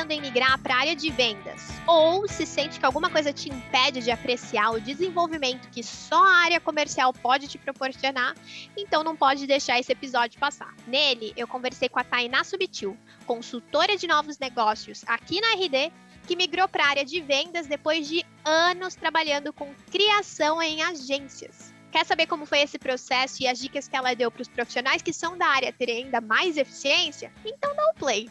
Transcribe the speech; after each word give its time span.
pensando 0.00 0.12
em 0.12 0.20
migrar 0.22 0.58
para 0.58 0.74
a 0.74 0.78
área 0.78 0.96
de 0.96 1.10
vendas 1.10 1.68
ou 1.86 2.26
se 2.26 2.46
sente 2.46 2.80
que 2.80 2.86
alguma 2.86 3.10
coisa 3.10 3.34
te 3.34 3.50
impede 3.50 4.00
de 4.00 4.10
apreciar 4.10 4.70
o 4.70 4.80
desenvolvimento 4.80 5.68
que 5.68 5.82
só 5.82 6.24
a 6.24 6.36
área 6.44 6.60
comercial 6.60 7.12
pode 7.12 7.46
te 7.46 7.58
proporcionar, 7.58 8.34
então 8.74 9.04
não 9.04 9.14
pode 9.14 9.46
deixar 9.46 9.78
esse 9.78 9.92
episódio 9.92 10.40
passar. 10.40 10.74
Nele, 10.86 11.34
eu 11.36 11.46
conversei 11.46 11.88
com 11.88 11.98
a 11.98 12.04
Tainá 12.04 12.42
Subtil, 12.44 12.96
consultora 13.26 13.94
de 13.96 14.06
novos 14.06 14.38
negócios 14.38 15.04
aqui 15.06 15.38
na 15.38 15.52
RD, 15.54 15.92
que 16.26 16.36
migrou 16.36 16.66
para 16.66 16.84
a 16.84 16.88
área 16.88 17.04
de 17.04 17.20
vendas 17.20 17.66
depois 17.66 18.08
de 18.08 18.24
anos 18.42 18.94
trabalhando 18.94 19.52
com 19.52 19.74
criação 19.90 20.62
em 20.62 20.82
agências. 20.82 21.74
Quer 21.92 22.06
saber 22.06 22.26
como 22.26 22.46
foi 22.46 22.60
esse 22.60 22.78
processo 22.78 23.42
e 23.42 23.48
as 23.48 23.58
dicas 23.58 23.86
que 23.86 23.96
ela 23.96 24.14
deu 24.14 24.30
para 24.30 24.42
os 24.42 24.48
profissionais 24.48 25.02
que 25.02 25.12
são 25.12 25.36
da 25.36 25.46
área 25.46 25.72
terem 25.72 26.04
ainda 26.04 26.22
mais 26.22 26.56
eficiência? 26.56 27.30
Então 27.44 27.74
dá 27.74 27.86
o 27.88 27.90
um 27.90 27.94
play. 27.94 28.30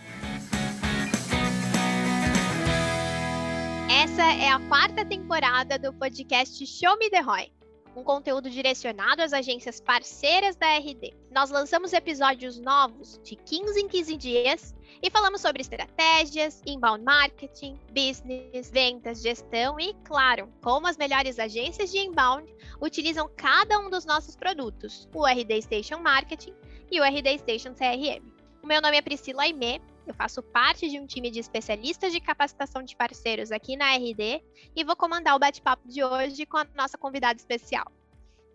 Essa 3.91 4.21
é 4.21 4.48
a 4.48 4.59
quarta 4.67 5.03
temporada 5.03 5.79
do 5.79 5.91
podcast 5.91 6.63
Show 6.63 6.95
Me 6.99 7.09
The 7.09 7.21
Roy, 7.21 7.52
um 7.95 8.03
conteúdo 8.03 8.48
direcionado 8.48 9.23
às 9.23 9.34
agências 9.34 9.81
parceiras 9.81 10.55
da 10.55 10.77
RD. 10.77 11.15
Nós 11.31 11.49
lançamos 11.49 11.91
episódios 11.91 12.59
novos 12.59 13.20
de 13.23 13.35
15 13.35 13.79
em 13.79 13.88
15 13.88 14.15
dias 14.15 14.75
e 15.02 15.09
falamos 15.09 15.41
sobre 15.41 15.62
estratégias, 15.62 16.62
inbound 16.67 17.03
marketing, 17.03 17.79
business, 17.91 18.70
vendas, 18.70 19.23
gestão 19.23 19.79
e, 19.79 19.95
claro, 20.05 20.53
como 20.62 20.85
as 20.85 20.95
melhores 20.95 21.40
agências 21.40 21.91
de 21.91 21.98
inbound 21.98 22.48
utilizam 22.79 23.27
cada 23.35 23.79
um 23.79 23.90
dos 23.90 24.05
nossos 24.05 24.35
produtos, 24.35 25.09
o 25.15 25.26
RD 25.26 25.63
Station 25.63 25.98
Marketing 25.98 26.53
e 26.91 27.01
o 27.01 27.03
RD 27.03 27.40
Station 27.40 27.73
CRM. 27.73 28.38
O 28.62 28.68
meu 28.68 28.82
nome 28.82 28.98
é 28.98 29.02
Priscila 29.02 29.43
Aimee 29.43 29.82
eu 30.10 30.13
faço 30.15 30.41
parte 30.41 30.90
de 30.90 30.99
um 30.99 31.05
time 31.05 31.29
de 31.29 31.40
especialistas 31.40 32.12
de 32.12 32.20
capacitação 32.20 32.82
de 32.82 32.96
parceiros 32.96 33.51
aqui 33.51 33.77
na 33.77 33.96
RD 33.96 34.43
e 34.76 34.84
vou 34.84 34.96
comandar 34.96 35.35
o 35.35 35.40
bate-papo 35.40 35.88
de 35.88 36.04
hoje 36.04 36.48
com 36.48 36.57
a 36.57 36.66
nossa 36.74 36.98
convidada 36.98 37.38
especial. 37.38 37.85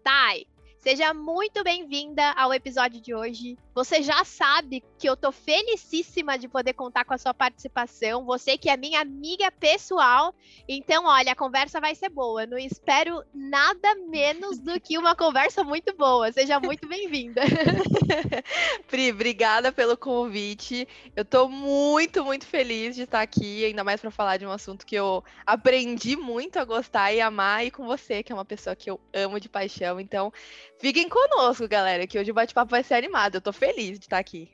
Thay, 0.02 0.48
seja 0.84 1.14
muito 1.14 1.64
bem-vinda 1.64 2.32
ao 2.32 2.52
episódio 2.52 3.00
de 3.00 3.14
hoje. 3.14 3.56
Você 3.74 4.02
já 4.02 4.22
sabe 4.22 4.84
que 4.98 5.08
eu 5.08 5.16
tô 5.16 5.32
felicíssima 5.32 6.38
de 6.38 6.46
poder 6.46 6.74
contar 6.74 7.06
com 7.06 7.14
a 7.14 7.18
sua 7.18 7.32
participação. 7.32 8.26
Você 8.26 8.58
que 8.58 8.68
é 8.68 8.76
minha 8.76 9.00
amiga 9.00 9.50
pessoal. 9.50 10.34
Então, 10.68 11.06
olha, 11.06 11.32
a 11.32 11.34
conversa 11.34 11.80
vai 11.80 11.94
ser 11.94 12.10
boa. 12.10 12.44
Não 12.44 12.58
espero 12.58 13.24
nada 13.32 13.94
menos 14.10 14.58
do 14.58 14.78
que 14.78 14.98
uma 14.98 15.16
conversa 15.16 15.64
muito 15.64 15.96
boa. 15.96 16.30
Seja 16.30 16.60
muito 16.60 16.86
bem-vinda. 16.86 17.40
Pri, 18.86 19.10
obrigada 19.10 19.72
pelo 19.72 19.96
convite. 19.96 20.86
Eu 21.16 21.24
tô 21.24 21.48
muito, 21.48 22.22
muito 22.22 22.44
feliz 22.44 22.94
de 22.94 23.04
estar 23.04 23.22
aqui, 23.22 23.64
ainda 23.64 23.82
mais 23.82 24.02
para 24.02 24.10
falar 24.10 24.36
de 24.36 24.44
um 24.44 24.52
assunto 24.52 24.84
que 24.84 24.94
eu 24.94 25.24
aprendi 25.46 26.14
muito 26.14 26.58
a 26.58 26.64
gostar 26.64 27.10
e 27.14 27.22
amar 27.22 27.64
e 27.64 27.70
com 27.70 27.86
você, 27.86 28.22
que 28.22 28.30
é 28.30 28.34
uma 28.34 28.44
pessoa 28.44 28.76
que 28.76 28.90
eu 28.90 29.00
amo 29.14 29.40
de 29.40 29.48
paixão. 29.48 29.98
Então, 29.98 30.30
fiquem 30.78 31.08
conosco, 31.08 31.68
galera, 31.68 32.06
que 32.06 32.18
hoje 32.18 32.30
o 32.30 32.34
bate-papo 32.34 32.70
vai 32.70 32.82
ser 32.82 32.94
animado. 32.94 33.36
Eu 33.36 33.40
tô 33.40 33.52
feliz 33.52 33.98
de 33.98 34.06
estar 34.06 34.18
aqui. 34.18 34.50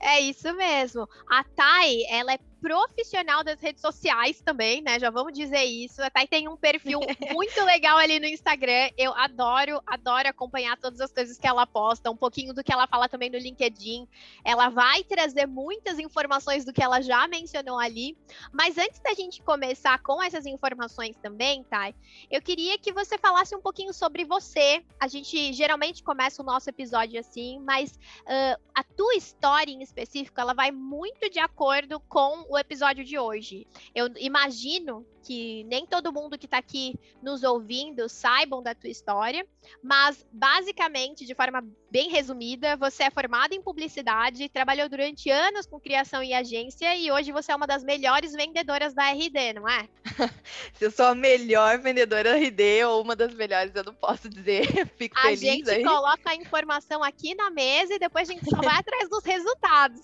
É 0.00 0.20
isso 0.20 0.52
mesmo. 0.54 1.08
A 1.30 1.42
Thay, 1.42 2.04
ela 2.10 2.34
é 2.34 2.38
profissional 2.66 3.44
das 3.44 3.60
redes 3.60 3.80
sociais 3.80 4.40
também, 4.40 4.82
né? 4.82 4.98
Já 4.98 5.08
vamos 5.08 5.32
dizer 5.32 5.62
isso. 5.62 6.02
A 6.02 6.10
Thay 6.10 6.26
tem 6.26 6.48
um 6.48 6.56
perfil 6.56 6.98
muito 7.32 7.62
legal 7.62 7.96
ali 7.96 8.18
no 8.18 8.26
Instagram. 8.26 8.90
Eu 8.98 9.14
adoro, 9.14 9.80
adoro 9.86 10.28
acompanhar 10.28 10.76
todas 10.76 11.00
as 11.00 11.12
coisas 11.12 11.38
que 11.38 11.46
ela 11.46 11.64
posta, 11.64 12.10
um 12.10 12.16
pouquinho 12.16 12.52
do 12.52 12.64
que 12.64 12.72
ela 12.72 12.88
fala 12.88 13.08
também 13.08 13.30
no 13.30 13.38
LinkedIn. 13.38 14.08
Ela 14.44 14.68
vai 14.68 15.04
trazer 15.04 15.46
muitas 15.46 16.00
informações 16.00 16.64
do 16.64 16.72
que 16.72 16.82
ela 16.82 17.00
já 17.00 17.28
mencionou 17.28 17.78
ali. 17.78 18.18
Mas 18.52 18.76
antes 18.76 18.98
da 18.98 19.14
gente 19.14 19.40
começar 19.42 20.02
com 20.02 20.20
essas 20.20 20.44
informações 20.44 21.16
também, 21.18 21.62
Thay, 21.70 21.94
eu 22.28 22.42
queria 22.42 22.76
que 22.78 22.92
você 22.92 23.16
falasse 23.16 23.54
um 23.54 23.60
pouquinho 23.60 23.94
sobre 23.94 24.24
você. 24.24 24.82
A 24.98 25.06
gente 25.06 25.52
geralmente 25.52 26.02
começa 26.02 26.42
o 26.42 26.44
nosso 26.44 26.68
episódio 26.68 27.20
assim, 27.20 27.60
mas 27.60 27.92
uh, 27.92 28.60
a 28.74 28.82
tua 28.82 29.14
história 29.14 29.70
em 29.70 29.82
específico, 29.84 30.40
ela 30.40 30.52
vai 30.52 30.72
muito 30.72 31.30
de 31.30 31.38
acordo 31.38 32.00
com 32.08 32.44
o 32.48 32.55
episódio 32.58 33.04
de 33.04 33.18
hoje. 33.18 33.66
Eu 33.94 34.08
imagino 34.18 35.06
que 35.26 35.64
nem 35.64 35.84
todo 35.84 36.12
mundo 36.12 36.38
que 36.38 36.46
está 36.46 36.58
aqui 36.58 36.94
nos 37.20 37.42
ouvindo 37.42 38.08
saibam 38.08 38.62
da 38.62 38.76
tua 38.76 38.88
história, 38.88 39.44
mas 39.82 40.24
basicamente, 40.32 41.26
de 41.26 41.34
forma 41.34 41.66
bem 41.90 42.08
resumida, 42.08 42.76
você 42.76 43.04
é 43.04 43.10
formada 43.10 43.54
em 43.54 43.60
publicidade, 43.60 44.48
trabalhou 44.48 44.88
durante 44.88 45.28
anos 45.28 45.66
com 45.66 45.80
criação 45.80 46.22
e 46.22 46.32
agência 46.32 46.94
e 46.94 47.10
hoje 47.10 47.32
você 47.32 47.50
é 47.50 47.56
uma 47.56 47.66
das 47.66 47.82
melhores 47.82 48.32
vendedoras 48.32 48.94
da 48.94 49.10
RD, 49.10 49.54
não 49.54 49.68
é? 49.68 49.88
Se 50.74 50.84
eu 50.84 50.90
sou 50.92 51.06
a 51.06 51.14
melhor 51.14 51.78
vendedora 51.78 52.32
da 52.32 52.36
RD 52.36 52.84
ou 52.84 53.02
uma 53.02 53.16
das 53.16 53.34
melhores, 53.34 53.74
eu 53.74 53.82
não 53.82 53.94
posso 53.94 54.28
dizer. 54.28 54.66
Fico 54.96 55.18
a 55.18 55.22
feliz. 55.22 55.42
A 55.42 55.46
gente 55.46 55.70
aí. 55.70 55.82
coloca 55.82 56.30
a 56.30 56.34
informação 56.36 57.02
aqui 57.02 57.34
na 57.34 57.50
mesa 57.50 57.94
e 57.94 57.98
depois 57.98 58.28
a 58.28 58.32
gente 58.32 58.48
só 58.48 58.56
vai 58.56 58.76
atrás 58.78 59.08
dos 59.08 59.24
resultados. 59.24 60.00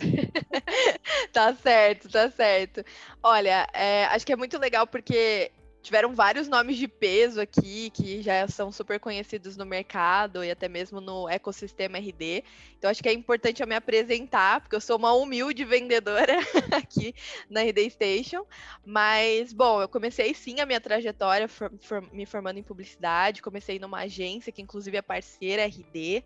tá 1.32 1.54
certo, 1.54 2.08
tá 2.08 2.28
certo. 2.30 2.84
Olha, 3.22 3.68
é, 3.72 4.04
acho 4.06 4.26
que 4.26 4.32
é 4.32 4.36
muito 4.36 4.58
legal 4.58 4.86
porque 4.86 5.52
tiveram 5.82 6.14
vários 6.14 6.48
nomes 6.48 6.76
de 6.76 6.86
peso 6.86 7.40
aqui 7.40 7.90
que 7.90 8.22
já 8.22 8.46
são 8.46 8.70
super 8.70 9.00
conhecidos 9.00 9.56
no 9.56 9.66
mercado 9.66 10.44
e 10.44 10.50
até 10.50 10.68
mesmo 10.68 11.00
no 11.00 11.28
ecossistema 11.28 11.98
RD. 11.98 12.44
Então 12.78 12.90
acho 12.90 13.02
que 13.02 13.08
é 13.08 13.12
importante 13.12 13.60
eu 13.60 13.66
me 13.66 13.74
apresentar, 13.74 14.60
porque 14.60 14.76
eu 14.76 14.80
sou 14.80 14.96
uma 14.96 15.12
humilde 15.12 15.64
vendedora 15.64 16.36
aqui 16.70 17.14
na 17.50 17.62
RD 17.62 17.90
Station. 17.90 18.46
Mas, 18.84 19.52
bom, 19.52 19.82
eu 19.82 19.88
comecei 19.88 20.32
sim 20.34 20.60
a 20.60 20.66
minha 20.66 20.80
trajetória 20.80 21.48
for, 21.48 21.70
for, 21.80 22.00
me 22.12 22.24
formando 22.24 22.58
em 22.58 22.62
publicidade, 22.62 23.42
comecei 23.42 23.78
numa 23.78 24.00
agência 24.00 24.52
que 24.52 24.62
inclusive 24.62 24.96
é 24.96 25.02
parceira 25.02 25.64
RD. 25.64 26.24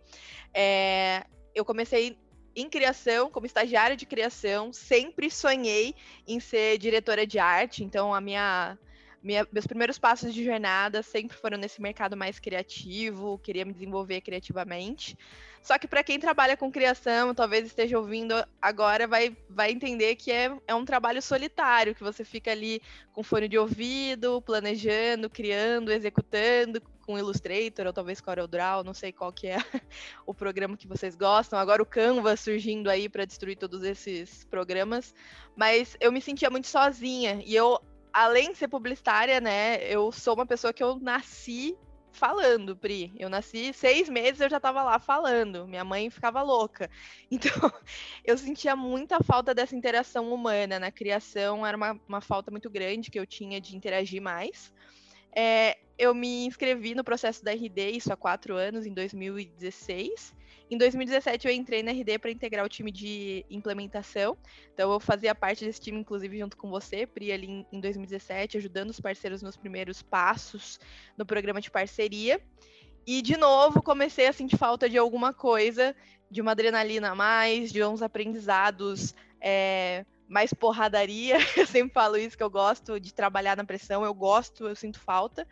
É, 0.53 1.25
eu 1.55 1.65
comecei 1.65 2.19
em 2.57 2.71
criação, 2.71 3.31
como 3.31 3.45
estagiária 3.45 3.97
de 3.97 4.07
criação, 4.07 4.73
sempre 4.73 5.31
sonhei 5.31 5.95
em 6.27 6.41
ser 6.41 6.79
diretora 6.79 7.27
de 7.27 7.39
arte, 7.39 7.85
então 7.85 8.15
a 8.15 8.21
minha, 8.21 8.79
minha, 9.27 9.45
meus 9.51 9.67
primeiros 9.67 9.99
passos 9.99 10.33
de 10.33 10.45
jornada 10.45 11.03
sempre 11.03 11.37
foram 11.37 11.59
nesse 11.59 11.83
mercado 11.83 12.17
mais 12.17 12.39
criativo, 12.39 13.41
queria 13.43 13.65
me 13.65 13.73
desenvolver 13.73 14.21
criativamente. 14.21 15.19
Só 15.61 15.77
que 15.79 15.89
para 15.89 16.05
quem 16.05 16.21
trabalha 16.21 16.57
com 16.57 16.71
criação, 16.71 17.35
talvez 17.35 17.67
esteja 17.67 17.99
ouvindo 17.99 18.35
agora, 18.63 19.09
vai, 19.09 19.37
vai 19.51 19.73
entender 19.73 20.15
que 20.15 20.31
é, 20.31 20.57
é 20.65 20.73
um 20.77 20.85
trabalho 20.85 21.21
solitário, 21.21 21.93
que 21.93 22.05
você 22.05 22.25
fica 22.25 22.53
ali 22.53 22.81
com 23.13 23.25
fone 23.25 23.49
de 23.49 23.59
ouvido, 23.59 24.41
planejando, 24.43 25.29
criando, 25.29 25.91
executando, 25.91 26.81
com 27.05 27.19
Illustrator 27.19 27.87
ou 27.87 27.93
talvez 27.93 28.21
CorelDRAW, 28.21 28.85
não 28.85 28.95
sei 28.95 29.11
qual 29.11 29.33
que 29.33 29.49
é 29.49 29.57
o 30.25 30.33
programa 30.33 30.77
que 30.77 30.87
vocês 30.87 31.17
gostam. 31.17 31.59
Agora 31.59 31.83
o 31.83 31.87
Canva 31.87 32.37
surgindo 32.37 32.89
aí 32.89 33.09
para 33.09 33.25
destruir 33.25 33.57
todos 33.57 33.83
esses 33.83 34.45
programas, 34.45 35.13
mas 35.57 35.97
eu 35.99 36.13
me 36.13 36.21
sentia 36.21 36.49
muito 36.49 36.69
sozinha 36.69 37.43
e 37.45 37.57
eu 37.57 37.81
além 38.17 38.53
de 38.53 38.57
ser 38.57 38.69
publicitária, 38.69 39.43
né, 39.43 39.77
eu 39.93 40.11
sou 40.11 40.33
uma 40.33 40.47
pessoa 40.47 40.73
que 40.73 40.83
eu 40.83 40.99
nasci 40.99 41.77
falando, 42.11 42.75
Pri. 42.75 43.13
Eu 43.19 43.29
nasci 43.29 43.75
seis 43.75 44.09
meses, 44.09 44.41
eu 44.41 44.49
já 44.49 44.57
estava 44.57 44.83
lá 44.83 44.99
falando. 44.99 45.69
Minha 45.69 45.85
mãe 45.85 46.09
ficava 46.09 46.41
louca. 46.43 46.91
Então, 47.31 47.71
eu 48.25 48.39
sentia 48.39 48.75
muita 48.75 49.23
falta 49.23 49.55
dessa 49.55 49.77
interação 49.77 50.33
humana 50.33 50.79
na 50.79 50.91
criação. 50.91 51.67
Era 51.67 51.77
uma, 51.77 52.01
uma 52.09 52.21
falta 52.23 52.51
muito 52.51 52.71
grande 52.71 53.11
que 53.11 53.19
eu 53.19 53.27
tinha 53.27 53.61
de 53.61 53.77
interagir 53.77 54.23
mais. 54.23 54.73
É, 55.37 55.77
eu 55.99 56.15
me 56.15 56.47
inscrevi 56.47 56.95
no 56.95 57.05
processo 57.05 57.45
da 57.45 57.53
RD, 57.53 57.91
isso 57.91 58.11
há 58.11 58.17
quatro 58.17 58.57
anos, 58.57 58.87
em 58.87 58.95
2016. 58.95 60.35
Em 60.69 60.77
2017 60.77 61.47
eu 61.47 61.55
entrei 61.55 61.83
na 61.83 61.93
RD 61.93 62.19
para 62.19 62.31
integrar 62.31 62.65
o 62.65 62.69
time 62.69 62.91
de 62.91 63.45
implementação. 63.49 64.37
Então 64.75 64.93
eu 64.93 64.99
fazia 64.99 65.35
parte 65.35 65.65
desse 65.65 65.81
time, 65.81 66.01
inclusive, 66.01 66.39
junto 66.39 66.57
com 66.57 66.69
você, 66.69 67.07
Pri, 67.07 67.31
ali 67.31 67.67
em 67.73 67.81
2017, 67.81 68.59
ajudando 68.59 68.91
os 68.91 69.01
parceiros 69.01 69.43
nos 69.43 69.57
primeiros 69.57 70.03
passos 70.03 70.81
no 71.17 71.25
programa 71.25 71.61
de 71.61 71.71
parceria. 71.71 72.41
E 73.07 73.23
de 73.23 73.37
novo 73.37 73.81
comecei 73.81 74.27
a 74.27 74.33
sentir 74.33 74.57
falta 74.57 74.89
de 74.89 74.99
alguma 74.99 75.33
coisa, 75.33 75.95
de 76.29 76.41
uma 76.41 76.51
adrenalina 76.51 77.11
a 77.11 77.15
mais, 77.15 77.73
de 77.73 77.85
uns 77.85 78.03
aprendizados 78.03 79.15
é, 79.41 80.05
mais 80.29 80.53
porradaria. 80.53 81.37
Eu 81.57 81.67
sempre 81.67 81.95
falo 81.95 82.17
isso, 82.17 82.37
que 82.37 82.43
eu 82.43 82.51
gosto 82.51 82.99
de 82.99 83.15
trabalhar 83.15 83.57
na 83.57 83.65
pressão, 83.65 84.05
eu 84.05 84.13
gosto, 84.13 84.67
eu 84.67 84.75
sinto 84.75 84.99
falta. 84.99 85.47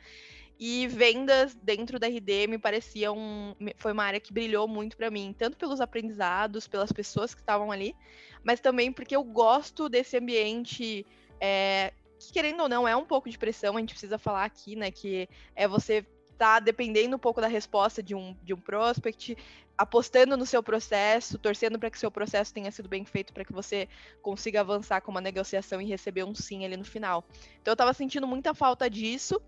E 0.67 0.87
vendas 0.87 1.55
dentro 1.55 1.99
da 1.99 2.07
RD 2.07 2.47
me 2.47 2.57
parecia 2.57 3.13
um, 3.13 3.55
foi 3.77 3.93
uma 3.93 4.03
área 4.03 4.19
que 4.19 4.33
brilhou 4.33 4.67
muito 4.67 4.97
para 4.97 5.11
mim, 5.11 5.37
tanto 5.39 5.59
pelos 5.59 5.79
aprendizados, 5.79 6.67
pelas 6.67 6.91
pessoas 6.91 7.35
que 7.35 7.43
estavam 7.43 7.71
ali, 7.71 7.95
mas 8.43 8.61
também 8.61 8.91
porque 8.91 9.15
eu 9.15 9.23
gosto 9.23 9.91
desse 9.91 10.17
ambiente 10.17 11.05
é, 11.39 11.93
que, 12.19 12.33
querendo 12.33 12.63
ou 12.63 12.69
não, 12.71 12.89
é 12.89 12.97
um 12.97 13.05
pouco 13.05 13.29
de 13.29 13.37
pressão, 13.37 13.77
a 13.77 13.81
gente 13.81 13.91
precisa 13.91 14.17
falar 14.17 14.47
aqui, 14.47 14.75
né, 14.75 14.91
que 14.91 15.29
é 15.55 15.69
você 15.69 16.03
tá 16.39 16.61
dependendo 16.61 17.15
um 17.15 17.19
pouco 17.19 17.43
da 17.43 17.47
resposta 17.47 18.03
de 18.03 18.15
um, 18.15 18.35
de 18.43 18.55
um 18.55 18.59
prospect, 18.59 19.37
apostando 19.77 20.35
no 20.35 20.47
seu 20.47 20.63
processo, 20.63 21.37
torcendo 21.37 21.79
para 21.79 21.91
que 21.91 21.99
seu 21.99 22.11
processo 22.11 22.55
tenha 22.55 22.71
sido 22.71 22.89
bem 22.89 23.05
feito 23.05 23.35
para 23.35 23.45
que 23.45 23.53
você 23.53 23.87
consiga 24.23 24.61
avançar 24.61 25.03
com 25.03 25.11
uma 25.11 25.21
negociação 25.21 25.79
e 25.79 25.85
receber 25.85 26.25
um 26.25 26.35
sim 26.35 26.65
ali 26.65 26.79
no 26.79 26.85
final. 26.85 27.23
Então 27.61 27.73
eu 27.73 27.75
estava 27.75 27.93
sentindo 27.93 28.27
muita 28.27 28.55
falta 28.55 28.89
disso 28.89 29.39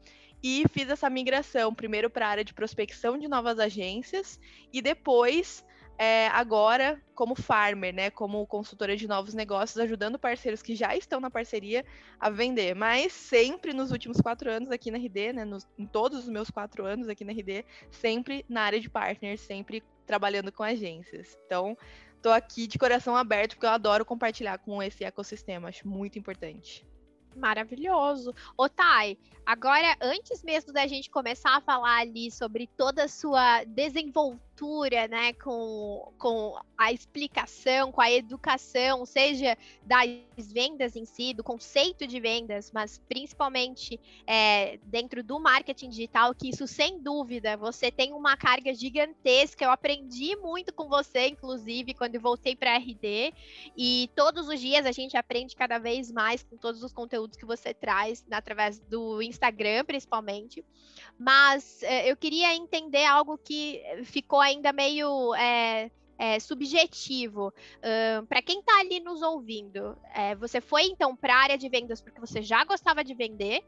e 0.42 0.64
fiz 0.70 0.88
essa 0.88 1.08
migração 1.08 1.74
primeiro 1.74 2.10
para 2.10 2.26
a 2.26 2.30
área 2.30 2.44
de 2.44 2.54
prospecção 2.54 3.18
de 3.18 3.28
novas 3.28 3.58
agências 3.58 4.38
e 4.72 4.80
depois 4.80 5.64
é, 5.98 6.28
agora 6.28 7.00
como 7.14 7.34
farmer, 7.34 7.94
né, 7.94 8.10
como 8.10 8.46
consultora 8.46 8.96
de 8.96 9.08
novos 9.08 9.32
negócios, 9.32 9.78
ajudando 9.78 10.18
parceiros 10.18 10.62
que 10.62 10.74
já 10.74 10.94
estão 10.94 11.20
na 11.20 11.30
parceria 11.30 11.84
a 12.20 12.28
vender. 12.28 12.74
Mas 12.74 13.12
sempre 13.12 13.72
nos 13.72 13.90
últimos 13.90 14.20
quatro 14.20 14.50
anos 14.50 14.70
aqui 14.70 14.90
na 14.90 14.98
RD, 14.98 15.32
né, 15.32 15.44
nos, 15.44 15.66
em 15.78 15.86
todos 15.86 16.20
os 16.20 16.28
meus 16.28 16.50
quatro 16.50 16.84
anos 16.84 17.08
aqui 17.08 17.24
na 17.24 17.32
RD, 17.32 17.64
sempre 17.90 18.44
na 18.48 18.62
área 18.62 18.80
de 18.80 18.90
partners, 18.90 19.40
sempre 19.40 19.82
trabalhando 20.06 20.52
com 20.52 20.62
agências. 20.62 21.36
Então, 21.46 21.76
estou 22.14 22.32
aqui 22.32 22.66
de 22.66 22.78
coração 22.78 23.16
aberto 23.16 23.54
porque 23.54 23.66
eu 23.66 23.70
adoro 23.70 24.04
compartilhar 24.04 24.58
com 24.58 24.82
esse 24.82 25.02
ecossistema, 25.02 25.68
acho 25.68 25.88
muito 25.88 26.18
importante. 26.18 26.86
Maravilhoso. 27.36 28.34
Ô, 28.56 28.68
Thay, 28.68 29.18
agora, 29.44 29.96
antes 30.00 30.42
mesmo 30.42 30.72
da 30.72 30.86
gente 30.86 31.10
começar 31.10 31.56
a 31.56 31.60
falar 31.60 32.00
ali 32.00 32.30
sobre 32.30 32.66
toda 32.76 33.04
a 33.04 33.08
sua 33.08 33.64
desenvoltura, 33.64 34.45
né, 35.08 35.32
com, 35.34 36.12
com 36.18 36.58
a 36.78 36.92
explicação, 36.92 37.90
com 37.90 38.00
a 38.00 38.10
educação, 38.10 39.04
seja 39.04 39.56
das 39.82 40.08
vendas 40.52 40.96
em 40.96 41.04
si, 41.04 41.34
do 41.34 41.42
conceito 41.42 42.06
de 42.06 42.20
vendas, 42.20 42.70
mas 42.72 42.98
principalmente 43.08 44.00
é, 44.26 44.78
dentro 44.84 45.22
do 45.22 45.38
marketing 45.40 45.90
digital, 45.90 46.34
que 46.34 46.48
isso, 46.50 46.66
sem 46.66 46.98
dúvida, 47.00 47.56
você 47.56 47.90
tem 47.90 48.12
uma 48.12 48.36
carga 48.36 48.72
gigantesca. 48.72 49.64
Eu 49.64 49.70
aprendi 49.70 50.36
muito 50.36 50.72
com 50.72 50.88
você, 50.88 51.28
inclusive, 51.28 51.94
quando 51.94 52.20
voltei 52.20 52.54
para 52.54 52.76
RD, 52.76 53.32
e 53.76 54.10
todos 54.14 54.48
os 54.48 54.60
dias 54.60 54.86
a 54.86 54.92
gente 54.92 55.16
aprende 55.16 55.56
cada 55.56 55.78
vez 55.78 56.10
mais 56.10 56.42
com 56.42 56.56
todos 56.56 56.82
os 56.82 56.92
conteúdos 56.92 57.16
conteúdos 57.16 57.36
que 57.36 57.46
você 57.46 57.72
traz 57.72 58.24
através 58.30 58.78
do 58.78 59.22
Instagram, 59.22 59.84
principalmente. 59.84 60.64
Mas 61.18 61.82
é, 61.82 62.10
eu 62.10 62.16
queria 62.16 62.54
entender 62.54 63.04
algo 63.04 63.38
que 63.38 63.82
ficou 64.04 64.40
ainda 64.46 64.72
meio 64.72 65.34
é, 65.34 65.90
é, 66.18 66.40
subjetivo. 66.40 67.48
Uh, 67.48 68.26
para 68.26 68.42
quem 68.42 68.60
está 68.60 68.80
ali 68.80 69.00
nos 69.00 69.22
ouvindo, 69.22 69.96
é, 70.14 70.34
você 70.34 70.60
foi 70.60 70.84
então 70.84 71.14
para 71.14 71.34
a 71.34 71.38
área 71.38 71.58
de 71.58 71.68
vendas 71.68 72.00
porque 72.00 72.20
você 72.20 72.42
já 72.42 72.64
gostava 72.64 73.04
de 73.04 73.14
vender? 73.14 73.62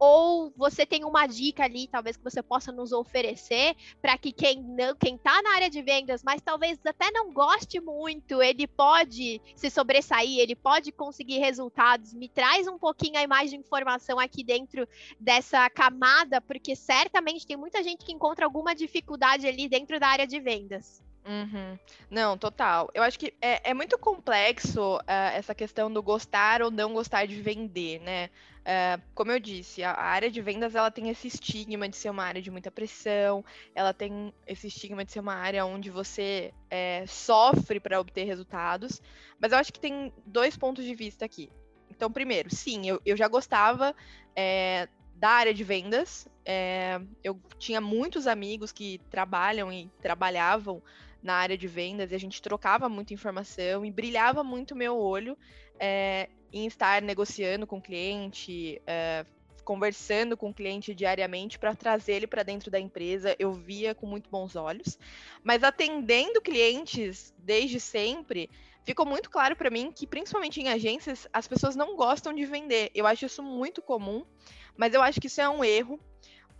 Ou 0.00 0.50
você 0.56 0.86
tem 0.86 1.04
uma 1.04 1.26
dica 1.26 1.64
ali, 1.64 1.86
talvez 1.86 2.16
que 2.16 2.24
você 2.24 2.42
possa 2.42 2.72
nos 2.72 2.90
oferecer, 2.90 3.76
para 4.00 4.16
que 4.16 4.32
quem 4.32 4.62
não, 4.62 4.96
quem 4.96 5.16
está 5.16 5.42
na 5.42 5.54
área 5.54 5.68
de 5.68 5.82
vendas, 5.82 6.22
mas 6.24 6.40
talvez 6.40 6.78
até 6.86 7.10
não 7.10 7.30
goste 7.30 7.78
muito, 7.78 8.40
ele 8.40 8.66
pode 8.66 9.42
se 9.54 9.68
sobressair, 9.68 10.38
ele 10.38 10.56
pode 10.56 10.90
conseguir 10.90 11.38
resultados. 11.38 12.14
Me 12.14 12.30
traz 12.30 12.66
um 12.66 12.78
pouquinho 12.78 13.22
a 13.22 13.28
mais 13.28 13.50
de 13.50 13.56
informação 13.56 14.18
aqui 14.18 14.42
dentro 14.42 14.88
dessa 15.20 15.68
camada, 15.68 16.40
porque 16.40 16.74
certamente 16.74 17.46
tem 17.46 17.58
muita 17.58 17.82
gente 17.82 18.02
que 18.02 18.12
encontra 18.12 18.46
alguma 18.46 18.74
dificuldade 18.74 19.46
ali 19.46 19.68
dentro 19.68 20.00
da 20.00 20.08
área 20.08 20.26
de 20.26 20.40
vendas. 20.40 21.02
Uhum. 21.24 21.78
Não, 22.10 22.36
total. 22.38 22.90
Eu 22.94 23.02
acho 23.02 23.18
que 23.18 23.34
é, 23.42 23.70
é 23.70 23.74
muito 23.74 23.98
complexo 23.98 24.96
uh, 24.96 25.02
essa 25.34 25.54
questão 25.54 25.92
do 25.92 26.02
gostar 26.02 26.62
ou 26.62 26.70
não 26.70 26.94
gostar 26.94 27.26
de 27.26 27.40
vender, 27.40 28.00
né? 28.00 28.30
Uh, 28.60 29.02
como 29.14 29.30
eu 29.30 29.38
disse, 29.38 29.82
a, 29.82 29.92
a, 29.92 30.04
área 30.04 30.30
de 30.30 30.40
vendas 30.40 30.74
ela 30.74 30.90
tem 30.90 31.08
esse 31.10 31.28
estigma 31.28 31.88
de 31.88 31.96
ser 31.96 32.10
uma 32.10 32.24
área 32.24 32.40
de 32.40 32.50
muita 32.50 32.70
pressão, 32.70 33.44
ela 33.74 33.92
tem 33.92 34.32
esse 34.46 34.66
estigma 34.66 35.04
de 35.04 35.12
ser 35.12 35.20
uma 35.20 35.34
área 35.34 35.64
onde 35.64 35.90
você 35.90 36.52
é, 36.70 37.04
sofre 37.06 37.78
para 37.80 38.00
obter 38.00 38.24
resultados. 38.24 39.00
Mas 39.38 39.52
eu 39.52 39.58
acho 39.58 39.72
que 39.72 39.80
tem 39.80 40.12
dois 40.24 40.56
pontos 40.56 40.84
de 40.84 40.94
vista 40.94 41.24
aqui. 41.24 41.50
Então, 41.90 42.10
primeiro, 42.10 42.54
sim, 42.54 42.88
eu, 42.88 43.00
eu 43.04 43.16
já 43.16 43.28
gostava 43.28 43.94
é, 44.34 44.88
da 45.14 45.30
área 45.30 45.52
de 45.52 45.64
vendas. 45.64 46.26
Eu 47.22 47.40
tinha 47.58 47.80
muitos 47.80 48.26
amigos 48.26 48.72
que 48.72 49.00
trabalham 49.08 49.72
e 49.72 49.88
trabalhavam 50.02 50.82
na 51.22 51.34
área 51.34 51.56
de 51.56 51.66
vendas 51.66 52.12
e 52.12 52.14
a 52.14 52.18
gente 52.18 52.40
trocava 52.40 52.88
muita 52.88 53.14
informação 53.14 53.84
e 53.84 53.90
brilhava 53.90 54.42
muito 54.42 54.74
meu 54.74 54.96
olho 54.96 55.36
é, 55.78 56.28
em 56.52 56.66
estar 56.66 57.02
negociando 57.02 57.66
com 57.66 57.78
o 57.78 57.82
cliente, 57.82 58.80
é, 58.86 59.24
conversando 59.64 60.36
com 60.36 60.50
o 60.50 60.54
cliente 60.54 60.94
diariamente 60.94 61.58
para 61.58 61.74
trazer 61.74 62.14
ele 62.14 62.26
para 62.26 62.42
dentro 62.42 62.70
da 62.70 62.80
empresa, 62.80 63.36
eu 63.38 63.52
via 63.52 63.94
com 63.94 64.06
muito 64.06 64.28
bons 64.28 64.56
olhos. 64.56 64.98
Mas 65.44 65.62
atendendo 65.62 66.40
clientes 66.40 67.32
desde 67.38 67.78
sempre, 67.78 68.50
ficou 68.84 69.06
muito 69.06 69.30
claro 69.30 69.54
para 69.54 69.70
mim 69.70 69.92
que, 69.94 70.06
principalmente 70.06 70.60
em 70.60 70.68
agências, 70.68 71.28
as 71.32 71.46
pessoas 71.46 71.76
não 71.76 71.96
gostam 71.96 72.32
de 72.34 72.44
vender. 72.44 72.90
Eu 72.94 73.06
acho 73.06 73.26
isso 73.26 73.42
muito 73.42 73.80
comum, 73.80 74.24
mas 74.76 74.94
eu 74.94 75.02
acho 75.02 75.20
que 75.20 75.28
isso 75.28 75.40
é 75.40 75.48
um 75.48 75.64
erro 75.64 76.00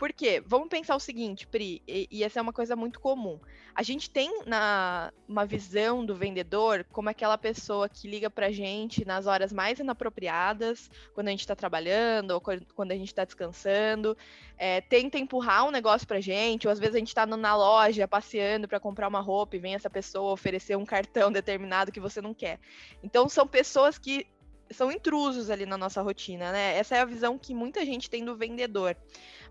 por 0.01 0.11
quê? 0.11 0.41
Vamos 0.43 0.67
pensar 0.67 0.95
o 0.95 0.99
seguinte, 0.99 1.45
Pri, 1.45 1.79
e, 1.87 2.07
e, 2.09 2.23
essa 2.23 2.39
é 2.39 2.41
uma 2.41 2.51
coisa 2.51 2.75
muito 2.75 2.99
comum. 2.99 3.39
A 3.75 3.83
gente 3.83 4.09
tem 4.09 4.41
na, 4.47 5.13
uma 5.27 5.45
visão 5.45 6.03
do 6.03 6.15
vendedor 6.15 6.83
como 6.91 7.07
aquela 7.07 7.37
pessoa 7.37 7.87
que 7.87 8.07
liga 8.07 8.27
pra 8.27 8.51
gente 8.51 9.05
nas 9.05 9.27
horas 9.27 9.53
mais 9.53 9.77
inapropriadas, 9.77 10.89
quando 11.13 11.27
a 11.27 11.29
gente 11.29 11.41
está 11.41 11.55
trabalhando 11.55 12.31
ou 12.31 12.41
quando 12.41 12.91
a 12.91 12.95
gente 12.95 13.09
está 13.09 13.23
descansando, 13.23 14.17
é, 14.57 14.81
tenta 14.81 15.19
empurrar 15.19 15.67
um 15.67 15.71
negócio 15.71 16.07
pra 16.07 16.19
gente, 16.19 16.67
ou 16.67 16.73
às 16.73 16.79
vezes 16.79 16.95
a 16.95 16.97
gente 16.97 17.09
está 17.09 17.27
na 17.27 17.55
loja 17.55 18.07
passeando 18.07 18.67
para 18.67 18.79
comprar 18.79 19.07
uma 19.07 19.21
roupa 19.21 19.55
e 19.55 19.59
vem 19.59 19.75
essa 19.75 19.87
pessoa 19.87 20.33
oferecer 20.33 20.75
um 20.75 20.83
cartão 20.83 21.29
determinado 21.31 21.91
que 21.91 21.99
você 21.99 22.19
não 22.19 22.33
quer. 22.33 22.59
Então 23.03 23.29
são 23.29 23.45
pessoas 23.45 23.99
que 23.99 24.25
são 24.71 24.91
intrusos 24.91 25.49
ali 25.49 25.65
na 25.65 25.77
nossa 25.77 26.01
rotina, 26.01 26.51
né? 26.51 26.77
Essa 26.77 26.97
é 26.97 26.99
a 27.01 27.05
visão 27.05 27.37
que 27.37 27.53
muita 27.53 27.85
gente 27.85 28.09
tem 28.09 28.23
do 28.23 28.35
vendedor. 28.35 28.95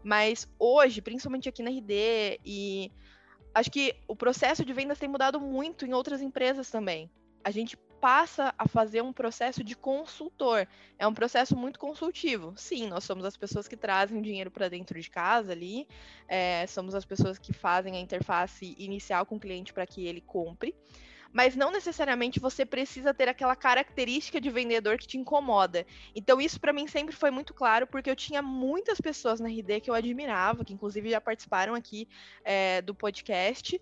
Mas 0.03 0.49
hoje, 0.59 1.01
principalmente 1.01 1.49
aqui 1.49 1.63
na 1.63 1.71
RD, 1.71 2.41
e 2.45 2.93
acho 3.55 3.71
que 3.71 3.95
o 4.09 4.17
processo 4.17 4.65
de 4.65 4.73
vendas 4.73 4.99
tem 4.99 5.09
mudado 5.09 5.41
muito 5.41 5.87
em 5.87 5.93
outras 5.93 6.23
empresas 6.23 6.71
também. 6.71 7.11
A 7.45 7.51
gente 7.51 7.77
passa 8.01 8.55
a 8.57 8.67
fazer 8.67 9.03
um 9.03 9.13
processo 9.13 9.63
de 9.63 9.77
consultor. 9.77 10.67
É 10.99 11.07
um 11.07 11.13
processo 11.13 11.55
muito 11.55 11.79
consultivo. 11.79 12.55
Sim, 12.57 12.89
nós 12.89 13.05
somos 13.05 13.25
as 13.25 13.37
pessoas 13.37 13.69
que 13.69 13.77
trazem 13.77 14.23
dinheiro 14.23 14.51
para 14.51 14.69
dentro 14.69 14.99
de 14.99 15.11
casa 15.11 15.53
ali, 15.53 15.87
é, 16.27 16.67
somos 16.67 16.95
as 16.95 17.05
pessoas 17.05 17.39
que 17.39 17.53
fazem 17.53 17.97
a 17.97 18.01
interface 18.01 18.75
inicial 18.79 19.27
com 19.27 19.37
o 19.37 19.41
cliente 19.41 19.73
para 19.73 19.87
que 19.87 20.07
ele 20.07 20.23
compre 20.23 20.75
mas 21.33 21.55
não 21.55 21.71
necessariamente 21.71 22.41
você 22.41 22.67
precisa 22.67 23.15
ter 23.15 23.29
aquela 23.29 23.55
característica 23.55 24.41
de 24.41 24.51
vendedor 24.51 24.99
que 24.99 25.07
te 25.07 25.19
incomoda. 25.19 25.87
Então, 26.15 26.41
isso 26.41 26.61
para 26.61 26.73
mim 26.73 26.87
sempre 26.87 27.15
foi 27.15 27.31
muito 27.31 27.55
claro, 27.55 27.87
porque 27.87 28.11
eu 28.11 28.17
tinha 28.17 28.43
muitas 28.43 29.01
pessoas 29.01 29.41
na 29.41 29.49
RD 29.49 29.81
que 29.81 29.91
eu 29.91 29.95
admirava, 29.95 30.65
que 30.65 30.73
inclusive 30.73 31.11
já 31.11 31.21
participaram 31.21 31.75
aqui 31.75 32.09
é, 32.45 32.83
do 32.83 32.95
podcast, 32.95 33.81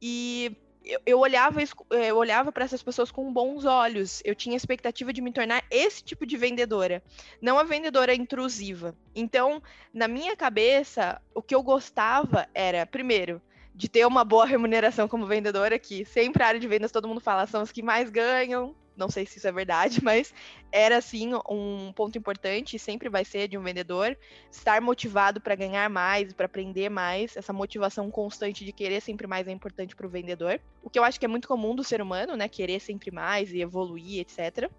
e 0.00 0.56
eu, 0.86 1.00
eu 1.04 1.18
olhava, 1.18 1.60
é, 1.62 2.10
eu 2.10 2.16
olhava 2.16 2.52
para 2.52 2.64
essas 2.64 2.82
pessoas 2.82 3.10
com 3.10 3.32
bons 3.32 3.64
olhos. 3.64 4.22
Eu 4.24 4.34
tinha 4.34 4.56
expectativa 4.56 5.12
de 5.12 5.20
me 5.20 5.32
tornar 5.32 5.64
esse 5.70 6.02
tipo 6.02 6.24
de 6.24 6.36
vendedora, 6.36 7.02
não 7.42 7.58
a 7.58 7.64
vendedora 7.64 8.14
intrusiva. 8.14 8.96
Então, 9.14 9.60
na 9.92 10.06
minha 10.06 10.36
cabeça, 10.36 11.20
o 11.34 11.42
que 11.42 11.54
eu 11.54 11.62
gostava 11.62 12.48
era, 12.54 12.86
primeiro, 12.86 13.42
de 13.76 13.90
ter 13.90 14.06
uma 14.06 14.24
boa 14.24 14.46
remuneração 14.46 15.06
como 15.06 15.26
vendedora, 15.26 15.78
que 15.78 16.02
sempre 16.06 16.42
a 16.42 16.46
área 16.46 16.60
de 16.60 16.66
vendas 16.66 16.90
todo 16.90 17.06
mundo 17.06 17.20
fala 17.20 17.46
são 17.46 17.60
as 17.60 17.70
que 17.70 17.82
mais 17.82 18.08
ganham. 18.08 18.74
Não 18.96 19.10
sei 19.10 19.26
se 19.26 19.36
isso 19.36 19.46
é 19.46 19.52
verdade, 19.52 20.00
mas 20.02 20.32
era 20.72 20.98
sim 21.02 21.32
um 21.50 21.92
ponto 21.92 22.16
importante, 22.16 22.78
sempre 22.78 23.10
vai 23.10 23.22
ser 23.22 23.48
de 23.48 23.58
um 23.58 23.62
vendedor, 23.62 24.16
estar 24.50 24.80
motivado 24.80 25.42
para 25.42 25.54
ganhar 25.54 25.90
mais, 25.90 26.32
para 26.32 26.46
aprender 26.46 26.88
mais. 26.88 27.36
Essa 27.36 27.52
motivação 27.52 28.10
constante 28.10 28.64
de 28.64 28.72
querer 28.72 29.02
sempre 29.02 29.26
mais 29.26 29.46
é 29.46 29.52
importante 29.52 29.94
para 29.94 30.06
o 30.06 30.10
vendedor. 30.10 30.58
O 30.82 30.88
que 30.88 30.98
eu 30.98 31.04
acho 31.04 31.20
que 31.20 31.26
é 31.26 31.28
muito 31.28 31.46
comum 31.46 31.76
do 31.76 31.84
ser 31.84 32.00
humano, 32.00 32.34
né? 32.34 32.48
Querer 32.48 32.80
sempre 32.80 33.10
mais 33.10 33.52
e 33.52 33.60
evoluir, 33.60 34.20
etc. 34.20 34.70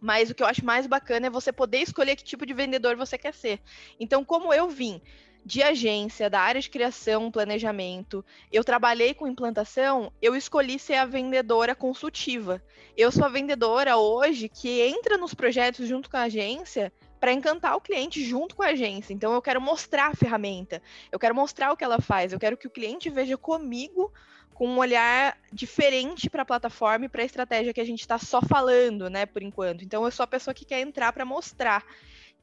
Mas 0.00 0.30
o 0.30 0.34
que 0.34 0.44
eu 0.44 0.46
acho 0.46 0.64
mais 0.64 0.86
bacana 0.86 1.26
é 1.26 1.30
você 1.30 1.52
poder 1.52 1.78
escolher 1.78 2.14
que 2.14 2.22
tipo 2.22 2.46
de 2.46 2.54
vendedor 2.54 2.94
você 2.96 3.18
quer 3.18 3.34
ser. 3.34 3.60
Então, 3.98 4.24
como 4.24 4.54
eu 4.54 4.68
vim 4.68 5.02
de 5.44 5.62
agência, 5.62 6.30
da 6.30 6.40
área 6.40 6.60
de 6.60 6.70
criação, 6.70 7.30
planejamento, 7.30 8.24
eu 8.52 8.62
trabalhei 8.62 9.12
com 9.12 9.26
implantação, 9.26 10.12
eu 10.22 10.36
escolhi 10.36 10.78
ser 10.78 10.94
a 10.94 11.04
vendedora 11.04 11.74
consultiva. 11.74 12.62
Eu 12.96 13.10
sou 13.10 13.24
a 13.24 13.28
vendedora 13.28 13.96
hoje 13.96 14.48
que 14.48 14.80
entra 14.80 15.16
nos 15.16 15.34
projetos 15.34 15.88
junto 15.88 16.08
com 16.08 16.16
a 16.16 16.22
agência 16.22 16.92
para 17.18 17.32
encantar 17.32 17.76
o 17.76 17.80
cliente 17.80 18.24
junto 18.24 18.54
com 18.54 18.62
a 18.62 18.68
agência. 18.68 19.12
Então 19.12 19.32
eu 19.32 19.42
quero 19.42 19.60
mostrar 19.60 20.08
a 20.08 20.14
ferramenta, 20.14 20.82
eu 21.10 21.18
quero 21.18 21.34
mostrar 21.34 21.72
o 21.72 21.76
que 21.76 21.84
ela 21.84 22.00
faz, 22.00 22.32
eu 22.32 22.38
quero 22.38 22.56
que 22.56 22.66
o 22.66 22.70
cliente 22.70 23.08
veja 23.10 23.36
comigo 23.36 24.12
com 24.54 24.68
um 24.68 24.78
olhar 24.78 25.36
diferente 25.52 26.28
para 26.28 26.42
a 26.42 26.44
plataforma 26.44 27.06
e 27.06 27.08
para 27.08 27.22
a 27.22 27.24
estratégia 27.24 27.72
que 27.72 27.80
a 27.80 27.84
gente 27.84 28.00
está 28.00 28.18
só 28.18 28.40
falando, 28.42 29.08
né, 29.08 29.26
por 29.26 29.42
enquanto. 29.42 29.84
Então 29.84 30.04
eu 30.04 30.10
sou 30.10 30.24
a 30.24 30.26
pessoa 30.26 30.54
que 30.54 30.64
quer 30.64 30.80
entrar 30.80 31.12
para 31.12 31.24
mostrar. 31.24 31.84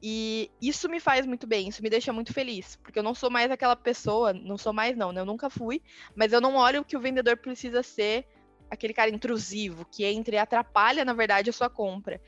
E 0.02 0.50
isso 0.62 0.88
me 0.88 0.98
faz 0.98 1.26
muito 1.26 1.46
bem, 1.46 1.68
isso 1.68 1.82
me 1.82 1.90
deixa 1.90 2.12
muito 2.12 2.32
feliz, 2.32 2.76
porque 2.76 2.98
eu 2.98 3.02
não 3.02 3.14
sou 3.14 3.30
mais 3.30 3.50
aquela 3.50 3.76
pessoa, 3.76 4.32
não 4.32 4.56
sou 4.56 4.72
mais 4.72 4.96
não, 4.96 5.12
né? 5.12 5.20
Eu 5.20 5.26
nunca 5.26 5.50
fui, 5.50 5.82
mas 6.14 6.32
eu 6.32 6.40
não 6.40 6.56
olho 6.56 6.84
que 6.84 6.96
o 6.96 7.00
vendedor 7.00 7.36
precisa 7.36 7.82
ser 7.82 8.26
aquele 8.70 8.94
cara 8.94 9.10
intrusivo, 9.10 9.84
que 9.84 10.04
entra 10.04 10.36
e 10.36 10.38
atrapalha, 10.38 11.04
na 11.04 11.12
verdade, 11.12 11.50
a 11.50 11.52
sua 11.52 11.68
compra. 11.68 12.20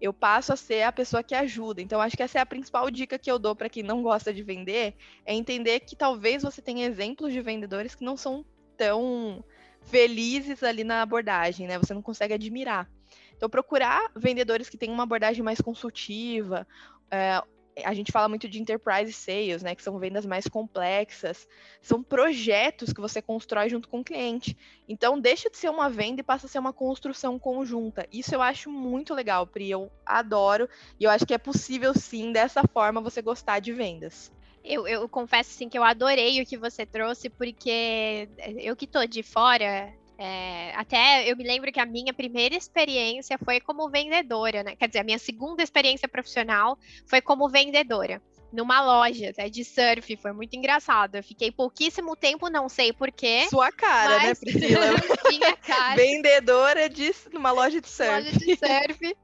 Eu 0.00 0.12
passo 0.12 0.52
a 0.52 0.56
ser 0.56 0.82
a 0.82 0.90
pessoa 0.90 1.22
que 1.22 1.34
ajuda. 1.34 1.80
Então, 1.80 2.00
acho 2.00 2.16
que 2.16 2.24
essa 2.24 2.38
é 2.38 2.42
a 2.42 2.46
principal 2.46 2.90
dica 2.90 3.18
que 3.18 3.30
eu 3.30 3.38
dou 3.38 3.54
para 3.54 3.68
quem 3.68 3.84
não 3.84 4.02
gosta 4.02 4.34
de 4.34 4.42
vender, 4.42 4.96
é 5.24 5.32
entender 5.32 5.78
que 5.80 5.94
talvez 5.94 6.42
você 6.42 6.60
tenha 6.60 6.86
exemplos 6.86 7.32
de 7.32 7.40
vendedores 7.40 7.94
que 7.94 8.04
não 8.04 8.16
são 8.16 8.44
tão 8.76 9.44
felizes 9.82 10.62
ali 10.64 10.82
na 10.82 11.02
abordagem, 11.02 11.68
né? 11.68 11.78
Você 11.78 11.94
não 11.94 12.02
consegue 12.02 12.34
admirar. 12.34 12.90
Então, 13.36 13.48
procurar 13.48 14.10
vendedores 14.16 14.68
que 14.68 14.78
têm 14.78 14.90
uma 14.90 15.02
abordagem 15.02 15.42
mais 15.42 15.60
consultiva. 15.60 16.66
É, 17.12 17.42
a 17.84 17.94
gente 17.94 18.12
fala 18.12 18.28
muito 18.28 18.48
de 18.48 18.60
enterprise 18.60 19.12
sales, 19.12 19.62
né? 19.62 19.74
Que 19.74 19.82
são 19.82 19.98
vendas 19.98 20.26
mais 20.26 20.46
complexas. 20.46 21.46
São 21.80 22.02
projetos 22.02 22.92
que 22.92 23.00
você 23.00 23.20
constrói 23.20 23.68
junto 23.68 23.88
com 23.88 24.00
o 24.00 24.04
cliente. 24.04 24.56
Então, 24.88 25.18
deixa 25.20 25.50
de 25.50 25.56
ser 25.56 25.70
uma 25.70 25.88
venda 25.88 26.20
e 26.20 26.24
passa 26.24 26.46
a 26.46 26.48
ser 26.48 26.58
uma 26.58 26.72
construção 26.72 27.38
conjunta. 27.38 28.06
Isso 28.12 28.34
eu 28.34 28.42
acho 28.42 28.70
muito 28.70 29.14
legal, 29.14 29.46
Pri. 29.46 29.70
Eu 29.70 29.90
adoro. 30.04 30.68
E 30.98 31.04
eu 31.04 31.10
acho 31.10 31.26
que 31.26 31.34
é 31.34 31.38
possível, 31.38 31.94
sim, 31.94 32.32
dessa 32.32 32.62
forma, 32.66 33.00
você 33.00 33.22
gostar 33.22 33.60
de 33.60 33.72
vendas. 33.72 34.32
Eu, 34.64 34.86
eu 34.86 35.08
confesso 35.08 35.50
assim 35.50 35.68
que 35.68 35.76
eu 35.76 35.82
adorei 35.82 36.40
o 36.40 36.46
que 36.46 36.56
você 36.56 36.86
trouxe, 36.86 37.28
porque 37.28 38.28
eu 38.58 38.76
que 38.76 38.86
tô 38.86 39.04
de 39.06 39.22
fora, 39.22 39.92
é, 40.22 40.72
até 40.76 41.28
eu 41.28 41.36
me 41.36 41.42
lembro 41.42 41.72
que 41.72 41.80
a 41.80 41.86
minha 41.86 42.14
primeira 42.14 42.54
experiência 42.54 43.36
foi 43.44 43.60
como 43.60 43.90
vendedora, 43.90 44.62
né? 44.62 44.76
Quer 44.76 44.86
dizer, 44.86 45.00
a 45.00 45.04
minha 45.04 45.18
segunda 45.18 45.64
experiência 45.64 46.06
profissional 46.06 46.78
foi 47.08 47.20
como 47.20 47.48
vendedora 47.48 48.22
numa 48.52 48.84
loja 48.84 49.30
até 49.30 49.48
de 49.48 49.64
surf, 49.64 50.16
foi 50.16 50.32
muito 50.32 50.54
engraçado. 50.54 51.16
Eu 51.16 51.24
fiquei 51.24 51.50
pouquíssimo 51.50 52.14
tempo, 52.14 52.50
não 52.50 52.68
sei 52.68 52.92
porquê. 52.92 53.48
Sua 53.48 53.72
cara, 53.72 54.18
né, 54.22 54.34
Priscila? 54.34 54.86
Minha 55.28 55.56
cara. 55.56 55.96
Vendedora 55.96 56.88
de 56.88 57.12
numa 57.32 57.50
loja 57.50 57.80
de 57.80 57.88
surf. 57.88 58.12
Loja 58.12 58.30
de 58.30 58.56
surf. 58.56 59.16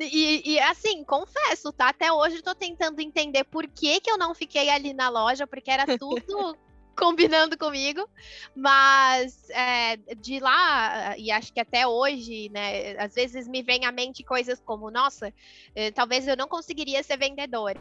E, 0.00 0.52
e, 0.52 0.58
assim, 0.58 1.04
confesso, 1.04 1.72
tá? 1.72 1.90
Até 1.90 2.12
hoje 2.12 2.36
eu 2.36 2.42
tô 2.42 2.54
tentando 2.54 3.00
entender 3.00 3.44
por 3.44 3.66
que, 3.68 4.00
que 4.00 4.10
eu 4.10 4.18
não 4.18 4.34
fiquei 4.34 4.68
ali 4.68 4.92
na 4.92 5.08
loja, 5.08 5.46
porque 5.46 5.70
era 5.70 5.96
tudo 5.96 6.58
combinando 6.96 7.56
comigo, 7.56 8.08
mas 8.54 9.48
é, 9.50 9.96
de 10.16 10.40
lá, 10.40 11.16
e 11.16 11.30
acho 11.30 11.52
que 11.52 11.60
até 11.60 11.86
hoje, 11.86 12.48
né, 12.50 12.96
às 12.98 13.14
vezes 13.14 13.48
me 13.48 13.62
vem 13.62 13.84
à 13.84 13.92
mente 13.92 14.22
coisas 14.22 14.60
como, 14.60 14.90
nossa, 14.90 15.32
eh, 15.74 15.90
talvez 15.90 16.26
eu 16.28 16.36
não 16.36 16.48
conseguiria 16.48 17.02
ser 17.02 17.16
vendedora, 17.16 17.80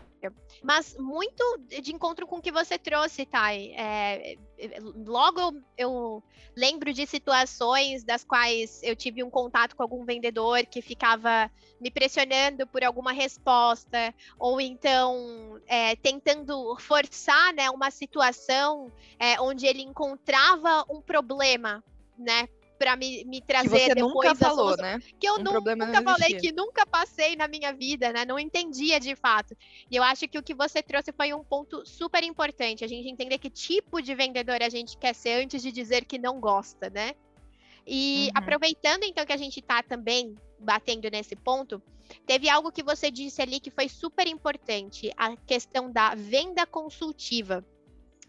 mas 0.64 0.96
muito 0.98 1.44
de 1.82 1.94
encontro 1.94 2.26
com 2.26 2.38
o 2.38 2.42
que 2.42 2.52
você 2.52 2.78
trouxe, 2.78 3.26
Thay, 3.26 3.74
é, 3.76 4.38
logo 5.06 5.40
eu, 5.40 5.62
eu 5.78 6.24
lembro 6.56 6.94
de 6.94 7.06
situações 7.06 8.04
das 8.04 8.24
quais 8.24 8.82
eu 8.84 8.96
tive 8.96 9.24
um 9.24 9.30
contato 9.30 9.76
com 9.76 9.84
algum 9.84 10.04
vendedor 10.06 10.66
que 10.66 10.82
ficava 10.82 11.50
me 11.80 11.90
pressionando 11.90 12.68
por 12.68 12.84
alguma 12.84 13.12
resposta, 13.12 14.14
ou 14.38 14.62
então 14.62 15.60
é, 15.68 15.96
tentando 15.96 16.78
forçar 16.78 17.54
né, 17.54 17.70
uma 17.70 17.90
situação 17.90 18.92
é, 19.20 19.40
onde 19.40 19.66
ele 19.66 19.82
encontrava 19.82 20.86
um 20.90 21.02
problema, 21.02 21.84
né? 22.18 22.48
para 22.82 22.96
me, 22.96 23.24
me 23.26 23.40
trazer 23.40 23.70
que 23.70 23.86
você 23.86 23.94
depois 23.94 24.30
nunca 24.30 24.36
falou, 24.36 24.76
né? 24.76 25.00
Que 25.20 25.30
eu 25.30 25.36
um 25.36 25.44
nunca, 25.44 25.76
nunca 25.76 26.02
falei, 26.02 26.34
que 26.40 26.52
nunca 26.52 26.84
passei 26.84 27.36
na 27.36 27.48
minha 27.48 27.72
vida, 27.72 28.12
né? 28.12 28.26
Não 28.26 28.40
entendia 28.40 29.00
de 29.00 29.16
fato. 29.16 29.56
E 29.92 29.96
eu 29.96 30.02
acho 30.02 30.28
que 30.28 30.40
o 30.40 30.42
que 30.42 30.56
você 30.56 30.82
trouxe 30.82 31.12
foi 31.12 31.32
um 31.32 31.44
ponto 31.44 31.86
super 31.86 32.24
importante. 32.24 32.84
A 32.84 32.88
gente 32.88 33.08
entender 33.08 33.38
que 33.38 33.52
tipo 33.52 34.02
de 34.02 34.16
vendedor 34.16 34.64
a 34.64 34.70
gente 34.70 34.98
quer 34.98 35.14
ser 35.14 35.44
antes 35.44 35.62
de 35.62 35.72
dizer 35.72 36.06
que 36.06 36.18
não 36.18 36.40
gosta, 36.40 36.90
né? 36.90 37.14
E 37.86 38.30
uhum. 38.34 38.42
aproveitando 38.42 39.04
então 39.04 39.28
que 39.28 39.34
a 39.34 39.38
gente 39.38 39.60
está 39.60 39.84
também 39.84 40.34
batendo 40.58 41.08
nesse 41.12 41.36
ponto, 41.36 41.80
teve 42.26 42.50
algo 42.50 42.72
que 42.72 42.82
você 42.82 43.12
disse 43.12 43.44
ali 43.44 43.60
que 43.60 43.70
foi 43.70 43.90
super 43.90 44.26
importante, 44.26 45.12
a 45.16 45.36
questão 45.36 45.92
da 45.92 46.16
venda 46.16 46.66
consultiva. 46.66 47.64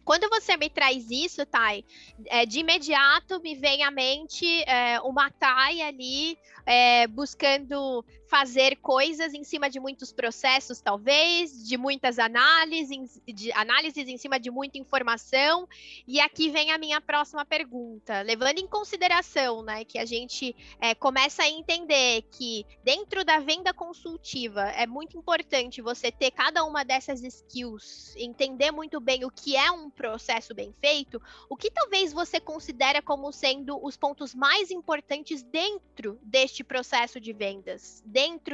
Quando 0.04 0.28
você 0.28 0.56
me 0.56 0.68
traz 0.68 1.10
isso, 1.10 1.46
Thay, 1.46 1.84
é, 2.26 2.44
de 2.44 2.60
imediato 2.60 3.40
me 3.40 3.54
vem 3.54 3.84
à 3.84 3.90
mente 3.90 4.46
é, 4.64 5.00
uma 5.00 5.30
Thay 5.30 5.80
ali 5.82 6.38
é, 6.66 7.06
buscando 7.06 8.04
fazer 8.32 8.76
coisas 8.76 9.34
em 9.34 9.44
cima 9.44 9.68
de 9.68 9.78
muitos 9.78 10.10
processos, 10.10 10.80
talvez, 10.80 11.68
de 11.68 11.76
muitas 11.76 12.18
análises, 12.18 13.20
de 13.26 13.52
análises 13.52 14.08
em 14.08 14.16
cima 14.16 14.40
de 14.40 14.50
muita 14.50 14.78
informação. 14.78 15.68
E 16.08 16.18
aqui 16.18 16.48
vem 16.48 16.70
a 16.70 16.78
minha 16.78 16.98
próxima 16.98 17.44
pergunta, 17.44 18.22
levando 18.22 18.58
em 18.58 18.66
consideração, 18.66 19.62
né, 19.62 19.84
que 19.84 19.98
a 19.98 20.06
gente 20.06 20.56
é, 20.80 20.94
começa 20.94 21.42
a 21.42 21.48
entender 21.50 22.22
que 22.30 22.64
dentro 22.82 23.22
da 23.22 23.38
venda 23.38 23.74
consultiva 23.74 24.62
é 24.62 24.86
muito 24.86 25.14
importante 25.18 25.82
você 25.82 26.10
ter 26.10 26.30
cada 26.30 26.64
uma 26.64 26.86
dessas 26.86 27.22
skills, 27.22 28.14
entender 28.16 28.70
muito 28.70 28.98
bem 28.98 29.26
o 29.26 29.30
que 29.30 29.58
é 29.58 29.70
um 29.70 29.90
processo 29.90 30.54
bem 30.54 30.74
feito. 30.80 31.20
O 31.50 31.54
que 31.54 31.70
talvez 31.70 32.14
você 32.14 32.40
considera 32.40 33.02
como 33.02 33.30
sendo 33.30 33.78
os 33.84 33.98
pontos 33.98 34.34
mais 34.34 34.70
importantes 34.70 35.42
dentro 35.42 36.18
deste 36.22 36.64
processo 36.64 37.20
de 37.20 37.34
vendas? 37.34 38.02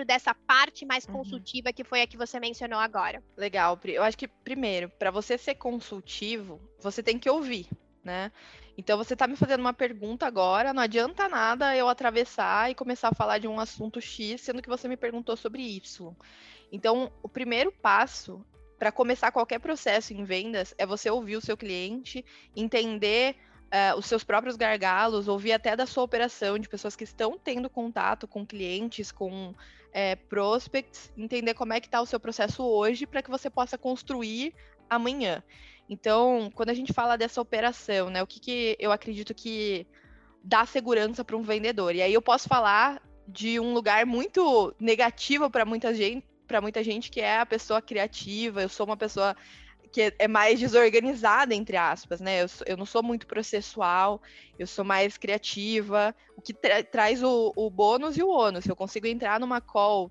Dessa 0.06 0.34
parte 0.34 0.84
mais 0.84 1.04
uhum. 1.04 1.14
consultiva 1.14 1.68
uhum. 1.68 1.72
que 1.72 1.84
foi 1.84 2.02
a 2.02 2.06
que 2.06 2.16
você 2.16 2.38
mencionou 2.40 2.78
agora? 2.78 3.22
Legal, 3.36 3.76
Pri. 3.76 3.94
Eu 3.94 4.02
acho 4.02 4.16
que, 4.16 4.28
primeiro, 4.28 4.88
para 4.88 5.10
você 5.10 5.36
ser 5.36 5.56
consultivo, 5.56 6.60
você 6.80 7.02
tem 7.02 7.18
que 7.18 7.28
ouvir, 7.28 7.68
né? 8.02 8.32
Então 8.76 8.96
você 8.96 9.14
está 9.14 9.26
me 9.26 9.34
fazendo 9.34 9.60
uma 9.60 9.72
pergunta 9.72 10.24
agora, 10.24 10.72
não 10.72 10.82
adianta 10.82 11.28
nada 11.28 11.76
eu 11.76 11.88
atravessar 11.88 12.70
e 12.70 12.74
começar 12.76 13.08
a 13.08 13.14
falar 13.14 13.38
de 13.38 13.48
um 13.48 13.58
assunto 13.58 14.00
X, 14.00 14.40
sendo 14.40 14.62
que 14.62 14.68
você 14.68 14.86
me 14.86 14.96
perguntou 14.96 15.36
sobre 15.36 15.62
Y. 15.62 16.14
Então, 16.70 17.10
o 17.22 17.28
primeiro 17.28 17.72
passo 17.72 18.44
para 18.78 18.92
começar 18.92 19.32
qualquer 19.32 19.58
processo 19.58 20.14
em 20.14 20.24
vendas 20.24 20.74
é 20.78 20.86
você 20.86 21.10
ouvir 21.10 21.36
o 21.36 21.40
seu 21.40 21.56
cliente, 21.56 22.24
entender 22.54 23.34
uh, 23.68 23.98
os 23.98 24.06
seus 24.06 24.24
próprios 24.24 24.56
gargalos, 24.56 25.28
ouvir 25.28 25.52
até 25.52 25.76
da 25.76 25.86
sua 25.86 26.04
operação, 26.04 26.58
de 26.58 26.68
pessoas 26.68 26.96
que 26.96 27.04
estão 27.04 27.38
tendo 27.38 27.70
contato 27.70 28.26
com 28.26 28.46
clientes, 28.46 29.12
com 29.12 29.54
é, 29.92 30.16
prospects, 30.16 31.12
entender 31.16 31.54
como 31.54 31.72
é 31.72 31.80
que 31.80 31.86
está 31.86 32.00
o 32.00 32.06
seu 32.06 32.20
processo 32.20 32.62
hoje 32.64 33.06
para 33.06 33.22
que 33.22 33.30
você 33.30 33.48
possa 33.48 33.78
construir 33.78 34.54
amanhã. 34.88 35.42
Então, 35.88 36.50
quando 36.54 36.70
a 36.70 36.74
gente 36.74 36.92
fala 36.92 37.16
dessa 37.16 37.40
operação, 37.40 38.10
né, 38.10 38.22
o 38.22 38.26
que, 38.26 38.40
que 38.40 38.76
eu 38.78 38.92
acredito 38.92 39.34
que 39.34 39.86
dá 40.42 40.66
segurança 40.66 41.24
para 41.24 41.36
um 41.36 41.42
vendedor? 41.42 41.94
E 41.94 42.02
aí 42.02 42.12
eu 42.12 42.22
posso 42.22 42.48
falar 42.48 43.02
de 43.26 43.58
um 43.58 43.72
lugar 43.72 44.04
muito 44.06 44.74
negativo 44.78 45.50
para 45.50 45.64
muita 45.64 45.94
gente, 45.94 46.26
para 46.46 46.60
muita 46.60 46.82
gente 46.82 47.10
que 47.10 47.20
é 47.20 47.40
a 47.40 47.46
pessoa 47.46 47.80
criativa. 47.80 48.62
Eu 48.62 48.68
sou 48.68 48.86
uma 48.86 48.96
pessoa 48.96 49.34
que 49.88 50.12
é 50.18 50.28
mais 50.28 50.60
desorganizada, 50.60 51.54
entre 51.54 51.76
aspas, 51.76 52.20
né? 52.20 52.42
Eu, 52.42 52.46
eu 52.66 52.76
não 52.76 52.86
sou 52.86 53.02
muito 53.02 53.26
processual, 53.26 54.20
eu 54.58 54.66
sou 54.66 54.84
mais 54.84 55.16
criativa, 55.16 56.14
o 56.36 56.42
que 56.42 56.52
tra 56.52 56.82
traz 56.82 57.22
o, 57.22 57.52
o 57.56 57.70
bônus 57.70 58.16
e 58.16 58.22
o 58.22 58.28
ônus. 58.28 58.66
Eu 58.66 58.76
consigo 58.76 59.06
entrar 59.06 59.40
numa 59.40 59.60
call, 59.60 60.10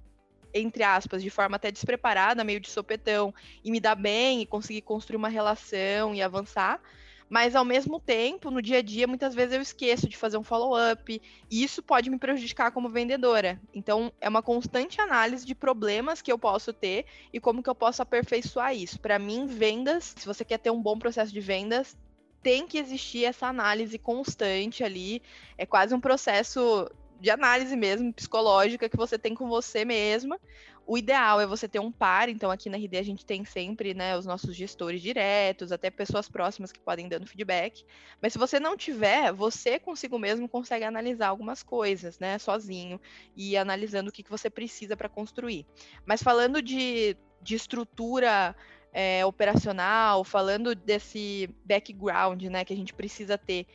entre 0.53 0.83
aspas, 0.83 1.21
de 1.21 1.29
forma 1.29 1.55
até 1.55 1.71
despreparada, 1.71 2.43
meio 2.43 2.59
de 2.59 2.69
sopetão, 2.69 3.33
e 3.63 3.71
me 3.71 3.79
dar 3.79 3.95
bem, 3.95 4.41
e 4.41 4.45
conseguir 4.45 4.81
construir 4.81 5.17
uma 5.17 5.29
relação 5.29 6.13
e 6.13 6.21
avançar 6.21 6.81
mas 7.29 7.55
ao 7.55 7.65
mesmo 7.65 7.99
tempo, 7.99 8.49
no 8.49 8.61
dia 8.61 8.77
a 8.77 8.81
dia, 8.81 9.07
muitas 9.07 9.35
vezes 9.35 9.53
eu 9.53 9.61
esqueço 9.61 10.07
de 10.07 10.17
fazer 10.17 10.37
um 10.37 10.43
follow-up, 10.43 11.21
e 11.49 11.63
isso 11.63 11.83
pode 11.83 12.09
me 12.09 12.17
prejudicar 12.17 12.71
como 12.71 12.89
vendedora. 12.89 13.59
Então, 13.73 14.11
é 14.21 14.29
uma 14.29 14.41
constante 14.41 15.01
análise 15.01 15.45
de 15.45 15.53
problemas 15.53 16.21
que 16.21 16.31
eu 16.31 16.39
posso 16.39 16.71
ter 16.71 17.05
e 17.33 17.39
como 17.39 17.61
que 17.61 17.69
eu 17.69 17.75
posso 17.75 18.01
aperfeiçoar 18.01 18.75
isso. 18.75 18.99
Para 18.99 19.19
mim, 19.19 19.45
vendas, 19.45 20.13
se 20.17 20.25
você 20.25 20.45
quer 20.45 20.59
ter 20.59 20.71
um 20.71 20.81
bom 20.81 20.97
processo 20.97 21.33
de 21.33 21.39
vendas, 21.41 21.97
tem 22.41 22.65
que 22.65 22.77
existir 22.77 23.25
essa 23.25 23.47
análise 23.47 23.97
constante 23.97 24.83
ali. 24.83 25.21
É 25.57 25.65
quase 25.65 25.93
um 25.93 25.99
processo 25.99 26.89
de 27.19 27.29
análise 27.29 27.75
mesmo, 27.75 28.13
psicológica, 28.13 28.87
que 28.87 28.95
você 28.95 29.17
tem 29.17 29.33
com 29.33 29.47
você 29.49 29.83
mesma, 29.83 30.39
o 30.87 30.97
ideal 30.97 31.41
é 31.41 31.45
você 31.45 31.67
ter 31.67 31.79
um 31.79 31.91
par, 31.91 32.29
então 32.29 32.49
aqui 32.49 32.69
na 32.69 32.77
RD 32.77 32.97
a 32.97 33.03
gente 33.03 33.25
tem 33.25 33.43
sempre, 33.43 33.93
né, 33.93 34.17
os 34.17 34.25
nossos 34.25 34.55
gestores 34.55 35.01
diretos, 35.01 35.73
até 35.73 35.91
pessoas 35.91 36.29
próximas 36.29 36.71
que 36.71 36.79
podem 36.79 37.09
dando 37.09 37.27
feedback. 37.27 37.83
Mas 38.21 38.31
se 38.31 38.39
você 38.39 38.57
não 38.57 38.77
tiver, 38.77 39.33
você 39.33 39.77
consigo 39.77 40.17
mesmo 40.17 40.47
consegue 40.47 40.85
analisar 40.85 41.27
algumas 41.27 41.61
coisas, 41.61 42.17
né, 42.19 42.39
sozinho 42.39 43.01
e 43.35 43.57
analisando 43.57 44.09
o 44.09 44.13
que, 44.13 44.23
que 44.23 44.29
você 44.29 44.49
precisa 44.49 44.95
para 44.95 45.09
construir. 45.09 45.65
Mas 46.05 46.23
falando 46.23 46.61
de, 46.61 47.17
de 47.41 47.55
estrutura 47.55 48.55
é, 48.93 49.25
operacional, 49.25 50.23
falando 50.23 50.73
desse 50.73 51.49
background, 51.65 52.43
né, 52.43 52.63
que 52.63 52.71
a 52.73 52.77
gente 52.77 52.93
precisa 52.93 53.37
ter, 53.37 53.67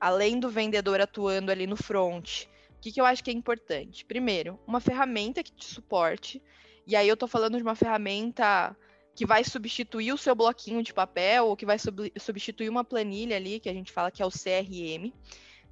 além 0.00 0.40
do 0.40 0.48
vendedor 0.48 0.98
atuando 0.98 1.52
ali 1.52 1.66
no 1.66 1.76
front, 1.76 2.46
que, 2.84 2.92
que 2.92 3.00
eu 3.00 3.06
acho 3.06 3.24
que 3.24 3.30
é 3.30 3.32
importante? 3.32 4.04
Primeiro, 4.04 4.60
uma 4.66 4.78
ferramenta 4.78 5.42
que 5.42 5.50
te 5.50 5.64
suporte 5.64 6.42
E 6.86 6.94
aí 6.94 7.08
eu 7.08 7.16
tô 7.16 7.26
falando 7.26 7.56
de 7.56 7.62
uma 7.62 7.74
ferramenta 7.74 8.76
que 9.14 9.24
vai 9.24 9.42
substituir 9.42 10.12
o 10.12 10.18
seu 10.18 10.34
bloquinho 10.34 10.82
de 10.82 10.92
papel 10.92 11.46
ou 11.46 11.56
que 11.56 11.64
vai 11.64 11.78
sub 11.78 12.12
substituir 12.18 12.68
uma 12.68 12.84
planilha 12.84 13.36
ali, 13.36 13.58
que 13.58 13.70
a 13.70 13.72
gente 13.72 13.90
fala 13.90 14.10
que 14.10 14.22
é 14.22 14.26
o 14.26 14.30
CRM. 14.30 15.10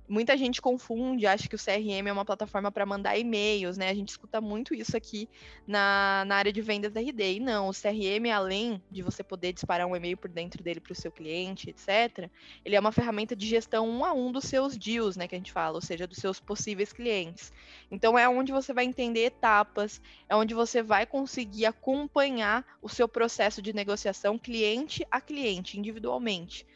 Muita 0.09 0.37
gente 0.37 0.61
confunde, 0.61 1.27
acha 1.27 1.49
que 1.49 1.55
o 1.55 1.59
CRM 1.59 2.09
é 2.09 2.13
uma 2.13 2.25
plataforma 2.25 2.73
para 2.73 2.85
mandar 2.85 3.17
e-mails, 3.17 3.79
né? 3.79 3.89
A 3.89 3.95
gente 3.95 4.09
escuta 4.09 4.41
muito 4.41 4.75
isso 4.75 4.97
aqui 4.97 5.29
na, 5.67 6.25
na 6.27 6.37
área 6.37 6.53
de 6.53 6.61
vendas 6.61 6.93
da 6.93 7.01
RD. 7.01 7.37
E 7.37 7.41
não, 7.41 7.69
o 7.69 7.73
CRM, 7.73 8.31
além 8.35 8.83
de 8.91 9.01
você 9.01 9.23
poder 9.23 9.53
disparar 9.53 9.87
um 9.87 9.95
e-mail 9.95 10.17
por 10.17 10.29
dentro 10.29 10.63
dele 10.63 10.81
para 10.81 10.93
o 10.93 10.97
seu 10.97 11.11
cliente, 11.11 11.71
etc., 11.71 12.29
ele 12.65 12.75
é 12.75 12.81
uma 12.81 12.91
ferramenta 12.91 13.37
de 13.37 13.47
gestão 13.47 13.89
um 13.89 14.05
a 14.05 14.13
um 14.13 14.33
dos 14.33 14.45
seus 14.45 14.77
deals, 14.77 15.17
né? 15.17 15.29
Que 15.29 15.37
a 15.37 15.39
gente 15.39 15.53
fala, 15.53 15.77
ou 15.77 15.83
seja, 15.83 16.07
dos 16.07 16.19
seus 16.19 16.41
possíveis 16.41 16.93
clientes. 16.93 17.53
Então 17.91 18.19
é 18.19 18.29
onde 18.29 18.51
você 18.51 18.73
vai 18.73 18.85
entender 18.85 19.27
etapas, 19.27 20.01
é 20.29 20.35
onde 20.35 20.53
você 20.53 20.83
vai 20.83 21.07
conseguir 21.07 21.65
acompanhar 21.65 22.67
o 22.83 22.89
seu 22.89 23.07
processo 23.07 23.63
de 23.63 23.73
negociação 23.73 24.37
cliente 24.37 25.07
a 25.11 25.21
cliente, 25.21 25.79
individualmente 25.79 26.67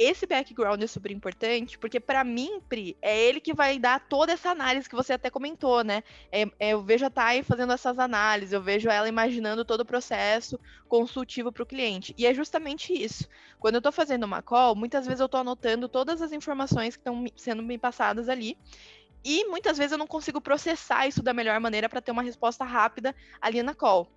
esse 0.00 0.26
background 0.26 0.82
é 0.82 0.86
super 0.86 1.12
importante, 1.12 1.78
porque 1.78 2.00
para 2.00 2.24
mim, 2.24 2.58
Pri, 2.66 2.96
é 3.02 3.22
ele 3.22 3.38
que 3.38 3.52
vai 3.52 3.78
dar 3.78 4.00
toda 4.00 4.32
essa 4.32 4.48
análise 4.48 4.88
que 4.88 4.96
você 4.96 5.12
até 5.12 5.28
comentou, 5.28 5.84
né? 5.84 6.02
É, 6.32 6.46
é, 6.58 6.70
eu 6.70 6.82
vejo 6.82 7.04
a 7.04 7.10
Thay 7.10 7.42
fazendo 7.42 7.74
essas 7.74 7.98
análises, 7.98 8.54
eu 8.54 8.62
vejo 8.62 8.88
ela 8.88 9.06
imaginando 9.06 9.62
todo 9.62 9.82
o 9.82 9.84
processo 9.84 10.58
consultivo 10.88 11.52
para 11.52 11.62
o 11.62 11.66
cliente. 11.66 12.14
E 12.16 12.26
é 12.26 12.32
justamente 12.32 12.94
isso. 12.94 13.28
Quando 13.58 13.74
eu 13.74 13.80
estou 13.80 13.92
fazendo 13.92 14.24
uma 14.24 14.40
call, 14.40 14.74
muitas 14.74 15.04
vezes 15.04 15.20
eu 15.20 15.26
estou 15.26 15.40
anotando 15.40 15.86
todas 15.86 16.22
as 16.22 16.32
informações 16.32 16.96
que 16.96 17.02
estão 17.02 17.26
sendo 17.36 17.62
me 17.62 17.76
passadas 17.76 18.30
ali. 18.30 18.56
E 19.22 19.44
muitas 19.48 19.76
vezes 19.76 19.92
eu 19.92 19.98
não 19.98 20.06
consigo 20.06 20.40
processar 20.40 21.06
isso 21.06 21.22
da 21.22 21.34
melhor 21.34 21.60
maneira 21.60 21.90
para 21.90 22.00
ter 22.00 22.10
uma 22.10 22.22
resposta 22.22 22.64
rápida 22.64 23.14
ali 23.38 23.62
na 23.62 23.74
call. 23.74 24.10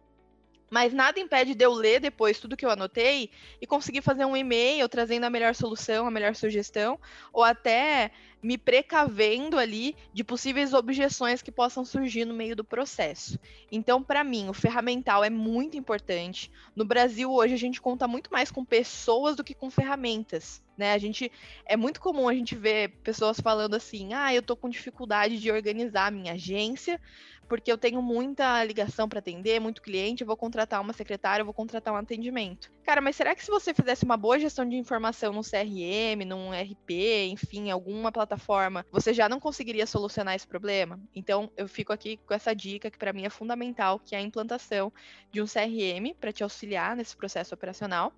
Mas 0.73 0.91
nada 0.91 1.19
impede 1.19 1.53
de 1.53 1.63
eu 1.63 1.71
ler 1.71 1.99
depois 1.99 2.39
tudo 2.39 2.57
que 2.57 2.65
eu 2.65 2.69
anotei 2.71 3.29
e 3.61 3.67
conseguir 3.67 4.01
fazer 4.01 4.25
um 4.25 4.35
e-mail 4.35 4.89
trazendo 4.89 5.23
a 5.23 5.29
melhor 5.29 5.53
solução, 5.53 6.07
a 6.07 6.09
melhor 6.09 6.33
sugestão, 6.33 6.99
ou 7.31 7.43
até 7.43 8.09
me 8.43 8.57
precavendo 8.57 9.57
ali 9.57 9.95
de 10.13 10.23
possíveis 10.23 10.73
objeções 10.73 11.41
que 11.41 11.51
possam 11.51 11.85
surgir 11.85 12.25
no 12.25 12.33
meio 12.33 12.55
do 12.55 12.63
processo. 12.63 13.39
Então, 13.71 14.03
para 14.03 14.23
mim, 14.23 14.49
o 14.49 14.53
ferramental 14.53 15.23
é 15.23 15.29
muito 15.29 15.77
importante. 15.77 16.51
No 16.75 16.83
Brasil, 16.83 17.31
hoje, 17.31 17.53
a 17.53 17.57
gente 17.57 17.81
conta 17.81 18.07
muito 18.07 18.29
mais 18.31 18.51
com 18.51 18.65
pessoas 18.65 19.37
do 19.37 19.43
que 19.43 19.53
com 19.53 19.71
ferramentas. 19.71 20.61
Né? 20.77 20.91
A 20.91 20.97
gente 20.97 21.31
é 21.65 21.77
muito 21.77 22.01
comum 22.01 22.27
a 22.27 22.33
gente 22.33 22.55
ver 22.55 22.89
pessoas 23.03 23.39
falando 23.39 23.75
assim: 23.75 24.13
"Ah, 24.13 24.33
eu 24.33 24.41
tô 24.41 24.55
com 24.55 24.67
dificuldade 24.67 25.39
de 25.39 25.51
organizar 25.51 26.07
a 26.07 26.11
minha 26.11 26.33
agência, 26.33 26.99
porque 27.47 27.71
eu 27.71 27.77
tenho 27.77 28.01
muita 28.01 28.63
ligação 28.63 29.07
para 29.07 29.19
atender, 29.19 29.59
muito 29.59 29.81
cliente, 29.81 30.21
eu 30.21 30.27
vou 30.27 30.35
contratar 30.35 30.81
uma 30.81 30.93
secretária, 30.93 31.41
eu 31.41 31.45
vou 31.45 31.53
contratar 31.53 31.93
um 31.93 31.97
atendimento. 31.97 32.71
Cara, 32.83 32.99
mas 32.99 33.15
será 33.15 33.33
que 33.33 33.43
se 33.43 33.49
você 33.49 33.73
fizesse 33.73 34.03
uma 34.03 34.17
boa 34.17 34.37
gestão 34.37 34.67
de 34.67 34.75
informação 34.75 35.31
no 35.31 35.41
CRM, 35.41 36.25
num 36.27 36.51
RP, 36.51 37.29
enfim, 37.29 37.71
alguma 37.71 38.11
plataforma, 38.11 38.85
você 38.91 39.13
já 39.13 39.29
não 39.29 39.39
conseguiria 39.39 39.87
solucionar 39.87 40.35
esse 40.35 40.45
problema? 40.45 40.99
Então, 41.15 41.49
eu 41.55 41.65
fico 41.65 41.93
aqui 41.93 42.17
com 42.17 42.33
essa 42.33 42.53
dica 42.53 42.91
que 42.91 42.97
para 42.97 43.13
mim 43.13 43.23
é 43.23 43.29
fundamental, 43.29 43.99
que 43.99 44.15
é 44.15 44.17
a 44.17 44.21
implantação 44.21 44.91
de 45.31 45.41
um 45.41 45.45
CRM 45.45 46.13
para 46.19 46.33
te 46.33 46.43
auxiliar 46.43 46.95
nesse 46.95 47.15
processo 47.15 47.53
operacional 47.55 48.13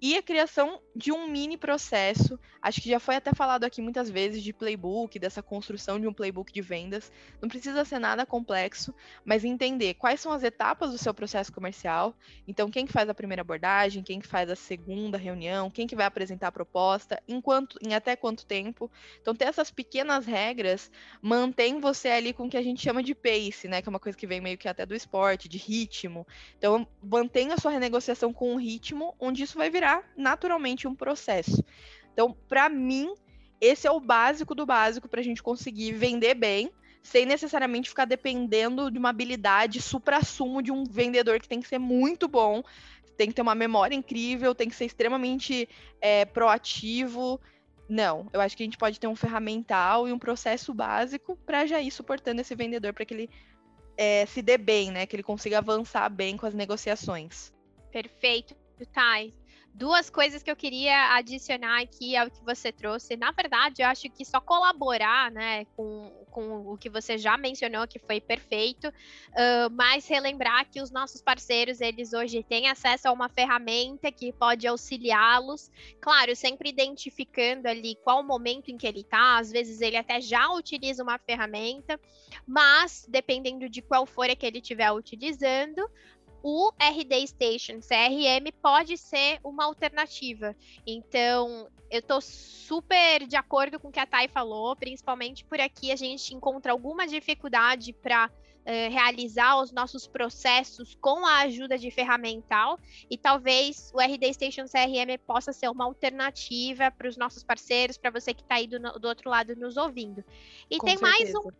e 0.00 0.16
a 0.16 0.22
criação 0.22 0.80
de 0.94 1.12
um 1.12 1.28
mini 1.28 1.56
processo. 1.56 2.38
Acho 2.60 2.80
que 2.80 2.88
já 2.88 2.98
foi 2.98 3.14
até 3.14 3.32
falado 3.32 3.62
aqui 3.62 3.80
muitas 3.80 4.10
vezes 4.10 4.42
de 4.42 4.52
playbook, 4.52 5.16
dessa 5.18 5.42
construção 5.42 6.00
de 6.00 6.08
um 6.08 6.12
playbook 6.12 6.52
de 6.52 6.60
vendas. 6.60 7.12
Não 7.40 7.48
precisa 7.48 7.84
ser 7.84 8.00
nada 8.00 8.26
complexo, 8.26 8.92
mas 9.24 9.44
entender 9.44 9.94
quais 9.94 10.20
são 10.20 10.32
as 10.32 10.42
etapas 10.42 10.90
do 10.90 10.98
seu 10.98 11.14
processo 11.14 11.52
comercial. 11.52 12.16
Então, 12.48 12.68
quem 12.68 12.84
que 12.84 12.92
faz 12.92 13.08
a 13.08 13.14
primeira 13.14 13.42
abordagem, 13.42 14.02
quem 14.08 14.20
que 14.20 14.26
faz 14.26 14.48
a 14.48 14.56
segunda 14.56 15.18
reunião, 15.18 15.70
quem 15.70 15.86
que 15.86 15.94
vai 15.94 16.06
apresentar 16.06 16.48
a 16.48 16.52
proposta, 16.52 17.22
em, 17.28 17.42
quanto, 17.42 17.78
em 17.86 17.94
até 17.94 18.16
quanto 18.16 18.46
tempo. 18.46 18.90
Então, 19.20 19.34
ter 19.34 19.44
essas 19.44 19.70
pequenas 19.70 20.24
regras 20.24 20.90
mantém 21.20 21.78
você 21.78 22.08
ali 22.08 22.32
com 22.32 22.46
o 22.46 22.48
que 22.48 22.56
a 22.56 22.62
gente 22.62 22.80
chama 22.80 23.02
de 23.02 23.14
pace, 23.14 23.68
né? 23.68 23.82
Que 23.82 23.88
é 23.88 23.90
uma 23.90 24.00
coisa 24.00 24.16
que 24.16 24.26
vem 24.26 24.40
meio 24.40 24.56
que 24.56 24.66
até 24.66 24.86
do 24.86 24.94
esporte, 24.94 25.46
de 25.46 25.58
ritmo. 25.58 26.26
Então, 26.56 26.88
mantenha 27.02 27.52
a 27.52 27.58
sua 27.58 27.70
renegociação 27.70 28.32
com 28.32 28.54
um 28.54 28.56
ritmo 28.56 29.14
onde 29.20 29.42
isso 29.42 29.58
vai 29.58 29.68
virar 29.68 30.02
naturalmente 30.16 30.88
um 30.88 30.94
processo. 30.94 31.62
Então, 32.10 32.34
para 32.48 32.70
mim, 32.70 33.12
esse 33.60 33.86
é 33.86 33.90
o 33.90 34.00
básico 34.00 34.54
do 34.54 34.64
básico 34.64 35.06
para 35.06 35.20
a 35.20 35.24
gente 35.24 35.42
conseguir 35.42 35.92
vender 35.92 36.32
bem, 36.32 36.70
sem 37.02 37.26
necessariamente 37.26 37.90
ficar 37.90 38.06
dependendo 38.06 38.90
de 38.90 38.98
uma 38.98 39.10
habilidade 39.10 39.82
supra-sumo 39.82 40.62
de 40.62 40.72
um 40.72 40.84
vendedor 40.84 41.38
que 41.40 41.48
tem 41.48 41.60
que 41.60 41.68
ser 41.68 41.78
muito 41.78 42.26
bom 42.26 42.62
tem 43.18 43.28
que 43.28 43.34
ter 43.34 43.42
uma 43.42 43.54
memória 43.54 43.96
incrível, 43.96 44.54
tem 44.54 44.68
que 44.68 44.76
ser 44.76 44.84
extremamente 44.86 45.68
é, 46.00 46.24
proativo. 46.24 47.40
Não, 47.88 48.28
eu 48.32 48.40
acho 48.40 48.56
que 48.56 48.62
a 48.62 48.66
gente 48.66 48.78
pode 48.78 49.00
ter 49.00 49.08
um 49.08 49.16
ferramental 49.16 50.06
e 50.06 50.12
um 50.12 50.18
processo 50.18 50.72
básico 50.72 51.36
para 51.44 51.66
já 51.66 51.80
ir 51.82 51.90
suportando 51.90 52.40
esse 52.40 52.54
vendedor 52.54 52.94
para 52.94 53.04
que 53.04 53.12
ele 53.12 53.30
é, 53.96 54.24
se 54.26 54.40
dê 54.40 54.56
bem, 54.56 54.92
né? 54.92 55.04
Que 55.04 55.16
ele 55.16 55.22
consiga 55.24 55.58
avançar 55.58 56.08
bem 56.08 56.36
com 56.36 56.46
as 56.46 56.54
negociações. 56.54 57.52
Perfeito, 57.90 58.54
Thay 58.92 59.34
duas 59.74 60.10
coisas 60.10 60.42
que 60.42 60.50
eu 60.50 60.56
queria 60.56 61.14
adicionar 61.14 61.80
aqui 61.80 62.16
ao 62.16 62.30
que 62.30 62.44
você 62.44 62.72
trouxe. 62.72 63.16
Na 63.16 63.30
verdade, 63.30 63.82
eu 63.82 63.86
acho 63.86 64.10
que 64.10 64.24
só 64.24 64.40
colaborar 64.40 65.30
né, 65.30 65.64
com, 65.76 66.10
com 66.30 66.72
o 66.72 66.76
que 66.76 66.90
você 66.90 67.16
já 67.16 67.36
mencionou, 67.36 67.86
que 67.86 67.98
foi 67.98 68.20
perfeito, 68.20 68.88
uh, 68.88 69.70
mas 69.70 70.08
relembrar 70.08 70.68
que 70.68 70.80
os 70.80 70.90
nossos 70.90 71.22
parceiros, 71.22 71.80
eles 71.80 72.12
hoje 72.12 72.42
têm 72.42 72.68
acesso 72.68 73.08
a 73.08 73.12
uma 73.12 73.28
ferramenta 73.28 74.10
que 74.10 74.32
pode 74.32 74.66
auxiliá-los. 74.66 75.70
Claro, 76.00 76.34
sempre 76.34 76.70
identificando 76.70 77.68
ali 77.68 77.96
qual 78.02 78.20
o 78.20 78.24
momento 78.24 78.70
em 78.70 78.76
que 78.76 78.86
ele 78.86 79.00
está, 79.00 79.38
às 79.38 79.50
vezes 79.50 79.80
ele 79.80 79.96
até 79.96 80.20
já 80.20 80.50
utiliza 80.50 81.02
uma 81.02 81.18
ferramenta, 81.18 82.00
mas 82.46 83.06
dependendo 83.08 83.68
de 83.68 83.80
qual 83.80 84.06
for 84.06 84.28
a 84.28 84.34
que 84.34 84.44
ele 84.44 84.58
estiver 84.58 84.90
utilizando, 84.90 85.88
o 86.42 86.70
RD 86.78 87.26
Station 87.26 87.80
CRM 87.80 88.52
pode 88.62 88.96
ser 88.96 89.38
uma 89.42 89.64
alternativa. 89.64 90.54
Então, 90.86 91.68
eu 91.90 92.00
estou 92.00 92.20
super 92.20 93.26
de 93.26 93.36
acordo 93.36 93.80
com 93.80 93.88
o 93.88 93.92
que 93.92 94.00
a 94.00 94.06
Thay 94.06 94.28
falou, 94.28 94.76
principalmente 94.76 95.44
por 95.44 95.60
aqui 95.60 95.90
a 95.90 95.96
gente 95.96 96.34
encontra 96.34 96.72
alguma 96.72 97.06
dificuldade 97.06 97.92
para 97.92 98.26
uh, 98.26 98.92
realizar 98.92 99.60
os 99.60 99.72
nossos 99.72 100.06
processos 100.06 100.94
com 101.00 101.24
a 101.24 101.40
ajuda 101.40 101.78
de 101.78 101.90
ferramental 101.90 102.78
e 103.10 103.16
talvez 103.16 103.90
o 103.94 104.00
RD 104.00 104.34
Station 104.34 104.64
CRM 104.64 105.18
possa 105.26 105.52
ser 105.52 105.68
uma 105.68 105.84
alternativa 105.84 106.90
para 106.90 107.08
os 107.08 107.16
nossos 107.16 107.42
parceiros, 107.42 107.96
para 107.96 108.10
você 108.10 108.34
que 108.34 108.42
está 108.42 108.56
aí 108.56 108.66
do, 108.66 108.78
do, 108.78 109.08
outro 109.08 109.30
lado 109.30 109.56
nos 109.56 109.76
ouvindo. 109.76 110.22
E 110.70 110.78
com 110.78 110.86
tem 110.86 110.98
certeza. 110.98 111.32
mais 111.32 111.34
um. 111.34 111.50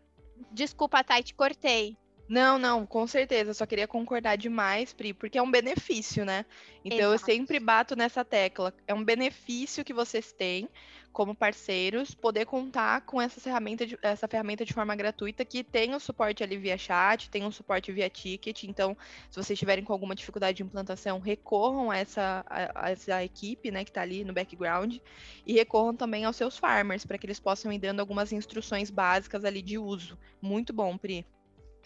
Desculpa, 0.52 1.02
Thay, 1.02 1.22
te 1.22 1.34
cortei. 1.34 1.96
Não, 2.28 2.58
não, 2.58 2.84
com 2.84 3.06
certeza. 3.06 3.54
Só 3.54 3.64
queria 3.64 3.88
concordar 3.88 4.36
demais, 4.36 4.92
Pri, 4.92 5.14
porque 5.14 5.38
é 5.38 5.42
um 5.42 5.50
benefício, 5.50 6.26
né? 6.26 6.44
Então 6.84 6.98
Exato. 6.98 7.14
eu 7.14 7.18
sempre 7.18 7.58
bato 7.58 7.96
nessa 7.96 8.22
tecla. 8.22 8.74
É 8.86 8.92
um 8.92 9.02
benefício 9.02 9.82
que 9.84 9.94
vocês 9.94 10.30
têm 10.30 10.68
como 11.10 11.34
parceiros 11.34 12.14
poder 12.14 12.44
contar 12.44 13.00
com 13.00 13.20
essa 13.20 13.40
ferramenta 13.40 13.86
de, 13.86 13.98
essa 14.02 14.28
ferramenta 14.28 14.64
de 14.64 14.74
forma 14.74 14.94
gratuita 14.94 15.42
que 15.44 15.64
tem 15.64 15.94
o 15.94 15.98
suporte 15.98 16.44
ali 16.44 16.58
via 16.58 16.76
chat, 16.76 17.30
tem 17.30 17.46
o 17.46 17.50
suporte 17.50 17.90
via 17.90 18.10
ticket. 18.10 18.64
Então, 18.64 18.96
se 19.30 19.42
vocês 19.42 19.58
tiverem 19.58 19.82
com 19.82 19.92
alguma 19.94 20.14
dificuldade 20.14 20.58
de 20.58 20.62
implantação, 20.62 21.18
recorram 21.18 21.90
a 21.90 21.96
essa, 21.96 22.44
a, 22.46 22.86
a 22.86 22.90
essa 22.90 23.24
equipe, 23.24 23.70
né, 23.70 23.84
que 23.84 23.90
está 23.90 24.02
ali 24.02 24.22
no 24.22 24.34
background, 24.34 24.98
e 25.46 25.54
recorram 25.54 25.96
também 25.96 26.26
aos 26.26 26.36
seus 26.36 26.58
farmers 26.58 27.06
para 27.06 27.16
que 27.16 27.24
eles 27.24 27.40
possam 27.40 27.72
ir 27.72 27.78
dando 27.78 28.00
algumas 28.00 28.32
instruções 28.32 28.90
básicas 28.90 29.46
ali 29.46 29.62
de 29.62 29.78
uso. 29.78 30.18
Muito 30.42 30.74
bom, 30.74 30.96
Pri. 30.98 31.26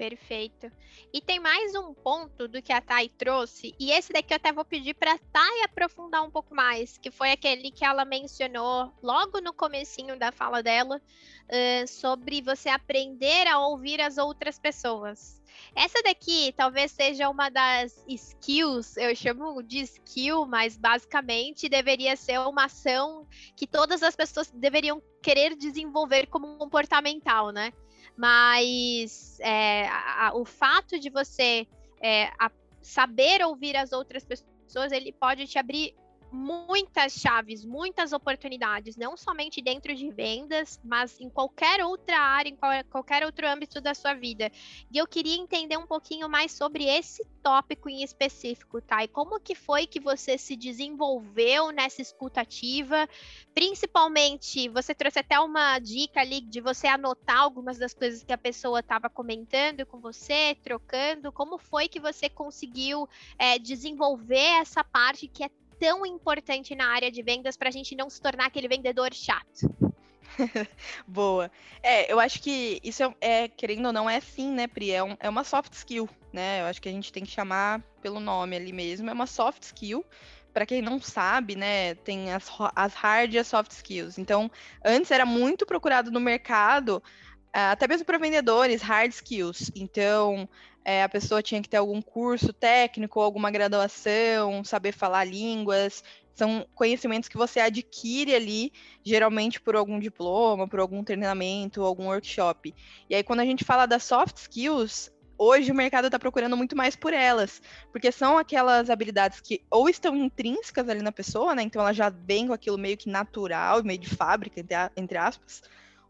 Perfeito. 0.03 0.69
E 1.13 1.21
tem 1.21 1.39
mais 1.39 1.77
um 1.77 1.95
ponto 1.95 2.49
do 2.49 2.61
que 2.61 2.73
a 2.73 2.81
Thay 2.81 3.09
trouxe, 3.11 3.73
e 3.79 3.93
esse 3.93 4.13
daqui 4.13 4.35
eu 4.35 4.37
até 4.37 4.53
vou 4.53 4.65
pedir 4.65 4.95
para 4.95 5.13
a 5.13 5.19
Thay 5.19 5.63
aprofundar 5.63 6.25
um 6.25 6.31
pouco 6.31 6.53
mais, 6.53 6.99
que 6.99 7.09
foi 7.09 7.31
aquele 7.31 7.71
que 7.71 7.85
ela 7.85 8.05
mencionou 8.05 8.93
logo 9.01 9.41
no 9.41 9.53
comecinho 9.53 10.19
da 10.19 10.33
fala 10.33 10.61
dela, 10.61 10.97
uh, 10.97 11.87
sobre 11.87 12.43
você 12.43 12.69
aprender 12.69 13.47
a 13.47 13.61
ouvir 13.61 14.01
as 14.01 14.19
outras 14.19 14.59
pessoas. 14.59 15.41
Essa 15.73 16.03
daqui 16.03 16.53
talvez 16.57 16.91
seja 16.91 17.29
uma 17.29 17.49
das 17.49 18.05
skills, 18.09 18.97
eu 18.97 19.15
chamo 19.15 19.63
de 19.63 19.83
skill, 19.83 20.47
mas 20.47 20.77
basicamente 20.77 21.69
deveria 21.69 22.17
ser 22.17 22.41
uma 22.41 22.65
ação 22.65 23.25
que 23.57 23.69
todas 23.69 24.03
as 24.03 24.17
pessoas 24.17 24.51
deveriam 24.51 25.01
querer 25.23 25.55
desenvolver 25.55 26.27
como 26.27 26.59
comportamental, 26.59 27.53
né? 27.53 27.73
Mas 28.17 29.39
é, 29.41 29.89
a, 29.89 30.33
o 30.35 30.45
fato 30.45 30.99
de 30.99 31.11
você 31.11 31.67
é, 32.01 32.31
a, 32.39 32.51
saber 32.81 33.43
ouvir 33.45 33.77
as 33.77 33.93
outras 33.93 34.25
pessoas, 34.25 34.93
ele 34.93 35.13
pode 35.13 35.47
te 35.47 35.59
abrir 35.59 35.95
muitas 36.33 37.13
chaves, 37.13 37.65
muitas 37.65 38.13
oportunidades, 38.13 38.97
não 38.97 39.17
somente 39.17 39.61
dentro 39.61 39.95
de 39.95 40.11
vendas, 40.11 40.81
mas 40.83 41.21
em 41.21 41.29
qualquer 41.29 41.85
outra 41.85 42.19
área, 42.19 42.49
em 42.49 42.57
qualquer 42.91 43.25
outro 43.25 43.47
âmbito 43.47 43.81
da 43.81 43.95
sua 43.95 44.15
vida. 44.15 44.51
E 44.91 44.97
eu 44.97 45.07
queria 45.07 45.37
entender 45.37 45.77
um 45.77 45.87
pouquinho 45.87 46.29
mais 46.29 46.53
sobre 46.53 46.85
esse 46.85 47.25
tópico 47.43 47.89
em 47.89 48.03
específico, 48.03 48.81
tá? 48.81 49.05
E 49.05 49.09
como 49.09 49.41
que 49.41 49.55
foi 49.55 49.87
que 49.87 50.01
você 50.01 50.39
se 50.39 50.57
desenvolveu 50.57 51.71
nessa 51.71 52.01
escutativa? 52.01 53.09
Principalmente, 53.55 54.69
você 54.69 54.95
trouxe 54.95 55.19
até 55.19 55.39
uma 55.39 55.79
dica 55.79 56.21
ali 56.21 56.41
de 56.41 56.61
você 56.61 56.87
anotar 56.87 57.41
algumas 57.41 57.79
das 57.79 57.93
coisas 57.93 58.23
que 58.23 58.33
a 58.33 58.39
pessoa 58.39 58.81
estava 58.81 59.11
comentando 59.11 59.85
com 59.85 60.01
você, 60.01 60.57
trocando. 60.63 61.31
Como 61.33 61.59
foi 61.59 61.89
que 61.89 62.01
você 62.01 62.29
conseguiu 62.29 63.09
é, 63.39 63.59
desenvolver 63.59 64.61
essa 64.61 64.83
parte 64.83 65.29
que 65.29 65.45
é 65.45 65.51
tão 65.79 66.05
importante 66.07 66.75
na 66.75 66.87
área 66.93 67.11
de 67.11 67.23
vendas 67.23 67.57
para 67.57 67.69
a 67.69 67.73
gente 67.73 67.95
não 67.95 68.09
se 68.09 68.21
tornar 68.21 68.47
aquele 68.47 68.69
vendedor 68.69 69.13
chato? 69.13 69.75
Boa. 71.07 71.51
É, 71.83 72.11
eu 72.13 72.19
acho 72.19 72.41
que 72.41 72.81
isso 72.83 73.03
é, 73.03 73.15
é, 73.21 73.49
querendo 73.49 73.87
ou 73.87 73.93
não, 73.93 74.09
é 74.09 74.21
sim, 74.21 74.51
né, 74.53 74.67
Pri? 74.67 74.91
É, 74.91 75.03
um, 75.03 75.17
é 75.21 75.29
uma 75.29 75.45
soft 75.45 75.73
skill, 75.75 76.09
né? 76.33 76.63
Eu 76.63 76.67
acho 76.67 76.81
que 76.81 76.89
a 76.89 76.93
gente 76.93 77.13
tem 77.13 77.25
que 77.25 77.31
chamar 77.31 77.83
pelo 78.01 78.21
nome 78.21 78.57
ali 78.57 78.73
mesmo. 78.73 79.11
É 79.11 79.13
uma 79.13 79.27
soft 79.27 79.63
skill. 79.63 80.05
Para 80.53 80.67
quem 80.67 80.83
não 80.83 81.01
sabe, 81.01 81.57
né, 81.57 81.95
tem 81.95 82.31
as, 82.31 82.47
as 82.77 82.93
hard 82.93 83.33
e 83.33 83.39
as 83.39 83.47
soft 83.47 83.71
skills. 83.71 84.19
Então, 84.19 84.51
antes 84.85 85.11
era 85.11 85.25
muito 85.25 85.65
procurado 85.65 86.11
no 86.11 86.21
mercado, 86.21 87.03
até 87.51 87.89
mesmo 87.89 88.05
para 88.05 88.19
vendedores, 88.19 88.83
hard 88.83 89.13
skills. 89.13 89.71
Então, 89.75 90.47
é, 90.85 91.03
a 91.03 91.09
pessoa 91.09 91.43
tinha 91.43 91.63
que 91.63 91.69
ter 91.69 91.77
algum 91.77 92.03
curso 92.03 92.53
técnico, 92.53 93.21
alguma 93.21 93.51
graduação, 93.51 94.65
saber 94.65 94.93
falar 94.93 95.25
línguas. 95.25 96.03
São 96.35 96.67
conhecimentos 96.75 97.29
que 97.29 97.37
você 97.37 97.61
adquire 97.61 98.35
ali, 98.35 98.73
geralmente 99.05 99.61
por 99.61 99.77
algum 99.77 99.99
diploma, 99.99 100.67
por 100.67 100.81
algum 100.81 101.05
treinamento, 101.05 101.83
algum 101.83 102.07
workshop. 102.07 102.75
E 103.09 103.15
aí, 103.15 103.23
quando 103.23 103.41
a 103.41 103.45
gente 103.45 103.65
fala 103.65 103.87
das 103.87 104.03
soft 104.03 104.39
skills, 104.39 105.13
hoje 105.37 105.71
o 105.71 105.75
mercado 105.75 106.07
está 106.07 106.19
procurando 106.19 106.57
muito 106.57 106.77
mais 106.77 106.97
por 106.97 107.13
elas, 107.13 107.61
porque 107.91 108.11
são 108.11 108.39
aquelas 108.39 108.89
habilidades 108.89 109.41
que 109.41 109.63
ou 109.71 109.89
estão 109.89 110.17
intrínsecas 110.17 110.89
ali 110.89 111.03
na 111.03 111.13
pessoa, 111.13 111.55
né? 111.55 111.63
Então 111.63 111.83
ela 111.83 111.93
já 111.93 112.09
vem 112.09 112.47
com 112.47 112.53
aquilo 112.53 112.79
meio 112.79 112.97
que 112.97 113.09
natural, 113.09 113.83
meio 113.85 113.99
de 113.99 114.09
fábrica, 114.09 114.65
entre 114.97 115.19
aspas, 115.19 115.63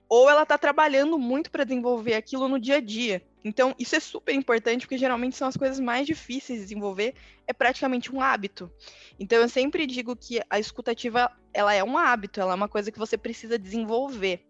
ou 0.08 0.28
ela 0.30 0.42
está 0.42 0.56
trabalhando 0.58 1.18
muito 1.18 1.50
para 1.50 1.64
desenvolver 1.64 2.14
aquilo 2.14 2.46
no 2.48 2.60
dia 2.60 2.76
a 2.76 2.80
dia. 2.80 3.22
Então, 3.44 3.74
isso 3.78 3.96
é 3.96 4.00
super 4.00 4.34
importante, 4.34 4.82
porque 4.82 4.98
geralmente 4.98 5.36
são 5.36 5.48
as 5.48 5.56
coisas 5.56 5.80
mais 5.80 6.06
difíceis 6.06 6.60
de 6.60 6.66
desenvolver, 6.66 7.14
é 7.46 7.52
praticamente 7.52 8.14
um 8.14 8.20
hábito. 8.20 8.70
Então, 9.18 9.38
eu 9.38 9.48
sempre 9.48 9.86
digo 9.86 10.14
que 10.14 10.40
a 10.48 10.58
escutativa, 10.58 11.30
ela 11.52 11.74
é 11.74 11.82
um 11.82 11.98
hábito, 11.98 12.40
ela 12.40 12.52
é 12.52 12.54
uma 12.54 12.68
coisa 12.68 12.92
que 12.92 12.98
você 12.98 13.18
precisa 13.18 13.58
desenvolver. 13.58 14.44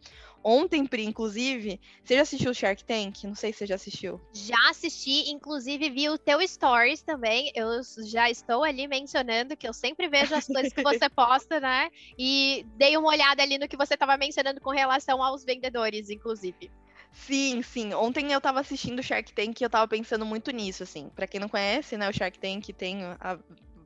Ontem, 0.44 0.85
Pri, 0.85 1.05
inclusive, 1.05 1.81
você 2.02 2.16
já 2.16 2.22
assistiu 2.22 2.50
o 2.50 2.55
Shark 2.55 2.85
Tank? 2.85 3.22
Não 3.24 3.35
sei 3.35 3.52
se 3.52 3.61
você 3.61 3.66
já 3.66 3.76
assistiu. 3.76 4.20
Já 4.33 4.59
assisti, 4.70 5.31
inclusive 5.31 5.88
vi 5.88 6.09
o 6.09 6.18
teu 6.18 6.46
stories 6.46 7.00
também. 7.00 7.52
Eu 7.55 7.68
já 8.05 8.28
estou 8.28 8.64
ali 8.64 8.88
mencionando 8.88 9.57
que 9.57 9.68
eu 9.68 9.72
sempre 9.72 10.09
vejo 10.09 10.35
as 10.35 10.46
coisas 10.46 10.72
que 10.72 10.83
você 10.83 11.09
posta, 11.11 11.61
né? 11.61 11.88
E 12.18 12.66
dei 12.76 12.96
uma 12.96 13.09
olhada 13.09 13.40
ali 13.40 13.57
no 13.57 13.68
que 13.68 13.76
você 13.76 13.94
estava 13.94 14.16
mencionando 14.16 14.61
com 14.61 14.70
relação 14.70 15.22
aos 15.22 15.44
vendedores, 15.44 16.11
inclusive. 16.11 16.72
Sim, 17.12 17.62
sim. 17.62 17.92
Ontem 17.94 18.33
eu 18.33 18.40
tava 18.40 18.61
assistindo 18.61 19.03
Shark 19.03 19.33
Tank 19.33 19.61
e 19.61 19.64
eu 19.64 19.70
tava 19.70 19.87
pensando 19.87 20.25
muito 20.25 20.51
nisso, 20.51 20.83
assim. 20.83 21.11
Para 21.11 21.27
quem 21.27 21.38
não 21.40 21.48
conhece, 21.48 21.96
né, 21.96 22.09
o 22.09 22.12
Shark 22.12 22.38
Tank 22.38 22.68
tem 22.72 23.05
a 23.20 23.38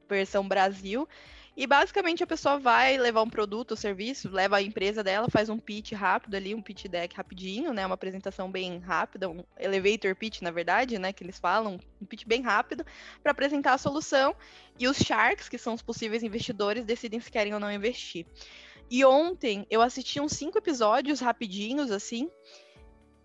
versão 0.09 0.47
Brasil. 0.47 1.09
E 1.57 1.67
basicamente 1.67 2.23
a 2.23 2.27
pessoa 2.27 2.59
vai 2.59 2.99
levar 2.99 3.23
um 3.23 3.31
produto 3.31 3.71
ou 3.73 3.77
serviço, 3.79 4.29
leva 4.31 4.59
a 4.59 4.63
empresa 4.63 5.03
dela, 5.03 5.27
faz 5.31 5.49
um 5.49 5.59
pitch 5.59 5.93
rápido 5.93 6.35
ali, 6.37 6.55
um 6.55 6.61
pitch 6.63 6.85
deck 6.87 7.17
rapidinho, 7.17 7.73
né? 7.73 7.85
Uma 7.87 7.95
apresentação 7.95 8.51
bem 8.51 8.79
rápida, 8.79 9.29
um 9.29 9.43
elevator 9.59 10.15
pitch, 10.15 10.43
na 10.43 10.51
verdade, 10.51 10.99
né? 10.99 11.13
Que 11.13 11.25
eles 11.25 11.39
falam, 11.39 11.81
um 12.01 12.07
pitch 12.07 12.25
bem 12.27 12.43
rápido, 12.43 12.85
para 13.23 13.33
apresentar 13.33 13.73
a 13.73 13.79
solução. 13.79 14.37
E 14.79 14.87
os 14.87 14.99
sharks, 14.99 15.49
que 15.49 15.59
são 15.59 15.75
os 15.75 15.83
possíveis 15.83 16.23
investidores, 16.23 16.85
decidem 16.85 17.19
se 17.21 17.31
querem 17.31 17.55
ou 17.55 17.61
não 17.61 17.73
investir. 17.73 18.27
E 18.91 19.05
ontem 19.05 19.67
eu 19.71 19.83
assisti 19.83 20.21
uns 20.21 20.33
cinco 20.33 20.59
episódios 20.59 21.21
rapidinhos, 21.21 21.91
assim, 21.91 22.31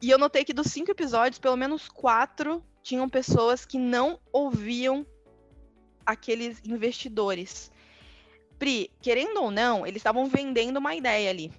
e 0.02 0.10
eu 0.10 0.18
notei 0.18 0.44
que 0.44 0.54
dos 0.54 0.68
cinco 0.68 0.92
episódios, 0.92 1.40
pelo 1.40 1.56
menos 1.56 1.88
quatro 1.88 2.64
tinham 2.82 3.08
pessoas 3.08 3.66
que 3.66 3.78
não 3.78 4.20
ouviam 4.32 5.06
aqueles 6.06 6.60
investidores. 6.66 7.72
Pri, 8.58 8.92
querendo 9.02 9.42
ou 9.42 9.52
não, 9.52 9.86
eles 9.86 10.00
estavam 10.00 10.26
vendendo 10.26 10.78
uma 10.78 10.96
ideia 10.96 11.30
ali. 11.30 11.52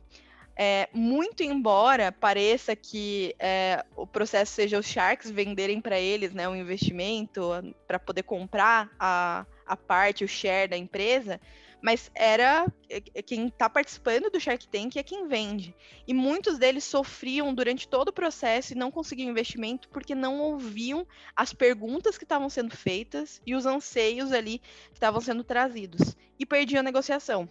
É, 0.55 0.88
muito 0.92 1.42
embora 1.42 2.12
pareça 2.12 2.76
que 2.76 3.35
é, 3.38 3.85
o 3.96 4.07
processo 4.07 4.52
seja 4.52 4.78
os 4.78 4.87
Sharks 4.87 5.31
venderem 5.31 5.81
para 5.81 5.98
eles 5.98 6.35
né, 6.35 6.46
um 6.46 6.55
investimento 6.55 7.50
para 7.87 7.98
poder 7.98 8.22
comprar 8.24 8.90
a, 8.98 9.46
a 9.66 9.76
parte, 9.76 10.24
o 10.24 10.28
share 10.28 10.68
da 10.68 10.76
empresa, 10.76 11.40
mas 11.83 12.12
era 12.14 12.73
é, 12.88 13.03
é, 13.12 13.23
quem 13.23 13.49
está 13.49 13.68
participando 13.68 14.31
do 14.31 14.38
Shark 14.38 14.68
Tank 14.68 14.97
é 14.97 15.03
quem 15.03 15.27
vende. 15.27 15.75
E 16.07 16.14
muitos 16.14 16.57
deles 16.57 16.85
sofriam 16.85 17.53
durante 17.53 17.88
todo 17.88 18.09
o 18.09 18.12
processo 18.12 18.73
e 18.73 18.77
não 18.77 18.90
conseguiam 18.90 19.29
investimento 19.29 19.88
porque 19.88 20.14
não 20.14 20.38
ouviam 20.38 21.05
as 21.35 21.53
perguntas 21.53 22.16
que 22.16 22.25
estavam 22.25 22.49
sendo 22.49 22.77
feitas 22.77 23.42
e 23.45 23.55
os 23.55 23.66
anseios 23.66 24.31
ali 24.31 24.61
que 24.61 24.95
estavam 24.95 25.21
sendo 25.21 25.42
trazidos. 25.42 26.16
E 26.38 26.47
perdiam 26.47 26.81
a 26.81 26.85
negociação. 26.85 27.51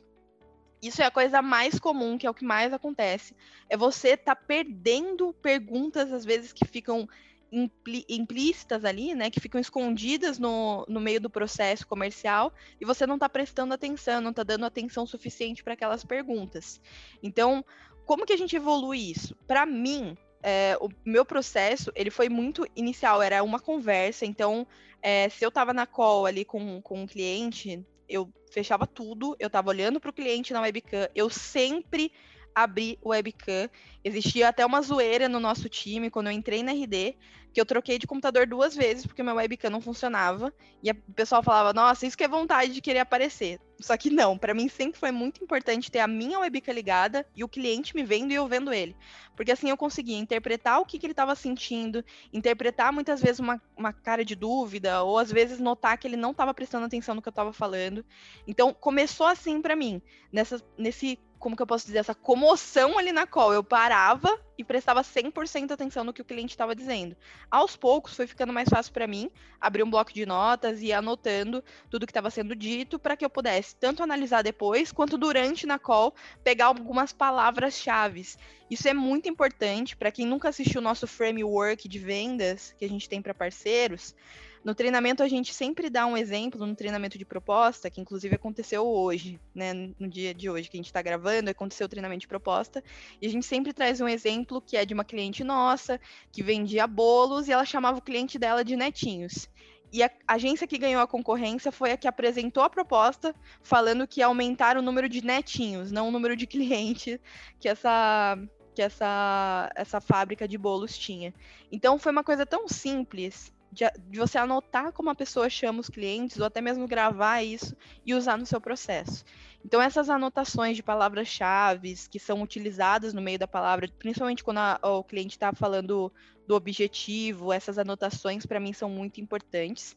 Isso 0.81 1.01
é 1.01 1.05
a 1.05 1.11
coisa 1.11 1.41
mais 1.43 1.77
comum, 1.77 2.17
que 2.17 2.25
é 2.25 2.29
o 2.29 2.33
que 2.33 2.43
mais 2.43 2.73
acontece. 2.73 3.35
É 3.69 3.77
você 3.77 4.17
tá 4.17 4.35
perdendo 4.35 5.31
perguntas, 5.33 6.11
às 6.11 6.25
vezes, 6.25 6.51
que 6.51 6.65
ficam 6.65 7.07
implícitas 7.51 8.85
ali, 8.85 9.13
né, 9.13 9.29
que 9.29 9.39
ficam 9.39 9.59
escondidas 9.59 10.39
no, 10.39 10.85
no 10.87 11.01
meio 11.01 11.19
do 11.19 11.29
processo 11.29 11.85
comercial 11.85 12.53
e 12.79 12.85
você 12.85 13.05
não 13.05 13.15
está 13.15 13.27
prestando 13.27 13.73
atenção, 13.73 14.21
não 14.21 14.29
está 14.29 14.43
dando 14.43 14.65
atenção 14.65 15.05
suficiente 15.05 15.63
para 15.63 15.73
aquelas 15.73 16.05
perguntas. 16.05 16.79
Então, 17.21 17.65
como 18.05 18.25
que 18.25 18.33
a 18.33 18.37
gente 18.37 18.55
evolui 18.55 18.99
isso? 19.11 19.35
Para 19.47 19.65
mim, 19.65 20.17
é, 20.41 20.77
o 20.79 20.89
meu 21.05 21.25
processo, 21.25 21.91
ele 21.93 22.09
foi 22.09 22.29
muito 22.29 22.65
inicial, 22.75 23.21
era 23.21 23.43
uma 23.43 23.59
conversa, 23.59 24.25
então, 24.25 24.65
é, 25.01 25.27
se 25.29 25.43
eu 25.43 25.49
estava 25.49 25.73
na 25.73 25.85
call 25.85 26.25
ali 26.25 26.45
com, 26.45 26.81
com 26.81 27.03
um 27.03 27.07
cliente, 27.07 27.85
eu 28.07 28.31
fechava 28.51 28.87
tudo, 28.87 29.35
eu 29.39 29.47
estava 29.47 29.69
olhando 29.69 29.99
para 29.99 30.09
o 30.09 30.13
cliente 30.13 30.53
na 30.53 30.61
webcam, 30.61 31.09
eu 31.13 31.29
sempre 31.29 32.11
abri 32.53 32.97
o 33.01 33.09
webcam. 33.09 33.69
Existia 34.03 34.49
até 34.49 34.65
uma 34.65 34.81
zoeira 34.81 35.29
no 35.29 35.39
nosso 35.39 35.69
time 35.69 36.09
quando 36.09 36.27
eu 36.27 36.33
entrei 36.33 36.63
na 36.63 36.71
RD, 36.71 37.15
que 37.53 37.59
eu 37.59 37.65
troquei 37.65 37.97
de 37.97 38.07
computador 38.07 38.47
duas 38.47 38.75
vezes 38.75 39.05
porque 39.05 39.23
meu 39.23 39.35
webcam 39.35 39.69
não 39.69 39.81
funcionava. 39.81 40.53
E 40.83 40.89
o 40.89 41.13
pessoal 41.13 41.43
falava: 41.43 41.73
"Nossa, 41.73 42.05
isso 42.05 42.17
que 42.17 42.23
é 42.23 42.27
vontade 42.27 42.73
de 42.73 42.81
querer 42.81 42.99
aparecer". 42.99 43.59
Só 43.81 43.97
que 43.97 44.11
não, 44.11 44.37
para 44.37 44.53
mim 44.53 44.69
sempre 44.69 44.99
foi 44.99 45.11
muito 45.11 45.43
importante 45.43 45.91
ter 45.91 45.99
a 45.99 46.07
minha 46.07 46.39
webcam 46.39 46.71
ligada 46.71 47.25
e 47.35 47.43
o 47.43 47.49
cliente 47.49 47.95
me 47.95 48.03
vendo 48.03 48.31
e 48.31 48.35
eu 48.35 48.47
vendo 48.47 48.71
ele. 48.71 48.95
Porque 49.35 49.51
assim 49.51 49.69
eu 49.69 49.77
conseguia 49.77 50.17
interpretar 50.17 50.79
o 50.79 50.85
que, 50.85 50.99
que 50.99 51.05
ele 51.05 51.13
estava 51.13 51.33
sentindo, 51.33 52.05
interpretar 52.31 52.93
muitas 52.93 53.21
vezes 53.21 53.39
uma, 53.39 53.59
uma 53.75 53.91
cara 53.91 54.23
de 54.23 54.35
dúvida, 54.35 55.01
ou 55.01 55.17
às 55.17 55.31
vezes 55.31 55.59
notar 55.59 55.97
que 55.97 56.07
ele 56.07 56.15
não 56.15 56.29
estava 56.31 56.53
prestando 56.53 56.85
atenção 56.85 57.15
no 57.15 57.21
que 57.21 57.27
eu 57.27 57.31
estava 57.31 57.51
falando. 57.51 58.05
Então 58.47 58.71
começou 58.71 59.25
assim 59.25 59.61
para 59.61 59.75
mim, 59.75 59.99
nessa, 60.31 60.61
nesse 60.77 61.17
como 61.41 61.55
que 61.55 61.61
eu 61.61 61.67
posso 61.67 61.87
dizer, 61.87 61.97
essa 61.97 62.13
comoção 62.13 62.99
ali 62.99 63.11
na 63.11 63.25
call. 63.25 63.51
Eu 63.51 63.63
parava 63.63 64.39
e 64.57 64.63
prestava 64.63 65.01
100% 65.01 65.71
atenção 65.71 66.03
no 66.03 66.13
que 66.13 66.21
o 66.21 66.25
cliente 66.25 66.53
estava 66.53 66.75
dizendo. 66.75 67.17
Aos 67.49 67.75
poucos 67.75 68.15
foi 68.15 68.27
ficando 68.27 68.53
mais 68.53 68.69
fácil 68.69 68.93
para 68.93 69.07
mim 69.07 69.29
abrir 69.59 69.81
um 69.81 69.89
bloco 69.89 70.13
de 70.13 70.23
notas 70.23 70.81
e 70.83 70.93
anotando 70.93 71.63
tudo 71.89 72.05
que 72.05 72.11
estava 72.11 72.29
sendo 72.29 72.55
dito 72.55 72.99
para 72.99 73.17
que 73.17 73.25
eu 73.25 73.29
pudesse 73.29 73.75
tanto 73.75 74.03
analisar 74.03 74.43
depois 74.43 74.91
quanto 74.91 75.17
durante 75.17 75.65
na 75.65 75.79
call 75.79 76.13
pegar 76.43 76.67
algumas 76.67 77.11
palavras-chave. 77.11 78.21
Isso 78.69 78.87
é 78.87 78.93
muito 78.93 79.27
importante 79.27 79.97
para 79.97 80.11
quem 80.11 80.27
nunca 80.27 80.49
assistiu 80.49 80.79
o 80.79 80.83
nosso 80.83 81.07
framework 81.07 81.89
de 81.89 81.97
vendas 81.97 82.73
que 82.77 82.85
a 82.85 82.89
gente 82.89 83.09
tem 83.09 83.19
para 83.19 83.33
parceiros. 83.33 84.15
No 84.63 84.75
treinamento, 84.75 85.23
a 85.23 85.27
gente 85.27 85.53
sempre 85.55 85.89
dá 85.89 86.05
um 86.05 86.15
exemplo 86.15 86.65
no 86.67 86.75
treinamento 86.75 87.17
de 87.17 87.25
proposta, 87.25 87.89
que 87.89 87.99
inclusive 87.99 88.35
aconteceu 88.35 88.85
hoje, 88.85 89.39
né? 89.55 89.73
No 89.73 90.07
dia 90.07 90.35
de 90.35 90.51
hoje 90.51 90.69
que 90.69 90.77
a 90.77 90.79
gente 90.79 90.85
está 90.85 91.01
gravando, 91.01 91.49
aconteceu 91.49 91.85
o 91.85 91.89
treinamento 91.89 92.21
de 92.21 92.27
proposta. 92.27 92.83
E 93.19 93.25
a 93.25 93.29
gente 93.29 93.45
sempre 93.45 93.73
traz 93.73 93.99
um 93.99 94.07
exemplo 94.07 94.61
que 94.61 94.77
é 94.77 94.85
de 94.85 94.93
uma 94.93 95.03
cliente 95.03 95.43
nossa, 95.43 95.99
que 96.31 96.43
vendia 96.43 96.85
bolos 96.85 97.47
e 97.47 97.51
ela 97.51 97.65
chamava 97.65 97.97
o 97.97 98.01
cliente 98.01 98.37
dela 98.37 98.63
de 98.63 98.75
netinhos. 98.75 99.49
E 99.91 100.03
a 100.03 100.11
agência 100.27 100.67
que 100.67 100.77
ganhou 100.77 101.01
a 101.01 101.07
concorrência 101.07 101.71
foi 101.71 101.91
a 101.91 101.97
que 101.97 102.07
apresentou 102.07 102.63
a 102.63 102.69
proposta, 102.69 103.35
falando 103.63 104.07
que 104.07 104.19
ia 104.19 104.27
aumentar 104.27 104.77
o 104.77 104.81
número 104.81 105.09
de 105.09 105.25
netinhos, 105.25 105.91
não 105.91 106.07
o 106.07 106.11
número 106.11 106.35
de 106.35 106.45
clientes 106.47 107.19
que 107.59 107.67
essa 107.67 108.37
que 108.73 108.81
essa, 108.81 109.69
essa 109.75 109.99
fábrica 109.99 110.47
de 110.47 110.57
bolos 110.57 110.97
tinha. 110.97 111.33
Então 111.69 111.99
foi 111.99 112.11
uma 112.13 112.23
coisa 112.23 112.45
tão 112.45 112.69
simples 112.69 113.51
de, 113.71 113.85
de, 114.09 114.19
você 114.19 114.37
anotar 114.37 114.91
como 114.91 115.09
a 115.09 115.15
pessoa 115.15 115.49
chama 115.49 115.79
os 115.79 115.89
clientes, 115.89 116.39
ou 116.39 116.45
até 116.45 116.59
mesmo 116.59 116.87
gravar 116.87 117.41
isso 117.41 117.75
e 118.05 118.13
usar 118.13 118.37
no 118.37 118.45
seu 118.45 118.59
processo. 118.59 119.23
Então, 119.63 119.81
essas 119.81 120.09
anotações 120.09 120.75
de 120.75 120.83
palavras-chave 120.83 121.95
que 122.09 122.19
são 122.19 122.41
utilizadas 122.41 123.13
no 123.13 123.21
meio 123.21 123.39
da 123.39 123.47
palavra, 123.47 123.87
principalmente 123.97 124.43
quando 124.43 124.57
a, 124.57 124.79
o 124.83 125.03
cliente 125.03 125.35
está 125.35 125.53
falando 125.53 126.11
do 126.47 126.55
objetivo, 126.55 127.53
essas 127.53 127.77
anotações 127.77 128.45
para 128.45 128.59
mim 128.59 128.73
são 128.73 128.89
muito 128.89 129.21
importantes. 129.21 129.95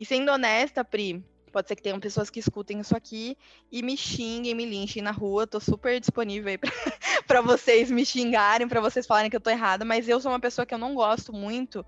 E 0.00 0.06
sendo 0.06 0.32
honesta, 0.32 0.84
Pri, 0.84 1.22
pode 1.52 1.68
ser 1.68 1.76
que 1.76 1.82
tenham 1.82 2.00
pessoas 2.00 2.30
que 2.30 2.40
escutem 2.40 2.80
isso 2.80 2.96
aqui 2.96 3.36
e 3.70 3.82
me 3.82 3.96
xinguem, 3.96 4.54
me 4.54 4.64
linchem 4.64 5.02
na 5.02 5.10
rua. 5.10 5.46
Tô 5.46 5.60
super 5.60 6.00
disponível 6.00 6.48
aí 6.48 6.58
para 7.26 7.40
vocês 7.42 7.90
me 7.90 8.06
xingarem, 8.06 8.66
para 8.66 8.80
vocês 8.80 9.06
falarem 9.06 9.30
que 9.30 9.36
eu 9.36 9.40
tô 9.40 9.50
errada, 9.50 9.84
mas 9.84 10.08
eu 10.08 10.18
sou 10.18 10.32
uma 10.32 10.40
pessoa 10.40 10.64
que 10.64 10.72
eu 10.72 10.78
não 10.78 10.94
gosto 10.94 11.32
muito 11.32 11.84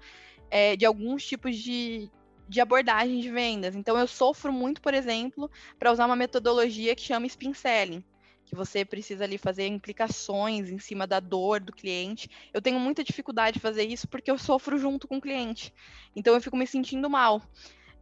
é, 0.55 0.77
de 0.77 0.87
alguns 0.87 1.27
tipos 1.27 1.57
de, 1.57 2.09
de 2.49 2.61
abordagem 2.61 3.19
de 3.19 3.29
vendas. 3.29 3.75
Então, 3.75 3.99
eu 3.99 4.07
sofro 4.07 4.53
muito, 4.53 4.81
por 4.81 4.95
exemplo, 4.95 5.51
para 5.81 5.91
usar 5.91 6.07
uma 6.07 6.15
metodologia 6.15 6.95
que 6.95 7.03
chama 7.03 7.27
spin 7.27 7.53
selling, 7.53 8.05
que 8.45 8.55
você 8.55 8.85
precisa 8.85 9.25
ali 9.25 9.37
fazer 9.37 9.67
implicações 9.67 10.71
em 10.71 10.79
cima 10.79 11.09
da 11.09 11.19
dor 11.19 11.59
do 11.59 11.73
cliente. 11.73 12.31
Eu 12.53 12.63
tenho 12.63 12.79
muita 12.79 13.03
dificuldade 13.03 13.55
de 13.55 13.61
fazer 13.61 13.83
isso 13.83 14.07
porque 14.07 14.31
eu 14.31 14.39
sofro 14.39 14.79
junto 14.79 15.09
com 15.09 15.17
o 15.17 15.21
cliente. 15.21 15.75
Então, 16.15 16.33
eu 16.33 16.41
fico 16.41 16.57
me 16.57 16.69
sentindo 16.69 17.11
mal. 17.11 17.43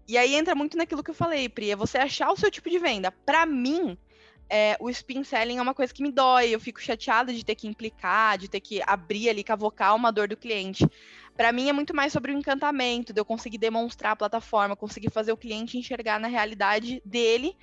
E 0.07 0.19
aí 0.19 0.35
entra 0.35 0.55
muito 0.55 0.77
naquilo 0.77 1.03
que 1.03 1.11
eu 1.11 1.15
falei, 1.15 1.49
Pri, 1.49 1.71
é 1.71 1.77
você 1.77 1.97
achar 1.97 2.31
o 2.31 2.37
seu 2.37 2.51
tipo 2.51 2.69
de 2.69 2.79
venda. 2.79 3.11
Para 3.11 3.47
mim, 3.47 3.97
é, 4.55 4.77
o 4.79 4.91
spin 4.91 5.25
selling 5.25 5.57
é 5.57 5.62
uma 5.62 5.73
coisa 5.73 5.95
que 5.95 6.03
me 6.03 6.12
dói, 6.12 6.51
eu 6.51 6.61
fico 6.61 6.79
chateada 6.79 7.33
de 7.33 7.43
ter 7.43 7.55
que 7.55 7.67
implicar, 7.67 8.37
de 8.37 8.49
ter 8.49 8.61
que 8.61 8.83
abrir 8.87 9.31
ali, 9.31 9.43
cavocar 9.43 9.97
uma 9.97 10.12
dor 10.12 10.29
do 10.29 10.37
cliente. 10.37 10.87
Para 11.37 11.53
mim 11.53 11.68
é 11.68 11.73
muito 11.73 11.95
mais 11.95 12.12
sobre 12.12 12.33
o 12.33 12.38
encantamento, 12.38 13.12
de 13.12 13.21
eu 13.21 13.25
conseguir 13.25 13.59
demonstrar 13.59 14.12
a 14.12 14.16
plataforma, 14.16 14.77
conseguir 14.77 15.11
fazer 15.11 15.33
o 15.33 15.37
cliente 15.37 15.79
enxergar 15.79 16.21
na 16.21 16.29
realidade 16.29 17.03
dele, 17.05 17.57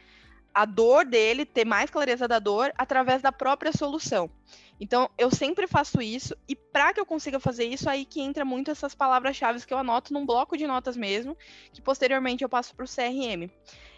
a 0.54 0.66
dor 0.66 1.06
dele, 1.06 1.46
ter 1.46 1.66
mais 1.66 1.90
clareza 1.90 2.28
da 2.28 2.40
dor 2.40 2.74
através 2.78 3.22
da 3.22 3.32
própria 3.32 3.72
solução. 3.72 4.30
Então, 4.80 5.10
eu 5.18 5.30
sempre 5.30 5.68
faço 5.68 6.02
isso, 6.02 6.36
e 6.48 6.56
para 6.56 6.94
que 6.94 7.00
eu 7.00 7.06
consiga 7.06 7.40
fazer 7.40 7.66
isso, 7.66 7.90
aí 7.90 8.06
que 8.06 8.22
entra 8.22 8.44
muito 8.44 8.72
essas 8.72 8.96
palavras-chave 8.96 9.66
que 9.66 9.74
eu 9.74 9.78
anoto 9.78 10.14
num 10.14 10.26
bloco 10.26 10.58
de 10.58 10.66
notas 10.66 10.98
mesmo, 10.98 11.38
que 11.72 11.82
posteriormente 11.82 12.44
eu 12.44 12.50
passo 12.50 12.74
para 12.76 12.86
o 12.86 12.88
CRM. 12.88 13.50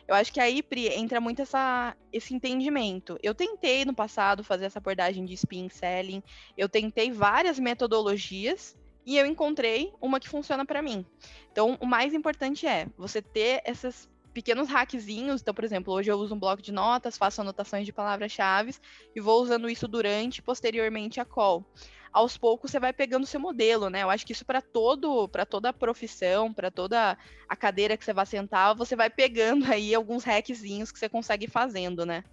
Eu 0.08 0.16
acho 0.16 0.34
que 0.34 0.40
aí, 0.40 0.62
Pri, 0.62 0.88
entra 0.88 1.22
muito 1.22 1.42
essa, 1.42 1.96
esse 2.12 2.34
entendimento. 2.34 3.18
Eu 3.24 3.34
tentei 3.34 3.86
no 3.86 3.94
passado 3.94 4.44
fazer 4.44 4.66
essa 4.66 4.80
abordagem 4.80 5.24
de 5.24 5.34
spin 5.36 5.70
selling, 5.70 6.22
eu 6.58 6.68
tentei 6.68 7.12
várias 7.12 7.60
metodologias, 7.60 8.76
e 9.06 9.18
eu 9.18 9.26
encontrei 9.26 9.92
uma 10.02 10.20
que 10.20 10.30
funciona 10.30 10.66
para 10.66 10.82
mim. 10.82 11.06
Então, 11.52 11.78
o 11.80 11.86
mais 11.86 12.14
importante 12.14 12.68
é 12.68 12.88
você 12.98 13.22
ter 13.22 13.62
esses 13.66 14.10
pequenos 14.34 14.70
hackzinhos. 14.70 15.42
Então, 15.42 15.54
por 15.54 15.64
exemplo, 15.64 15.94
hoje 15.94 16.12
eu 16.12 16.18
uso 16.18 16.34
um 16.36 16.40
bloco 16.40 16.62
de 16.62 16.72
notas, 16.72 17.18
faço 17.18 17.42
anotações 17.42 17.86
de 17.86 17.94
palavras-chave 17.94 18.76
e 19.16 19.22
vou 19.22 19.42
usando 19.42 19.70
isso 19.70 19.88
durante 19.88 20.38
e 20.38 20.42
posteriormente 20.42 21.20
a 21.20 21.26
call. 21.26 21.66
Aos 22.12 22.38
poucos 22.38 22.72
você 22.72 22.80
vai 22.80 22.92
pegando 22.92 23.26
seu 23.26 23.40
modelo, 23.40 23.90
né? 23.90 24.04
Eu 24.04 24.10
acho 24.10 24.26
que 24.26 24.34
isso 24.34 24.46
para 24.46 24.62
todo, 24.62 25.30
para 25.30 25.46
toda 25.46 25.70
a 25.70 25.74
profissão, 25.74 26.54
para 26.54 26.70
toda 26.70 27.18
a 27.48 27.56
cadeira 27.56 27.96
que 27.96 28.04
você 28.04 28.14
vai 28.14 28.26
sentar, 28.26 28.76
você 28.76 28.96
vai 28.98 29.10
pegando 29.10 29.72
aí 29.72 29.96
alguns 29.96 30.24
hackzinhos 30.26 30.92
que 30.92 31.00
você 31.00 31.08
consegue 31.08 31.48
fazendo, 31.48 32.06
né? 32.06 32.24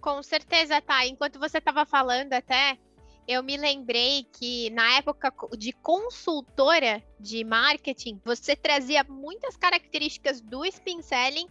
Com 0.00 0.22
certeza, 0.22 0.80
tá. 0.80 1.04
Enquanto 1.06 1.40
você 1.40 1.58
estava 1.58 1.84
falando 1.84 2.32
até, 2.32 2.78
eu 3.26 3.42
me 3.42 3.56
lembrei 3.56 4.26
que 4.32 4.70
na 4.70 4.98
época 4.98 5.32
de 5.56 5.72
consultora 5.72 7.02
de 7.18 7.42
marketing, 7.44 8.20
você 8.24 8.54
trazia 8.54 9.04
muitas 9.04 9.56
características 9.56 10.40
do 10.40 10.64
spin 10.66 11.02
selling 11.02 11.48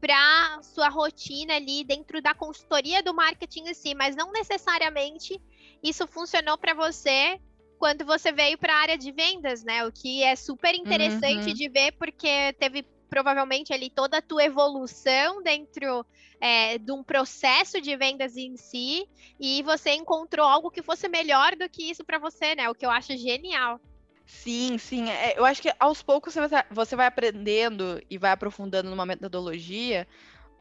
para 0.00 0.62
sua 0.62 0.88
rotina 0.88 1.56
ali 1.56 1.84
dentro 1.84 2.22
da 2.22 2.34
consultoria 2.34 3.02
do 3.02 3.12
marketing 3.12 3.68
em 3.68 3.74
si, 3.74 3.94
mas 3.94 4.16
não 4.16 4.32
necessariamente 4.32 5.40
isso 5.82 6.06
funcionou 6.06 6.56
para 6.56 6.74
você 6.74 7.38
quando 7.78 8.04
você 8.04 8.30
veio 8.30 8.58
para 8.58 8.74
a 8.74 8.80
área 8.80 8.98
de 8.98 9.10
vendas, 9.10 9.64
né? 9.64 9.84
O 9.86 9.92
que 9.92 10.22
é 10.22 10.36
super 10.36 10.74
interessante 10.74 11.48
uhum. 11.48 11.54
de 11.54 11.68
ver 11.68 11.92
porque 11.92 12.52
teve 12.58 12.84
provavelmente 13.10 13.72
ali 13.72 13.90
toda 13.90 14.18
a 14.18 14.22
tua 14.22 14.44
evolução 14.44 15.42
dentro 15.42 16.06
é, 16.40 16.78
de 16.78 16.92
um 16.92 17.02
processo 17.02 17.80
de 17.80 17.94
vendas 17.96 18.36
em 18.36 18.56
si 18.56 19.06
e 19.38 19.62
você 19.64 19.90
encontrou 19.90 20.46
algo 20.46 20.70
que 20.70 20.82
fosse 20.82 21.08
melhor 21.08 21.56
do 21.56 21.68
que 21.68 21.90
isso 21.90 22.04
para 22.04 22.18
você, 22.18 22.54
né? 22.54 22.70
O 22.70 22.74
que 22.74 22.86
eu 22.86 22.90
acho 22.90 23.14
genial. 23.16 23.80
Sim, 24.24 24.78
sim. 24.78 25.10
É, 25.10 25.36
eu 25.36 25.44
acho 25.44 25.60
que 25.60 25.74
aos 25.78 26.02
poucos 26.02 26.34
você 26.70 26.96
vai, 26.96 27.06
aprendendo 27.06 28.00
e 28.08 28.16
vai 28.16 28.30
aprofundando 28.30 28.88
numa 28.88 29.04
metodologia, 29.04 30.06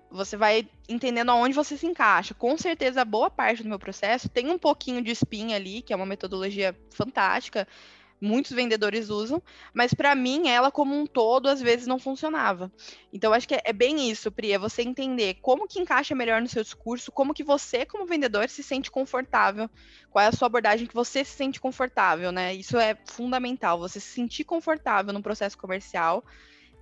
você 0.09 0.35
vai 0.35 0.67
entendendo 0.89 1.29
aonde 1.29 1.53
você 1.53 1.77
se 1.77 1.85
encaixa. 1.85 2.33
Com 2.33 2.57
certeza, 2.57 3.05
boa 3.05 3.29
parte 3.29 3.62
do 3.62 3.69
meu 3.69 3.77
processo 3.77 4.27
tem 4.27 4.49
um 4.49 4.57
pouquinho 4.57 5.03
de 5.03 5.12
spin 5.12 5.53
ali, 5.53 5.83
que 5.83 5.93
é 5.93 5.95
uma 5.95 6.05
metodologia 6.05 6.75
fantástica, 6.89 7.67
muitos 8.21 8.51
vendedores 8.51 9.10
usam, 9.10 9.41
mas 9.73 9.93
para 9.93 10.13
mim 10.15 10.47
ela 10.47 10.71
como 10.71 10.95
um 10.95 11.05
todo 11.05 11.47
às 11.47 11.62
vezes 11.62 11.88
não 11.88 11.99
funcionava. 11.99 12.71
Então 13.12 13.34
acho 13.34 13.47
que 13.47 13.55
é, 13.55 13.62
é 13.65 13.73
bem 13.73 14.10
isso, 14.10 14.32
Pri, 14.32 14.51
é 14.51 14.60
você 14.60 14.82
entender 14.82 15.36
como 15.41 15.67
que 15.67 15.79
encaixa 15.79 16.15
melhor 16.15 16.41
no 16.41 16.47
seu 16.47 16.63
discurso, 16.63 17.12
como 17.12 17.34
que 17.34 17.43
você 17.43 17.86
como 17.86 18.05
vendedor 18.05 18.49
se 18.49 18.63
sente 18.63 18.91
confortável, 18.91 19.69
qual 20.10 20.23
é 20.23 20.27
a 20.27 20.32
sua 20.32 20.47
abordagem 20.47 20.88
que 20.88 20.93
você 20.93 21.23
se 21.23 21.36
sente 21.36 21.60
confortável, 21.60 22.32
né? 22.32 22.53
Isso 22.53 22.77
é 22.77 22.97
fundamental, 23.05 23.79
você 23.79 23.99
se 23.99 24.13
sentir 24.13 24.43
confortável 24.43 25.13
no 25.13 25.21
processo 25.21 25.58
comercial 25.58 26.23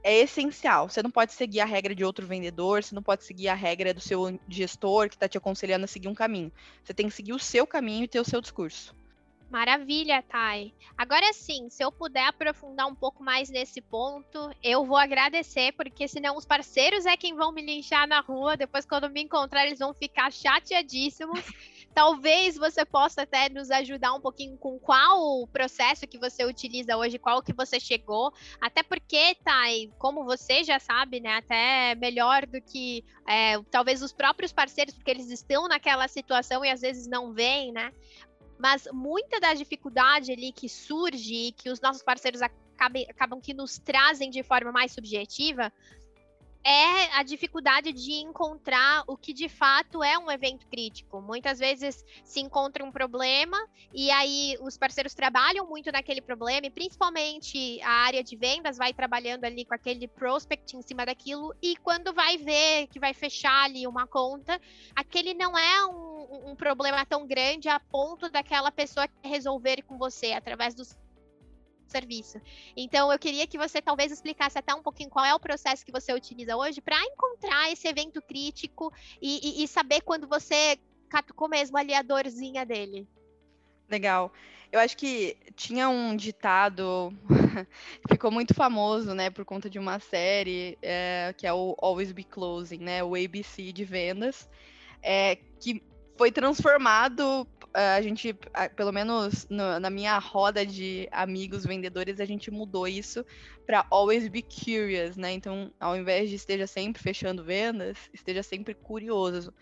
é 0.03 0.19
essencial. 0.19 0.89
Você 0.89 1.03
não 1.03 1.11
pode 1.11 1.33
seguir 1.33 1.59
a 1.59 1.65
regra 1.65 1.93
de 1.93 2.05
outro 2.05 2.25
vendedor, 2.25 2.83
você 2.83 2.95
não 2.95 3.03
pode 3.03 3.25
seguir 3.25 3.49
a 3.49 3.53
regra 3.53 3.93
do 3.93 3.99
seu 3.99 4.39
gestor 4.47 5.09
que 5.09 5.15
está 5.15 5.27
te 5.27 5.37
aconselhando 5.37 5.83
a 5.85 5.87
seguir 5.87 6.07
um 6.07 6.15
caminho. 6.15 6.51
Você 6.83 6.93
tem 6.93 7.07
que 7.07 7.13
seguir 7.13 7.33
o 7.33 7.39
seu 7.39 7.67
caminho 7.67 8.05
e 8.05 8.07
ter 8.07 8.19
o 8.19 8.25
seu 8.25 8.39
discurso. 8.41 8.95
Maravilha, 9.49 10.21
Thay. 10.23 10.73
Agora 10.97 11.31
sim, 11.31 11.69
se 11.69 11.81
eu 11.81 11.89
puder 11.89 12.27
aprofundar 12.27 12.85
um 12.85 12.95
pouco 12.95 13.23
mais 13.23 13.49
nesse 13.49 13.79
ponto, 13.81 14.51
eu 14.61 14.85
vou 14.85 14.97
agradecer, 14.97 15.71
porque 15.71 16.05
senão 16.05 16.35
os 16.35 16.45
parceiros 16.45 17.05
é 17.05 17.15
quem 17.15 17.33
vão 17.33 17.53
me 17.53 17.61
linchar 17.61 18.05
na 18.07 18.19
rua. 18.19 18.57
Depois, 18.57 18.85
quando 18.85 19.09
me 19.09 19.21
encontrar, 19.23 19.65
eles 19.65 19.79
vão 19.79 19.93
ficar 19.93 20.31
chateadíssimos. 20.33 21.39
Talvez 21.95 22.57
você 22.57 22.85
possa 22.85 23.21
até 23.21 23.49
nos 23.49 23.71
ajudar 23.71 24.13
um 24.13 24.21
pouquinho 24.21 24.57
com 24.57 24.77
qual 24.77 25.41
o 25.41 25.47
processo 25.47 26.05
que 26.05 26.19
você 26.19 26.45
utiliza 26.45 26.97
hoje, 26.97 27.17
qual 27.17 27.41
que 27.41 27.53
você 27.53 27.79
chegou. 27.79 28.31
Até 28.61 28.83
porque, 28.83 29.35
Thay, 29.43 29.91
como 29.97 30.25
você 30.25 30.63
já 30.63 30.77
sabe, 30.77 31.19
né? 31.19 31.37
Até 31.37 31.95
melhor 31.95 32.45
do 32.45 32.61
que 32.61 33.03
é, 33.27 33.59
talvez 33.71 34.01
os 34.03 34.11
próprios 34.11 34.51
parceiros, 34.51 34.93
porque 34.93 35.09
eles 35.09 35.31
estão 35.31 35.67
naquela 35.67 36.07
situação 36.07 36.63
e 36.63 36.69
às 36.69 36.81
vezes 36.81 37.07
não 37.07 37.33
veem, 37.33 37.71
né? 37.71 37.91
Mas 38.57 38.87
muita 38.91 39.39
da 39.39 39.53
dificuldade 39.53 40.31
ali 40.31 40.51
que 40.51 40.67
surge 40.67 41.33
e 41.33 41.51
que 41.51 41.69
os 41.69 41.79
nossos 41.79 42.01
parceiros 42.01 42.41
acabam, 42.41 43.03
acabam 43.09 43.41
que 43.41 43.53
nos 43.53 43.77
trazem 43.77 44.29
de 44.29 44.43
forma 44.43 44.71
mais 44.71 44.91
subjetiva 44.91 45.71
é 46.63 47.15
a 47.17 47.23
dificuldade 47.23 47.93
de 47.93 48.13
encontrar 48.13 49.03
o 49.07 49.17
que 49.17 49.33
de 49.33 49.47
fato 49.47 50.03
é 50.03 50.17
um 50.17 50.29
evento 50.29 50.67
crítico. 50.67 51.21
Muitas 51.21 51.59
vezes 51.59 52.03
se 52.23 52.39
encontra 52.39 52.83
um 52.83 52.91
problema 52.91 53.57
e 53.93 54.11
aí 54.11 54.57
os 54.61 54.77
parceiros 54.77 55.13
trabalham 55.13 55.65
muito 55.67 55.91
naquele 55.91 56.21
problema, 56.21 56.67
e 56.67 56.69
principalmente 56.69 57.81
a 57.81 57.91
área 57.91 58.23
de 58.23 58.35
vendas 58.35 58.77
vai 58.77 58.93
trabalhando 58.93 59.45
ali 59.45 59.65
com 59.65 59.73
aquele 59.73 60.07
prospect 60.07 60.75
em 60.75 60.81
cima 60.81 61.05
daquilo, 61.05 61.55
e 61.61 61.75
quando 61.77 62.13
vai 62.13 62.37
ver 62.37 62.87
que 62.87 62.99
vai 62.99 63.13
fechar 63.13 63.65
ali 63.65 63.87
uma 63.87 64.05
conta, 64.05 64.59
aquele 64.95 65.33
não 65.33 65.57
é 65.57 65.85
um, 65.85 66.51
um 66.51 66.55
problema 66.55 67.05
tão 67.05 67.25
grande 67.25 67.69
a 67.69 67.79
ponto 67.79 68.29
daquela 68.29 68.71
pessoa 68.71 69.07
resolver 69.23 69.81
com 69.83 69.97
você 69.97 70.33
através 70.33 70.75
dos 70.75 70.95
serviço. 71.91 72.39
então, 72.75 73.11
eu 73.11 73.19
queria 73.19 73.47
que 73.47 73.57
você 73.57 73.81
talvez 73.81 74.11
explicasse 74.11 74.57
até 74.57 74.73
um 74.73 74.81
pouquinho 74.81 75.09
qual 75.09 75.25
é 75.25 75.33
o 75.33 75.39
processo 75.39 75.85
que 75.85 75.91
você 75.91 76.13
utiliza 76.13 76.55
hoje 76.55 76.81
para 76.81 77.01
encontrar 77.03 77.71
esse 77.71 77.87
evento 77.87 78.21
crítico 78.21 78.91
e, 79.21 79.61
e, 79.61 79.63
e, 79.63 79.67
saber 79.67 80.01
quando 80.01 80.27
você 80.27 80.77
catucou 81.09 81.47
mesmo 81.47 81.77
ali 81.77 81.93
a 81.93 82.01
dorzinha 82.01 82.65
dele. 82.65 83.07
Legal. 83.89 84.31
Eu 84.71 84.81
acho 84.81 84.97
que 84.97 85.37
tinha 85.55 85.87
um 85.87 86.15
ditado 86.15 87.13
que 88.05 88.13
ficou 88.13 88.29
muito 88.29 88.53
famoso, 88.53 89.13
né, 89.13 89.29
por 89.29 89.45
conta 89.45 89.69
de 89.69 89.79
uma 89.79 89.99
série 89.99 90.77
é, 90.81 91.33
que 91.37 91.47
é 91.47 91.53
o 91.53 91.75
Always 91.81 92.11
Be 92.11 92.25
Closing, 92.25 92.79
né, 92.79 93.01
o 93.03 93.15
ABC 93.15 93.71
de 93.71 93.85
vendas, 93.85 94.49
é, 95.01 95.37
que 95.59 95.81
foi 96.17 96.31
transformado 96.31 97.47
a 97.73 98.01
gente, 98.01 98.35
pelo 98.75 98.91
menos 98.91 99.47
no, 99.49 99.79
na 99.79 99.89
minha 99.89 100.17
roda 100.17 100.65
de 100.65 101.07
amigos 101.11 101.65
vendedores, 101.65 102.19
a 102.19 102.25
gente 102.25 102.49
mudou 102.49 102.87
isso 102.87 103.25
para 103.65 103.85
always 103.89 104.27
be 104.27 104.41
curious, 104.41 105.17
né? 105.17 105.33
Então, 105.33 105.71
ao 105.79 105.95
invés 105.95 106.29
de 106.29 106.35
esteja 106.35 106.65
sempre 106.65 107.01
fechando 107.01 107.43
vendas, 107.43 107.97
esteja 108.13 108.41
sempre 108.41 108.73
curioso. 108.73 109.53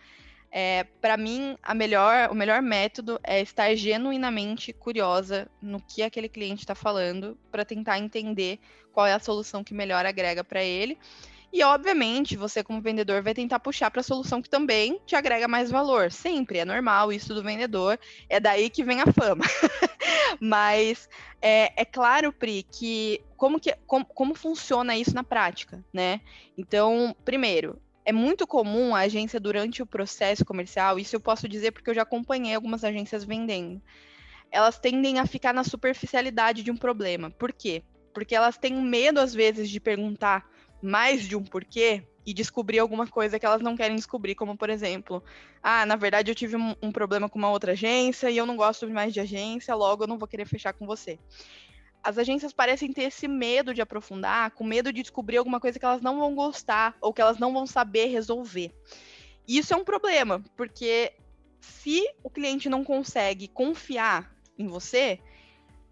É, 0.51 0.85
para 1.01 1.17
mim, 1.17 1.57
a 1.61 1.73
melhor, 1.73 2.29
o 2.31 2.35
melhor 2.35 2.61
método 2.61 3.19
é 3.23 3.41
estar 3.41 3.75
genuinamente 3.75 4.71
curiosa 4.71 5.49
no 5.61 5.81
que 5.81 6.01
aquele 6.01 6.29
cliente 6.29 6.63
está 6.63 6.73
falando, 6.73 7.37
para 7.51 7.65
tentar 7.65 7.99
entender 7.99 8.59
qual 8.93 9.05
é 9.05 9.13
a 9.13 9.19
solução 9.19 9.63
que 9.63 9.73
melhor 9.73 10.05
agrega 10.05 10.43
para 10.43 10.63
ele. 10.63 10.97
E, 11.51 11.63
obviamente, 11.63 12.35
você, 12.35 12.63
como 12.63 12.81
vendedor, 12.81 13.21
vai 13.21 13.33
tentar 13.33 13.59
puxar 13.59 13.89
para 13.89 14.01
a 14.01 14.03
solução 14.03 14.41
que 14.41 14.49
também 14.49 14.99
te 15.05 15.15
agrega 15.15 15.47
mais 15.47 15.71
valor. 15.71 16.11
Sempre, 16.11 16.59
é 16.59 16.65
normal 16.65 17.13
isso 17.13 17.33
do 17.33 17.43
vendedor, 17.43 17.99
é 18.29 18.39
daí 18.39 18.69
que 18.69 18.83
vem 18.83 19.01
a 19.01 19.05
fama. 19.05 19.45
Mas 20.39 21.07
é, 21.41 21.81
é, 21.81 21.85
claro, 21.85 22.33
Pri, 22.33 22.63
que 22.63 23.21
como, 23.37 23.59
que 23.59 23.73
como, 23.85 24.05
como 24.05 24.35
funciona 24.35 24.97
isso 24.97 25.13
na 25.13 25.23
prática, 25.23 25.83
né? 25.93 26.21
Então, 26.57 27.15
primeiro, 27.23 27.79
é 28.05 28.11
muito 28.11 28.45
comum 28.45 28.95
a 28.95 28.99
agência, 28.99 29.39
durante 29.39 29.81
o 29.81 29.85
processo 29.85 30.45
comercial, 30.45 30.99
isso 30.99 31.15
eu 31.15 31.19
posso 31.19 31.49
dizer 31.49 31.71
porque 31.71 31.89
eu 31.89 31.95
já 31.95 32.03
acompanhei 32.03 32.53
algumas 32.53 32.83
agências 32.83 33.23
vendendo, 33.23 33.81
elas 34.51 34.77
tendem 34.77 35.19
a 35.19 35.25
ficar 35.25 35.53
na 35.53 35.63
superficialidade 35.63 36.63
de 36.63 36.71
um 36.71 36.77
problema. 36.77 37.31
Por 37.31 37.51
quê? 37.51 37.83
Porque 38.13 38.35
elas 38.35 38.57
têm 38.57 38.73
medo, 38.75 39.19
às 39.19 39.33
vezes, 39.33 39.69
de 39.69 39.79
perguntar 39.79 40.47
mais 40.85 41.23
de 41.23 41.35
um 41.35 41.43
porquê 41.43 42.03
e 42.25 42.33
descobrir 42.33 42.79
alguma 42.79 43.05
coisa 43.07 43.39
que 43.39 43.45
elas 43.45 43.61
não 43.61 43.75
querem 43.75 43.95
descobrir, 43.95 44.35
como 44.35 44.57
por 44.57 44.69
exemplo, 44.69 45.23
ah, 45.61 45.85
na 45.85 45.95
verdade 45.95 46.31
eu 46.31 46.35
tive 46.35 46.55
um, 46.55 46.75
um, 46.81 46.91
problema 46.91 47.29
com 47.29 47.37
uma 47.37 47.49
outra 47.49 47.73
agência 47.73 48.29
e 48.31 48.37
eu 48.37 48.45
não 48.45 48.55
gosto 48.55 48.89
mais 48.89 49.13
de 49.13 49.19
agência, 49.19 49.75
logo 49.75 50.03
eu 50.03 50.07
não 50.07 50.17
vou 50.17 50.27
querer 50.27 50.45
fechar 50.45 50.73
com 50.73 50.85
você. 50.85 51.19
As 52.03 52.17
agências 52.17 52.53
parecem 52.53 52.93
ter 52.93 53.03
esse 53.03 53.27
medo 53.27 53.73
de 53.73 53.81
aprofundar, 53.81 54.51
com 54.51 54.63
medo 54.63 54.93
de 54.93 55.01
descobrir 55.01 55.37
alguma 55.37 55.59
coisa 55.59 55.79
que 55.79 55.85
elas 55.85 56.01
não 56.01 56.19
vão 56.19 56.35
gostar 56.35 56.95
ou 57.01 57.13
que 57.13 57.21
elas 57.21 57.39
não 57.39 57.51
vão 57.51 57.65
saber 57.65 58.07
resolver. 58.07 58.71
E 59.47 59.57
isso 59.57 59.73
é 59.73 59.77
um 59.77 59.83
problema, 59.83 60.43
porque 60.55 61.13
se 61.59 62.07
o 62.23 62.29
cliente 62.29 62.69
não 62.69 62.83
consegue 62.83 63.47
confiar 63.47 64.31
em 64.57 64.67
você, 64.67 65.19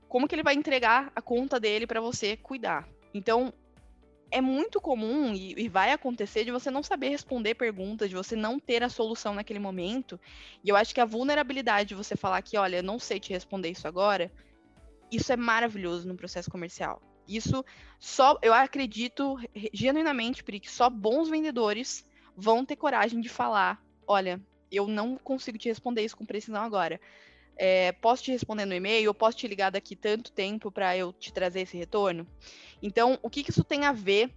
como 0.08 0.28
que 0.28 0.36
ele 0.36 0.44
vai 0.44 0.54
entregar 0.54 1.12
a 1.16 1.22
conta 1.22 1.60
dele 1.60 1.88
para 1.88 2.00
você 2.00 2.38
cuidar? 2.38 2.88
Então, 3.14 3.52
é 4.34 4.42
muito 4.42 4.82
comum 4.82 5.32
e, 5.32 5.54
e, 5.54 5.70
vai 5.70 5.92
acontecer 5.92 6.44
de 6.44 6.50
você 6.50 6.72
não 6.72 6.82
saber 6.82 7.10
responder 7.10 7.54
perguntas, 7.54 8.10
de 8.10 8.16
você 8.16 8.36
não 8.36 8.60
ter 8.60 8.82
a 8.84 8.90
solução 8.90 9.36
naquele 9.36 9.60
momento. 9.60 10.20
E 10.64 10.70
eu 10.70 10.76
acho 10.76 10.92
que 10.92 11.00
a 11.00 11.06
vulnerabilidade 11.06 11.90
de 11.90 11.96
você 11.96 12.16
falar 12.16 12.42
que, 12.42 12.58
olha, 12.58 12.78
eu 12.78 12.84
não 12.84 12.98
sei 12.98 13.20
te 13.20 13.32
responder 13.32 13.70
isso 13.70 13.88
agora, 13.88 14.32
isso 15.12 15.32
é 15.32 15.38
maravilhoso 15.38 16.08
no 16.08 16.18
processo 16.18 16.50
comercial. 16.50 17.00
Isso 17.28 17.64
só, 18.00 18.40
eu 18.42 18.56
acredito 18.56 19.38
genuinamente, 19.72 20.44
Pri, 20.44 20.60
que 20.60 20.72
só 20.72 20.90
bons 20.90 21.30
vendedores 21.30 22.04
vão 22.36 22.66
ter 22.66 22.76
coragem 22.76 23.22
de 23.22 23.30
falar, 23.30 23.80
olha, 24.08 24.42
eu 24.72 24.88
não 24.88 25.16
consigo 25.16 25.60
te 25.60 25.70
responder 25.70 26.04
isso 26.04 26.18
com 26.18 26.26
precisão 26.26 26.64
agora 26.64 27.00
é, 27.56 27.92
posso 27.92 28.24
te 28.24 28.32
responder 28.32 28.66
no 28.66 28.74
e-mail, 28.74 29.06
eu 29.06 29.14
posso 29.14 29.38
te 29.38 29.48
ligar 29.48 29.72
daqui 29.72 29.96
tanto 29.96 30.32
tempo 30.32 30.72
para 30.72 30.98
eu 30.98 31.14
te 31.14 31.32
trazer 31.32 31.62
esse 31.62 31.78
retorno. 31.78 32.28
Então, 32.82 33.18
o 33.22 33.30
que, 33.30 33.44
que 33.44 33.52
isso 33.52 33.64
tem 33.64 33.86
a 33.86 33.92
ver 33.92 34.32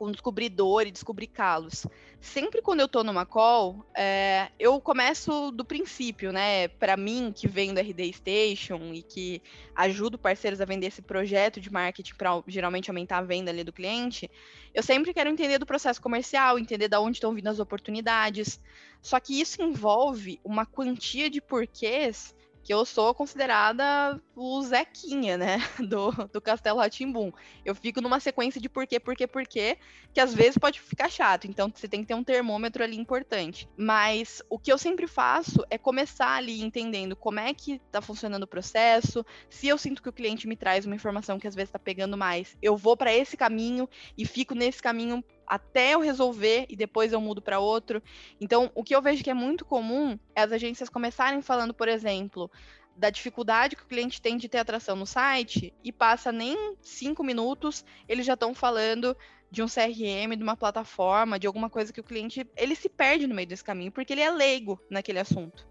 com 0.00 0.10
descobrir 0.10 0.48
dor 0.48 0.86
e 0.86 0.90
descobrir 0.90 1.26
calos. 1.26 1.86
Sempre 2.22 2.62
quando 2.62 2.80
eu 2.80 2.86
estou 2.86 3.04
numa 3.04 3.26
call, 3.26 3.84
é, 3.94 4.48
eu 4.58 4.80
começo 4.80 5.50
do 5.50 5.62
princípio, 5.62 6.32
né? 6.32 6.68
Para 6.68 6.96
mim, 6.96 7.30
que 7.36 7.46
venho 7.46 7.74
da 7.74 7.82
RD 7.82 8.10
Station 8.14 8.94
e 8.94 9.02
que 9.02 9.42
ajudo 9.76 10.16
parceiros 10.16 10.58
a 10.58 10.64
vender 10.64 10.86
esse 10.86 11.02
projeto 11.02 11.60
de 11.60 11.70
marketing 11.70 12.14
para 12.14 12.42
geralmente 12.46 12.88
aumentar 12.88 13.18
a 13.18 13.22
venda 13.22 13.50
ali 13.50 13.62
do 13.62 13.74
cliente, 13.74 14.30
eu 14.72 14.82
sempre 14.82 15.12
quero 15.12 15.28
entender 15.28 15.58
do 15.58 15.66
processo 15.66 16.00
comercial, 16.00 16.58
entender 16.58 16.88
de 16.88 16.96
onde 16.96 17.18
estão 17.18 17.34
vindo 17.34 17.48
as 17.48 17.60
oportunidades. 17.60 18.58
Só 19.02 19.20
que 19.20 19.38
isso 19.38 19.60
envolve 19.60 20.40
uma 20.42 20.64
quantia 20.64 21.28
de 21.28 21.42
porquês 21.42 22.34
que 22.64 22.72
eu 22.72 22.86
sou 22.86 23.14
considerada 23.14 24.18
o 24.42 24.62
Zequinha, 24.62 25.36
né, 25.36 25.58
do, 25.86 26.10
do 26.32 26.40
Castelo 26.40 26.78
Ratimbum. 26.78 27.30
Eu 27.62 27.74
fico 27.74 28.00
numa 28.00 28.18
sequência 28.18 28.58
de 28.58 28.70
porquê, 28.70 28.98
porquê, 28.98 29.26
porquê, 29.26 29.76
que 30.14 30.20
às 30.20 30.34
vezes 30.34 30.56
pode 30.56 30.80
ficar 30.80 31.10
chato, 31.10 31.46
então 31.46 31.70
você 31.74 31.86
tem 31.86 32.00
que 32.00 32.06
ter 32.06 32.14
um 32.14 32.24
termômetro 32.24 32.82
ali 32.82 32.96
importante. 32.96 33.68
Mas 33.76 34.42
o 34.48 34.58
que 34.58 34.72
eu 34.72 34.78
sempre 34.78 35.06
faço 35.06 35.62
é 35.68 35.76
começar 35.76 36.36
ali 36.36 36.62
entendendo 36.62 37.14
como 37.14 37.38
é 37.38 37.52
que 37.52 37.80
tá 37.92 38.00
funcionando 38.00 38.44
o 38.44 38.46
processo, 38.46 39.24
se 39.50 39.68
eu 39.68 39.76
sinto 39.76 40.02
que 40.02 40.08
o 40.08 40.12
cliente 40.12 40.48
me 40.48 40.56
traz 40.56 40.86
uma 40.86 40.94
informação 40.94 41.38
que 41.38 41.46
às 41.46 41.54
vezes 41.54 41.70
tá 41.70 41.78
pegando 41.78 42.16
mais, 42.16 42.56
eu 42.62 42.78
vou 42.78 42.96
para 42.96 43.12
esse 43.12 43.36
caminho 43.36 43.86
e 44.16 44.24
fico 44.24 44.54
nesse 44.54 44.80
caminho 44.80 45.22
até 45.50 45.94
eu 45.94 46.00
resolver 46.00 46.64
e 46.68 46.76
depois 46.76 47.12
eu 47.12 47.20
mudo 47.20 47.42
para 47.42 47.58
outro. 47.58 48.00
Então, 48.40 48.70
o 48.72 48.84
que 48.84 48.94
eu 48.94 49.02
vejo 49.02 49.24
que 49.24 49.30
é 49.30 49.34
muito 49.34 49.64
comum 49.64 50.16
é 50.32 50.42
as 50.42 50.52
agências 50.52 50.88
começarem 50.88 51.42
falando, 51.42 51.74
por 51.74 51.88
exemplo, 51.88 52.48
da 52.96 53.10
dificuldade 53.10 53.76
que 53.76 53.82
o 53.82 53.86
cliente 53.86 54.20
tem 54.20 54.36
de 54.36 54.48
ter 54.48 54.58
atração 54.58 54.94
no 54.94 55.06
site 55.06 55.72
e 55.82 55.90
passa 55.90 56.30
nem 56.30 56.76
cinco 56.82 57.24
minutos, 57.24 57.84
eles 58.08 58.26
já 58.26 58.34
estão 58.34 58.54
falando 58.54 59.16
de 59.50 59.62
um 59.62 59.66
CRM, 59.66 60.36
de 60.36 60.42
uma 60.42 60.56
plataforma, 60.56 61.38
de 61.38 61.46
alguma 61.46 61.68
coisa 61.68 61.92
que 61.92 62.00
o 62.00 62.04
cliente 62.04 62.46
ele 62.56 62.74
se 62.74 62.88
perde 62.88 63.26
no 63.26 63.34
meio 63.34 63.48
desse 63.48 63.64
caminho 63.64 63.90
porque 63.90 64.12
ele 64.12 64.20
é 64.20 64.30
leigo 64.30 64.80
naquele 64.88 65.18
assunto. 65.18 65.66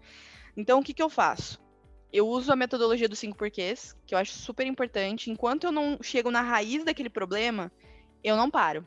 Então, 0.56 0.80
o 0.80 0.82
que, 0.82 0.92
que 0.92 1.02
eu 1.02 1.08
faço? 1.08 1.60
Eu 2.12 2.26
uso 2.26 2.52
a 2.52 2.56
metodologia 2.56 3.08
dos 3.08 3.20
cinco 3.20 3.36
porquês, 3.36 3.96
que 4.04 4.14
eu 4.14 4.18
acho 4.18 4.32
super 4.32 4.66
importante. 4.66 5.30
Enquanto 5.30 5.64
eu 5.64 5.72
não 5.72 5.98
chego 6.02 6.30
na 6.30 6.42
raiz 6.42 6.84
daquele 6.84 7.08
problema, 7.08 7.70
eu 8.22 8.36
não 8.36 8.50
paro. 8.50 8.84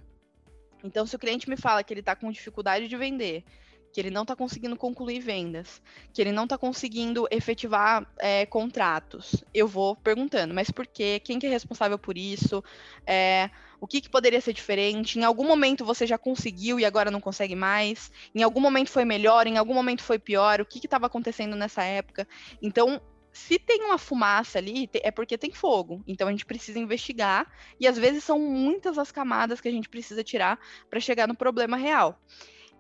Então, 0.84 1.06
se 1.08 1.16
o 1.16 1.20
cliente 1.20 1.50
me 1.50 1.56
fala 1.56 1.84
que 1.84 1.94
ele 1.94 2.02
está 2.02 2.16
com 2.16 2.30
dificuldade 2.30 2.90
de 2.90 2.98
vender, 2.98 3.46
que 3.94 4.02
ele 4.02 4.10
não 4.10 4.24
está 4.24 4.36
conseguindo 4.36 4.76
concluir 4.76 5.20
vendas, 5.20 5.80
que 6.12 6.20
ele 6.20 6.32
não 6.32 6.46
está 6.46 6.58
conseguindo 6.58 7.28
efetivar 7.30 8.06
é, 8.18 8.44
contratos, 8.44 9.44
eu 9.54 9.68
vou 9.68 9.96
perguntando, 9.96 10.52
mas 10.52 10.72
por 10.72 10.88
quê? 10.88 11.22
Quem 11.24 11.38
que 11.38 11.46
é 11.46 11.50
responsável 11.50 12.00
por 12.00 12.18
isso? 12.18 12.64
É, 13.06 13.52
o 13.80 13.86
que, 13.86 14.02
que 14.02 14.10
poderia 14.10 14.42
ser 14.42 14.52
diferente? 14.52 15.20
Em 15.20 15.24
algum 15.24 15.46
momento 15.46 15.86
você 15.86 16.08
já 16.08 16.18
conseguiu 16.18 16.80
e 16.80 16.86
agora 16.86 17.12
não 17.12 17.22
consegue 17.22 17.56
mais? 17.56 18.12
Em 18.34 18.42
algum 18.42 18.60
momento 18.60 18.90
foi 18.90 19.06
melhor? 19.06 19.46
Em 19.46 19.58
algum 19.58 19.76
momento 19.76 20.02
foi 20.02 20.18
pior? 20.18 20.60
O 20.60 20.66
que 20.66 20.84
estava 20.84 21.06
acontecendo 21.06 21.56
nessa 21.56 21.84
época? 21.84 22.28
Então, 22.62 23.00
se 23.32 23.60
tem 23.60 23.84
uma 23.84 24.00
fumaça 24.00 24.58
ali, 24.58 24.90
é 24.94 25.12
porque 25.12 25.38
tem 25.38 25.52
fogo. 25.52 26.04
Então 26.08 26.28
a 26.28 26.32
gente 26.32 26.46
precisa 26.46 26.80
investigar 26.80 27.46
e 27.80 27.88
às 27.88 27.98
vezes 27.98 28.24
são 28.24 28.40
muitas 28.40 28.98
as 28.98 29.12
camadas 29.12 29.62
que 29.62 29.68
a 29.68 29.72
gente 29.72 29.88
precisa 29.88 30.24
tirar 30.24 30.60
para 30.90 31.00
chegar 31.00 31.28
no 31.28 31.36
problema 31.36 31.78
real. 31.78 32.20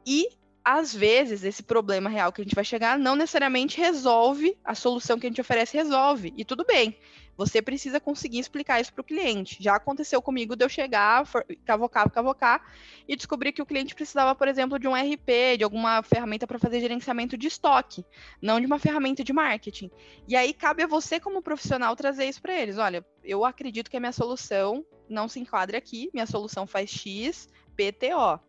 E 0.06 0.28
às 0.64 0.94
vezes 0.94 1.44
esse 1.44 1.62
problema 1.62 2.10
real 2.10 2.32
que 2.32 2.42
a 2.42 2.44
gente 2.44 2.56
vai 2.56 2.64
chegar 2.64 2.98
não 2.98 3.16
necessariamente 3.16 3.78
resolve 3.78 4.58
a 4.64 4.74
solução 4.74 5.20
que 5.20 5.28
a 5.28 5.30
gente 5.30 5.42
oferece 5.42 5.76
resolve. 5.76 6.34
E 6.38 6.46
tudo 6.46 6.64
bem. 6.64 6.98
Você 7.36 7.64
precisa 7.64 8.00
conseguir 8.00 8.40
explicar 8.40 8.80
isso 8.80 8.94
para 8.94 9.02
o 9.02 9.04
cliente. 9.04 9.58
Já 9.60 9.76
aconteceu 9.76 10.22
comigo 10.22 10.56
de 10.56 10.64
eu 10.64 10.70
chegar, 10.70 11.28
cavocar, 11.66 12.10
cavocar, 12.12 12.64
e 13.08 13.16
descobrir 13.16 13.52
que 13.52 13.62
o 13.62 13.66
cliente 13.66 13.96
precisava, 13.96 14.36
por 14.36 14.48
exemplo, 14.48 14.78
de 14.78 14.88
um 14.88 14.94
RP, 14.94 15.58
de 15.58 15.64
alguma 15.64 16.04
ferramenta 16.04 16.46
para 16.46 16.60
fazer 16.60 16.80
gerenciamento 16.80 17.36
de 17.36 17.48
estoque, 17.48 18.06
não 18.40 18.60
de 18.60 18.68
uma 18.68 18.78
ferramenta 18.78 19.24
de 19.24 19.34
marketing. 19.34 19.90
E 20.28 20.36
aí 20.36 20.54
cabe 20.54 20.84
a 20.84 20.88
você, 20.88 21.20
como 21.20 21.42
profissional, 21.42 21.96
trazer 21.96 22.26
isso 22.26 22.42
para 22.42 22.54
eles. 22.54 22.78
Olha, 22.78 23.04
eu 23.24 23.44
acredito 23.44 23.90
que 23.90 23.98
a 23.98 24.00
minha 24.00 24.12
solução 24.12 24.86
não 25.10 25.28
se 25.28 25.40
enquadra 25.40 25.78
aqui, 25.78 26.12
minha 26.14 26.28
solução 26.28 26.68
faz 26.68 26.92
X, 26.92 27.50
PTO. 27.76 28.40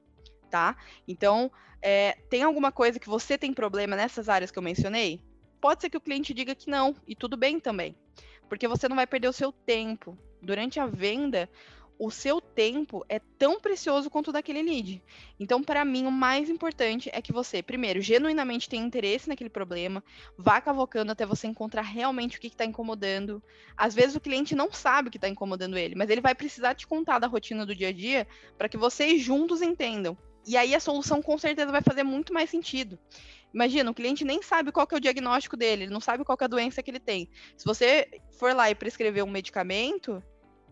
Tá? 0.50 0.76
Então, 1.08 1.50
é, 1.84 2.16
tem 2.28 2.42
alguma 2.42 2.72
coisa 2.72 2.98
que 2.98 3.08
você 3.08 3.38
tem 3.38 3.52
problema 3.52 3.94
nessas 3.94 4.28
áreas 4.28 4.50
que 4.50 4.58
eu 4.58 4.62
mencionei? 4.62 5.20
Pode 5.60 5.82
ser 5.82 5.90
que 5.90 5.96
o 5.96 6.00
cliente 6.00 6.34
diga 6.34 6.54
que 6.54 6.68
não, 6.68 6.96
e 7.06 7.14
tudo 7.14 7.36
bem 7.36 7.60
também 7.60 7.94
porque 8.48 8.68
você 8.68 8.88
não 8.88 8.96
vai 8.96 9.06
perder 9.06 9.28
o 9.28 9.32
seu 9.32 9.52
tempo. 9.52 10.16
Durante 10.40 10.78
a 10.78 10.86
venda, 10.86 11.48
o 11.98 12.10
seu 12.10 12.40
tempo 12.40 13.04
é 13.08 13.18
tão 13.18 13.58
precioso 13.60 14.10
quanto 14.10 14.28
o 14.28 14.32
daquele 14.32 14.62
lead. 14.62 15.02
Então, 15.40 15.62
para 15.62 15.84
mim, 15.84 16.06
o 16.06 16.12
mais 16.12 16.50
importante 16.50 17.08
é 17.12 17.22
que 17.22 17.32
você, 17.32 17.62
primeiro, 17.62 18.00
genuinamente 18.00 18.68
tenha 18.68 18.84
interesse 18.84 19.28
naquele 19.28 19.48
problema, 19.48 20.04
vá 20.36 20.60
cavocando 20.60 21.12
até 21.12 21.24
você 21.24 21.46
encontrar 21.46 21.82
realmente 21.82 22.36
o 22.36 22.40
que 22.40 22.48
está 22.48 22.64
incomodando. 22.64 23.42
Às 23.76 23.94
vezes 23.94 24.14
o 24.16 24.20
cliente 24.20 24.54
não 24.54 24.70
sabe 24.72 25.08
o 25.08 25.10
que 25.10 25.18
está 25.18 25.28
incomodando 25.28 25.78
ele, 25.78 25.94
mas 25.94 26.10
ele 26.10 26.20
vai 26.20 26.34
precisar 26.34 26.74
te 26.74 26.86
contar 26.86 27.18
da 27.18 27.26
rotina 27.26 27.64
do 27.64 27.74
dia 27.74 27.88
a 27.88 27.92
dia 27.92 28.26
para 28.58 28.68
que 28.68 28.76
vocês 28.76 29.22
juntos 29.22 29.62
entendam. 29.62 30.16
E 30.46 30.56
aí 30.56 30.74
a 30.74 30.80
solução 30.80 31.22
com 31.22 31.38
certeza 31.38 31.70
vai 31.70 31.82
fazer 31.82 32.02
muito 32.02 32.32
mais 32.32 32.50
sentido. 32.50 32.98
Imagina, 33.52 33.90
o 33.90 33.94
cliente 33.94 34.24
nem 34.24 34.42
sabe 34.42 34.72
qual 34.72 34.86
é 34.90 34.96
o 34.96 35.00
diagnóstico 35.00 35.56
dele, 35.56 35.84
ele 35.84 35.92
não 35.92 36.00
sabe 36.00 36.24
qual 36.24 36.36
é 36.40 36.44
a 36.44 36.48
doença 36.48 36.82
que 36.82 36.90
ele 36.90 36.98
tem. 36.98 37.28
Se 37.56 37.64
você 37.64 38.08
for 38.38 38.54
lá 38.54 38.68
e 38.68 38.74
prescrever 38.74 39.24
um 39.24 39.30
medicamento, 39.30 40.22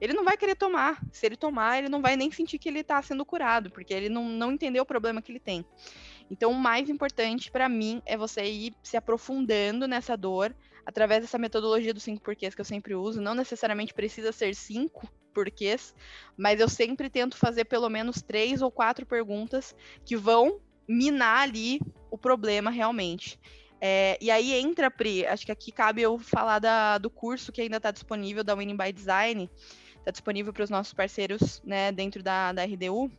ele 0.00 0.12
não 0.12 0.24
vai 0.24 0.36
querer 0.36 0.56
tomar. 0.56 1.00
Se 1.12 1.24
ele 1.24 1.36
tomar, 1.36 1.78
ele 1.78 1.88
não 1.88 2.02
vai 2.02 2.16
nem 2.16 2.28
sentir 2.32 2.58
que 2.58 2.68
ele 2.68 2.80
está 2.80 3.00
sendo 3.00 3.24
curado, 3.24 3.70
porque 3.70 3.94
ele 3.94 4.08
não, 4.08 4.24
não 4.24 4.50
entendeu 4.50 4.82
o 4.82 4.86
problema 4.86 5.22
que 5.22 5.30
ele 5.30 5.38
tem. 5.38 5.64
Então, 6.28 6.50
o 6.50 6.58
mais 6.58 6.90
importante 6.90 7.52
para 7.52 7.68
mim 7.68 8.02
é 8.04 8.16
você 8.16 8.42
ir 8.42 8.74
se 8.82 8.96
aprofundando 8.96 9.86
nessa 9.86 10.16
dor 10.16 10.52
através 10.84 11.22
dessa 11.22 11.38
metodologia 11.38 11.94
dos 11.94 12.02
cinco 12.02 12.22
porquês 12.22 12.54
que 12.54 12.60
eu 12.60 12.64
sempre 12.64 12.94
uso. 12.94 13.20
Não 13.20 13.34
necessariamente 13.34 13.94
precisa 13.94 14.32
ser 14.32 14.54
cinco 14.54 15.08
porquês, 15.32 15.94
mas 16.36 16.60
eu 16.60 16.68
sempre 16.68 17.08
tento 17.08 17.36
fazer 17.36 17.64
pelo 17.64 17.88
menos 17.88 18.22
três 18.22 18.62
ou 18.62 18.70
quatro 18.70 19.06
perguntas 19.06 19.74
que 20.04 20.16
vão 20.16 20.60
minar 20.86 21.42
ali 21.42 21.80
o 22.10 22.18
problema 22.18 22.70
realmente. 22.70 23.38
É, 23.80 24.16
e 24.20 24.30
aí 24.30 24.52
entra, 24.52 24.90
Pri, 24.90 25.26
acho 25.26 25.44
que 25.44 25.50
aqui 25.50 25.72
cabe 25.72 26.02
eu 26.02 26.18
falar 26.18 26.60
da, 26.60 26.98
do 26.98 27.10
curso 27.10 27.50
que 27.50 27.60
ainda 27.60 27.78
está 27.78 27.90
disponível 27.90 28.44
da 28.44 28.54
Winning 28.54 28.76
by 28.76 28.92
Design, 28.92 29.50
está 29.98 30.10
disponível 30.12 30.52
para 30.52 30.62
os 30.62 30.70
nossos 30.70 30.92
parceiros 30.92 31.60
né, 31.64 31.90
dentro 31.90 32.22
da, 32.22 32.52
da 32.52 32.64
RDU, 32.64 33.10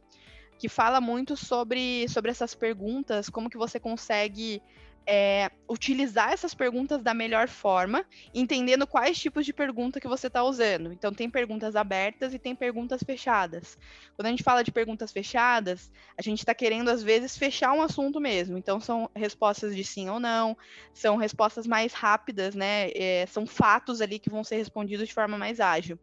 que 0.58 0.70
fala 0.70 1.02
muito 1.02 1.36
sobre, 1.36 2.08
sobre 2.08 2.32
essas 2.32 2.56
perguntas, 2.56 3.30
como 3.30 3.50
que 3.50 3.58
você 3.58 3.78
consegue 3.78 4.62
é, 5.06 5.52
utilizar 5.70 6.32
essas 6.32 6.54
perguntas 6.54 7.02
da 7.02 7.14
melhor 7.14 7.48
forma, 7.48 8.06
entendendo 8.34 8.88
quais 8.88 9.20
tipos 9.20 9.46
de 9.46 9.54
pergunta 9.54 10.00
que 10.00 10.08
você 10.08 10.28
está 10.28 10.44
usando. 10.44 10.92
Então, 10.94 11.14
tem 11.14 11.30
perguntas 11.30 11.76
abertas 11.76 12.34
e 12.34 12.40
tem 12.40 12.56
perguntas 12.56 13.02
fechadas. 13.04 13.78
Quando 14.16 14.28
a 14.28 14.30
gente 14.30 14.44
fala 14.44 14.64
de 14.64 14.72
perguntas 14.72 15.12
fechadas, 15.12 15.92
a 16.18 16.22
gente 16.22 16.40
está 16.40 16.54
querendo, 16.54 16.90
às 16.90 17.04
vezes, 17.04 17.38
fechar 17.38 17.74
um 17.74 17.82
assunto 17.82 18.20
mesmo. 18.20 18.58
Então, 18.58 18.80
são 18.80 19.10
respostas 19.16 19.76
de 19.76 19.84
sim 19.84 20.10
ou 20.10 20.20
não, 20.20 20.58
são 20.94 21.18
respostas 21.18 21.68
mais 21.68 21.94
rápidas, 21.94 22.56
né? 22.56 22.90
É, 22.96 23.26
são 23.28 23.46
fatos 23.46 24.02
ali 24.02 24.20
que 24.20 24.30
vão 24.30 24.44
ser 24.44 24.58
respondidos 24.58 25.08
de 25.08 25.14
forma 25.14 25.38
mais 25.38 25.60
ágil. 25.60 26.00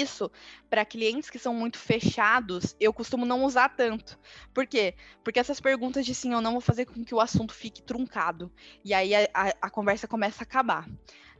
Isso, 0.00 0.30
para 0.70 0.86
clientes 0.86 1.28
que 1.28 1.38
são 1.38 1.54
muito 1.54 1.78
fechados, 1.78 2.74
eu 2.80 2.92
costumo 2.94 3.26
não 3.26 3.44
usar 3.44 3.68
tanto. 3.68 4.18
Por 4.54 4.66
quê? 4.66 4.94
Porque 5.22 5.38
essas 5.38 5.60
perguntas 5.60 6.06
de 6.06 6.14
sim 6.14 6.32
ou 6.34 6.40
não 6.40 6.52
vão 6.52 6.60
fazer 6.62 6.86
com 6.86 7.04
que 7.04 7.14
o 7.14 7.20
assunto 7.20 7.52
fique 7.52 7.82
truncado. 7.82 8.50
E 8.82 8.94
aí 8.94 9.14
a, 9.14 9.28
a, 9.34 9.48
a 9.62 9.70
conversa 9.70 10.08
começa 10.08 10.42
a 10.42 10.44
acabar. 10.44 10.88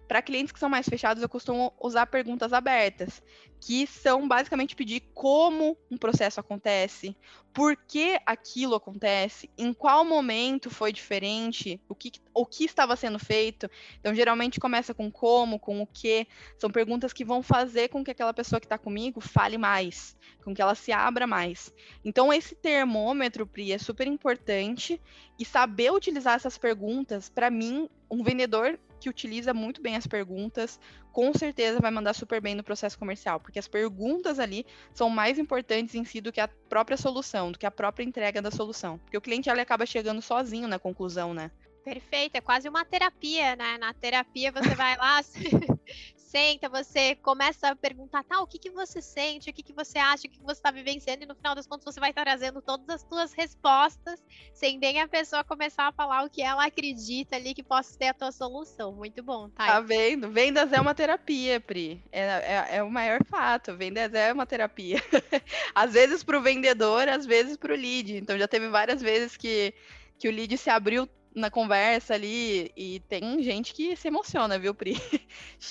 Para 0.06 0.20
clientes 0.20 0.52
que 0.52 0.58
são 0.58 0.68
mais 0.68 0.86
fechados, 0.86 1.22
eu 1.22 1.28
costumo 1.28 1.72
usar 1.80 2.04
perguntas 2.06 2.52
abertas, 2.52 3.22
que 3.64 3.86
são 3.86 4.26
basicamente 4.26 4.74
pedir 4.74 4.98
como 5.14 5.78
um 5.88 5.96
processo 5.96 6.40
acontece, 6.40 7.16
por 7.52 7.76
que 7.76 8.18
aquilo 8.26 8.74
acontece, 8.74 9.48
em 9.56 9.72
qual 9.72 10.04
momento 10.04 10.68
foi 10.68 10.92
diferente, 10.92 11.80
o 11.88 11.94
que, 11.94 12.10
o 12.34 12.44
que 12.44 12.64
estava 12.64 12.96
sendo 12.96 13.20
feito. 13.20 13.70
Então, 14.00 14.12
geralmente 14.16 14.58
começa 14.58 14.92
com 14.92 15.12
como, 15.12 15.60
com 15.60 15.80
o 15.80 15.86
que. 15.86 16.26
São 16.58 16.70
perguntas 16.70 17.12
que 17.12 17.24
vão 17.24 17.40
fazer 17.40 17.88
com 17.88 18.02
que 18.02 18.10
aquela 18.10 18.34
pessoa 18.34 18.58
que 18.58 18.66
está 18.66 18.76
comigo 18.76 19.20
fale 19.20 19.56
mais, 19.56 20.16
com 20.44 20.52
que 20.52 20.60
ela 20.60 20.74
se 20.74 20.90
abra 20.90 21.24
mais. 21.24 21.72
Então, 22.04 22.32
esse 22.32 22.56
termômetro, 22.56 23.46
Pri, 23.46 23.70
é 23.70 23.78
super 23.78 24.08
importante 24.08 25.00
e 25.38 25.44
saber 25.44 25.92
utilizar 25.92 26.34
essas 26.34 26.58
perguntas, 26.58 27.28
para 27.28 27.48
mim, 27.48 27.88
um 28.10 28.24
vendedor 28.24 28.76
que 29.02 29.08
utiliza 29.08 29.52
muito 29.52 29.82
bem 29.82 29.96
as 29.96 30.06
perguntas, 30.06 30.78
com 31.12 31.32
certeza 31.34 31.80
vai 31.80 31.90
mandar 31.90 32.14
super 32.14 32.40
bem 32.40 32.54
no 32.54 32.64
processo 32.64 32.98
comercial, 32.98 33.38
porque 33.38 33.58
as 33.58 33.68
perguntas 33.68 34.38
ali 34.38 34.66
são 34.94 35.08
mais 35.08 35.38
importantes 35.38 35.94
em 35.94 36.04
si 36.04 36.20
do 36.20 36.32
que 36.32 36.40
a 36.40 36.48
própria 36.48 36.96
solução, 36.96 37.52
do 37.52 37.58
que 37.58 37.66
a 37.66 37.70
própria 37.70 38.04
entrega 38.04 38.40
da 38.40 38.50
solução. 38.50 38.98
Porque 38.98 39.16
o 39.16 39.20
cliente 39.20 39.50
ele 39.50 39.60
acaba 39.60 39.86
chegando 39.86 40.22
sozinho 40.22 40.66
na 40.66 40.78
conclusão, 40.78 41.34
né? 41.34 41.50
Perfeito, 41.84 42.36
é 42.36 42.40
quase 42.40 42.68
uma 42.68 42.84
terapia, 42.84 43.56
né? 43.56 43.76
Na 43.78 43.92
terapia 43.92 44.52
você 44.52 44.74
vai 44.74 44.96
lá, 44.96 45.20
senta, 46.32 46.66
você 46.66 47.14
começa 47.16 47.68
a 47.68 47.76
perguntar, 47.76 48.24
tá, 48.24 48.40
o 48.40 48.46
que, 48.46 48.58
que 48.58 48.70
você 48.70 49.02
sente, 49.02 49.50
o 49.50 49.52
que, 49.52 49.62
que 49.62 49.74
você 49.74 49.98
acha, 49.98 50.26
o 50.26 50.30
que, 50.30 50.38
que 50.38 50.42
você 50.42 50.52
está 50.58 50.70
vivenciando, 50.70 51.24
e 51.24 51.26
no 51.26 51.34
final 51.34 51.54
das 51.54 51.66
contas 51.66 51.84
você 51.84 52.00
vai 52.00 52.08
estar 52.08 52.22
trazendo 52.22 52.62
todas 52.62 52.88
as 52.88 53.02
suas 53.02 53.34
respostas, 53.34 54.18
sem 54.54 54.78
nem 54.78 54.98
a 55.02 55.06
pessoa 55.06 55.44
começar 55.44 55.88
a 55.88 55.92
falar 55.92 56.24
o 56.24 56.30
que 56.30 56.40
ela 56.40 56.64
acredita 56.64 57.36
ali 57.36 57.52
que 57.52 57.62
possa 57.62 57.92
ser 57.92 58.06
a 58.06 58.14
tua 58.14 58.32
solução. 58.32 58.92
Muito 58.92 59.22
bom, 59.22 59.50
tá? 59.50 59.66
Tá 59.66 59.80
vendo? 59.80 60.30
Vendas 60.30 60.72
é 60.72 60.80
uma 60.80 60.94
terapia, 60.94 61.60
Pri. 61.60 62.02
É, 62.10 62.22
é, 62.22 62.76
é 62.76 62.82
o 62.82 62.90
maior 62.90 63.22
fato. 63.24 63.76
Vendas 63.76 64.14
é 64.14 64.32
uma 64.32 64.46
terapia. 64.46 65.02
às 65.74 65.92
vezes 65.92 66.24
para 66.24 66.38
o 66.38 66.42
vendedor, 66.42 67.10
às 67.10 67.26
vezes 67.26 67.58
para 67.58 67.74
o 67.74 67.76
lead. 67.76 68.16
Então 68.16 68.38
já 68.38 68.48
teve 68.48 68.70
várias 68.70 69.02
vezes 69.02 69.36
que, 69.36 69.74
que 70.18 70.28
o 70.28 70.32
lead 70.32 70.56
se 70.56 70.70
abriu 70.70 71.06
na 71.34 71.50
conversa 71.50 72.14
ali 72.14 72.70
e 72.76 73.00
tem 73.08 73.42
gente 73.42 73.72
que 73.72 73.96
se 73.96 74.08
emociona, 74.08 74.58
viu, 74.58 74.74
Pri? 74.74 74.94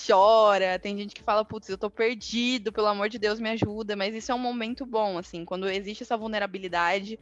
Chora, 0.08 0.80
tem 0.80 0.98
gente 0.98 1.14
que 1.14 1.24
fala, 1.24 1.46
putz, 1.46 1.70
eu 1.70 1.78
tô 1.78 1.90
perdido, 1.90 2.72
pelo 2.72 2.88
amor 2.88 3.10
de 3.10 3.20
Deus, 3.20 3.40
me 3.40 3.50
ajuda, 3.50 3.96
mas 3.96 4.16
isso 4.16 4.32
é 4.32 4.36
um 4.36 4.40
momento 4.40 4.86
bom, 4.86 5.18
assim, 5.18 5.46
quando 5.46 5.70
existe 5.70 6.04
essa 6.04 6.18
vulnerabilidade 6.18 7.20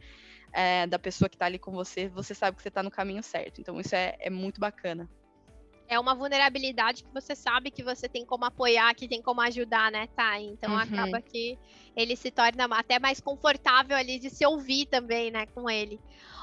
é, 0.52 0.86
da 0.86 0.98
pessoa 0.98 1.28
que 1.28 1.36
tá 1.36 1.46
ali 1.46 1.58
com 1.58 1.72
você, 1.72 2.08
você 2.08 2.34
sabe 2.34 2.56
que 2.56 2.62
você 2.62 2.70
tá 2.70 2.82
no 2.82 2.90
caminho 2.90 3.22
certo, 3.22 3.60
então 3.60 3.78
isso 3.78 3.94
é, 3.94 4.16
é 4.18 4.30
muito 4.30 4.60
bacana. 4.60 5.08
É 5.86 5.98
uma 5.98 6.14
vulnerabilidade 6.14 7.02
que 7.02 7.12
você 7.12 7.34
sabe 7.34 7.68
que 7.68 7.82
você 7.82 8.08
tem 8.08 8.24
como 8.24 8.44
apoiar, 8.44 8.94
que 8.94 9.08
tem 9.08 9.20
como 9.20 9.40
ajudar, 9.40 9.90
né, 9.90 10.06
tá? 10.14 10.40
Então 10.40 10.70
uhum. 10.70 10.78
acaba 10.78 11.20
que 11.20 11.58
ele 11.96 12.14
se 12.14 12.30
torna 12.30 12.66
até 12.70 13.00
mais 13.00 13.20
confortável 13.20 13.96
ali 13.96 14.20
de 14.20 14.30
se 14.30 14.46
ouvir 14.46 14.86
também, 14.86 15.32
né, 15.32 15.46
com 15.46 15.68
ele. 15.68 16.00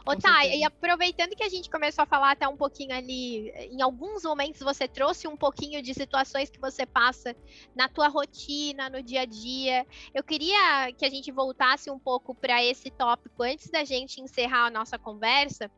Ô, 0.07 0.15
tá, 0.15 0.45
e 0.45 0.63
aproveitando 0.63 1.35
que 1.35 1.43
a 1.43 1.49
gente 1.49 1.69
começou 1.69 2.03
a 2.03 2.05
falar 2.05 2.31
até 2.31 2.47
um 2.47 2.55
pouquinho 2.55 2.95
ali, 2.95 3.49
em 3.49 3.81
alguns 3.81 4.23
momentos 4.23 4.61
você 4.61 4.87
trouxe 4.87 5.27
um 5.27 5.35
pouquinho 5.35 5.81
de 5.81 5.93
situações 5.93 6.49
que 6.49 6.59
você 6.59 6.85
passa 6.85 7.35
na 7.75 7.89
tua 7.89 8.07
rotina, 8.07 8.89
no 8.89 9.03
dia 9.03 9.21
a 9.21 9.25
dia. 9.25 9.85
Eu 10.13 10.23
queria 10.23 10.93
que 10.97 11.05
a 11.05 11.09
gente 11.09 11.29
voltasse 11.29 11.91
um 11.91 11.99
pouco 11.99 12.33
para 12.33 12.63
esse 12.63 12.89
tópico 12.89 13.43
antes 13.43 13.69
da 13.69 13.83
gente 13.83 14.21
encerrar 14.21 14.67
a 14.67 14.71
nossa 14.71 14.97
conversa 14.97 15.69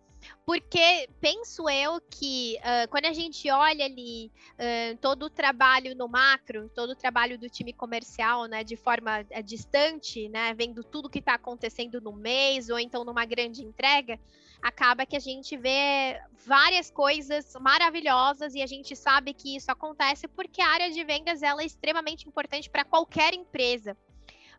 porque 0.46 1.10
penso 1.22 1.70
eu 1.70 2.02
que 2.02 2.58
uh, 2.60 2.90
quando 2.90 3.06
a 3.06 3.14
gente 3.14 3.50
olha 3.50 3.86
ali 3.86 4.32
uh, 4.54 4.98
todo 4.98 5.24
o 5.24 5.30
trabalho 5.30 5.96
no 5.96 6.08
macro, 6.08 6.70
todo 6.70 6.92
o 6.92 6.96
trabalho 6.96 7.38
do 7.38 7.50
time 7.50 7.74
comercial, 7.74 8.46
né, 8.46 8.64
de 8.64 8.76
forma 8.76 9.22
uh, 9.22 9.44
distante, 9.44 10.28
né, 10.30 10.54
vendo 10.54 10.84
tudo 10.84 11.10
que 11.10 11.20
está 11.20 11.36
acontecendo 11.36 12.02
no 12.02 12.12
mês 12.12 12.70
ou 12.70 12.80
então 12.80 13.04
numa 13.04 13.26
grande 13.26 13.64
entrega, 13.64 14.20
acaba 14.62 15.06
que 15.06 15.16
a 15.16 15.20
gente 15.20 15.56
vê 15.56 16.20
várias 16.46 16.92
coisas 16.92 17.54
maravilhosas 17.60 18.56
e 18.56 18.62
a 18.62 18.68
gente 18.68 18.96
sabe 18.96 19.34
que 19.34 19.56
isso 19.56 19.72
acontece 19.72 20.28
porque 20.28 20.62
a 20.62 20.70
área 20.70 20.92
de 20.92 21.04
vendas 21.04 21.42
ela 21.42 21.62
é 21.62 21.66
extremamente 21.66 22.28
importante 22.28 22.70
para 22.70 22.84
qualquer 22.84 23.34
empresa. 23.34 23.96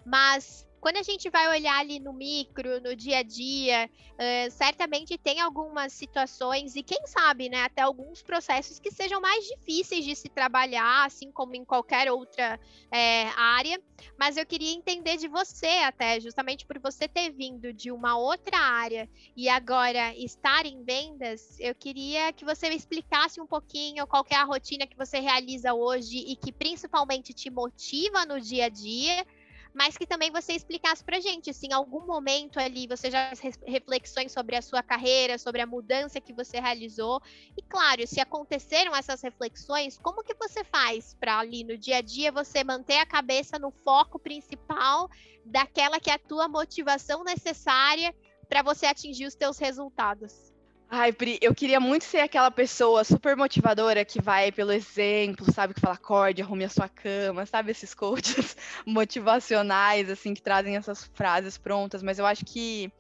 Mas 0.05 0.67
quando 0.81 0.97
a 0.97 1.03
gente 1.03 1.28
vai 1.28 1.49
olhar 1.49 1.78
ali 1.78 2.01
no 2.01 2.12
micro, 2.12 2.81
no 2.81 2.97
dia 2.97 3.18
a 3.18 3.22
dia, 3.22 3.89
uh, 4.14 4.51
certamente 4.51 5.18
tem 5.18 5.39
algumas 5.41 5.93
situações 5.93 6.74
e 6.74 6.83
quem 6.83 7.07
sabe, 7.07 7.49
né, 7.51 7.62
até 7.62 7.83
alguns 7.83 8.22
processos 8.22 8.78
que 8.78 8.91
sejam 8.91 9.20
mais 9.20 9.45
difíceis 9.47 10.05
de 10.05 10.16
se 10.16 10.28
trabalhar, 10.28 11.05
assim 11.05 11.31
como 11.31 11.55
em 11.55 11.64
qualquer 11.64 12.11
outra 12.11 12.59
é, 12.91 13.24
área. 13.37 13.81
Mas 14.18 14.39
eu 14.39 14.47
queria 14.47 14.72
entender 14.72 15.18
de 15.18 15.28
você, 15.28 15.66
até 15.85 16.18
justamente 16.18 16.64
por 16.66 16.78
você 16.78 17.07
ter 17.07 17.31
vindo 17.31 17.72
de 17.72 17.93
uma 17.93 18.16
outra 18.16 18.57
área 18.57 19.09
e 19.37 19.49
agora 19.49 20.14
estar 20.16 20.64
em 20.64 20.83
vendas, 20.83 21.59
eu 21.61 21.74
queria 21.74 22.33
que 22.33 22.45
você 22.45 22.70
me 22.70 22.76
explicasse 22.76 23.41
um 23.41 23.47
pouquinho 23.47 24.07
qual 24.07 24.24
é 24.31 24.37
a 24.37 24.45
rotina 24.45 24.87
que 24.87 24.97
você 24.97 25.20
realiza 25.20 25.74
hoje 25.74 26.16
e 26.16 26.37
que 26.37 26.51
principalmente 26.51 27.35
te 27.35 27.51
motiva 27.51 28.24
no 28.24 28.41
dia 28.41 28.66
a 28.66 28.68
dia 28.70 29.26
mas 29.73 29.97
que 29.97 30.07
também 30.07 30.31
você 30.31 30.53
explicasse 30.53 31.05
pra 31.05 31.21
gente 31.21 31.53
se 31.53 31.66
em 31.66 31.73
algum 31.73 32.07
momento 32.07 32.59
ali 32.59 32.87
você 32.87 33.11
já 33.11 33.35
fez 33.37 33.59
reflexões 33.66 34.33
sobre 34.33 34.57
a 34.57 34.62
sua 34.62 34.83
carreira, 34.83 35.39
sobre 35.39 35.61
a 35.61 35.66
mudança 35.66 36.21
que 36.21 36.33
você 36.33 36.61
realizou. 36.61 37.21
E 37.57 37.62
claro, 37.62 38.07
se 38.07 38.21
aconteceram 38.21 38.95
essas 38.95 39.23
reflexões, 39.23 39.99
como 39.99 40.25
que 40.25 40.35
você 40.35 40.64
faz 40.64 41.14
para 41.14 41.39
ali 41.39 41.64
no 41.64 41.79
dia 41.79 41.99
a 41.99 42.03
dia 42.03 42.33
você 42.33 42.64
manter 42.64 42.99
a 42.99 43.07
cabeça 43.07 43.59
no 43.59 43.71
foco 43.71 44.18
principal 44.18 45.09
daquela 45.45 46.01
que 46.01 46.11
é 46.11 46.14
a 46.14 46.18
tua 46.18 46.49
motivação 46.49 47.25
necessária 47.25 48.14
para 48.49 48.62
você 48.62 48.87
atingir 48.87 49.27
os 49.27 49.35
teus 49.35 49.59
resultados? 49.59 50.50
Ai, 50.93 51.12
Pri, 51.12 51.38
eu 51.41 51.55
queria 51.55 51.78
muito 51.78 52.05
ser 52.05 52.18
aquela 52.18 52.51
pessoa 52.51 53.05
super 53.05 53.36
motivadora 53.36 54.05
que 54.05 54.20
vai 54.20 54.51
pelo 54.51 54.72
exemplo, 54.72 55.47
sabe? 55.53 55.72
Que 55.72 55.80
fala 55.80 55.95
acorde, 55.95 56.43
arrume 56.43 56.64
a 56.64 56.68
sua 56.68 56.88
cama, 56.88 57.47
sabe? 57.47 57.70
Esses 57.70 57.95
coaches 57.95 58.57
motivacionais, 58.84 60.11
assim, 60.11 60.34
que 60.34 60.43
trazem 60.43 60.76
essas 60.76 61.05
frases 61.14 61.57
prontas. 61.57 62.03
Mas 62.03 62.18
eu 62.18 62.26
acho 62.26 62.45
que 62.45 62.93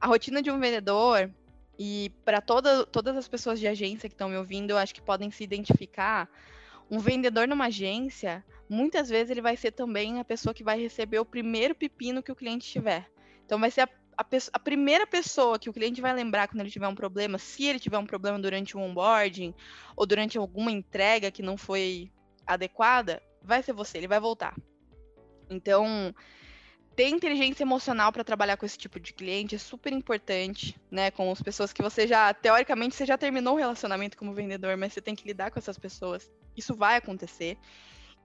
a 0.00 0.08
rotina 0.08 0.42
de 0.42 0.50
um 0.50 0.58
vendedor, 0.58 1.30
e 1.78 2.10
para 2.24 2.40
toda, 2.40 2.84
todas 2.84 3.16
as 3.16 3.28
pessoas 3.28 3.60
de 3.60 3.68
agência 3.68 4.08
que 4.08 4.16
estão 4.16 4.28
me 4.28 4.36
ouvindo, 4.36 4.70
eu 4.70 4.76
acho 4.76 4.92
que 4.92 5.00
podem 5.00 5.30
se 5.30 5.44
identificar. 5.44 6.28
Um 6.90 6.98
vendedor 6.98 7.46
numa 7.46 7.66
agência, 7.66 8.44
muitas 8.68 9.08
vezes 9.08 9.30
ele 9.30 9.42
vai 9.42 9.56
ser 9.56 9.70
também 9.70 10.18
a 10.18 10.24
pessoa 10.24 10.52
que 10.52 10.64
vai 10.64 10.80
receber 10.80 11.20
o 11.20 11.24
primeiro 11.24 11.72
pepino 11.72 12.20
que 12.20 12.32
o 12.32 12.36
cliente 12.36 12.68
tiver. 12.68 13.08
Então 13.46 13.60
vai 13.60 13.70
ser 13.70 13.82
a 13.82 13.88
a, 14.18 14.26
a, 14.52 14.58
primeira 14.58 15.06
pessoa 15.06 15.60
que 15.60 15.70
o 15.70 15.72
cliente 15.72 16.00
vai 16.00 16.12
lembrar 16.12 16.48
quando 16.48 16.60
ele 16.60 16.70
tiver 16.70 16.88
um 16.88 16.94
problema, 16.94 17.38
se 17.38 17.64
ele 17.64 17.78
tiver 17.78 17.98
um 17.98 18.06
problema 18.06 18.36
durante 18.36 18.76
o 18.76 18.80
onboarding 18.80 19.54
ou 19.96 20.04
durante 20.04 20.36
alguma 20.36 20.72
entrega 20.72 21.30
que 21.30 21.40
não 21.40 21.56
foi 21.56 22.10
adequada, 22.44 23.22
vai 23.40 23.62
ser 23.62 23.72
você, 23.72 23.96
ele 23.96 24.08
vai 24.08 24.18
voltar. 24.18 24.56
Então, 25.48 26.12
ter 26.96 27.08
inteligência 27.08 27.62
emocional 27.62 28.10
para 28.10 28.24
trabalhar 28.24 28.56
com 28.56 28.66
esse 28.66 28.76
tipo 28.76 28.98
de 28.98 29.14
cliente 29.14 29.54
é 29.54 29.58
super 29.58 29.92
importante, 29.92 30.76
né? 30.90 31.12
Com 31.12 31.30
as 31.30 31.40
pessoas 31.40 31.72
que 31.72 31.80
você 31.80 32.04
já, 32.04 32.34
teoricamente, 32.34 32.96
você 32.96 33.06
já 33.06 33.16
terminou 33.16 33.54
o 33.54 33.58
relacionamento 33.58 34.16
como 34.16 34.34
vendedor, 34.34 34.76
mas 34.76 34.92
você 34.92 35.00
tem 35.00 35.14
que 35.14 35.28
lidar 35.28 35.52
com 35.52 35.60
essas 35.60 35.78
pessoas. 35.78 36.28
Isso 36.56 36.74
vai 36.74 36.96
acontecer. 36.96 37.56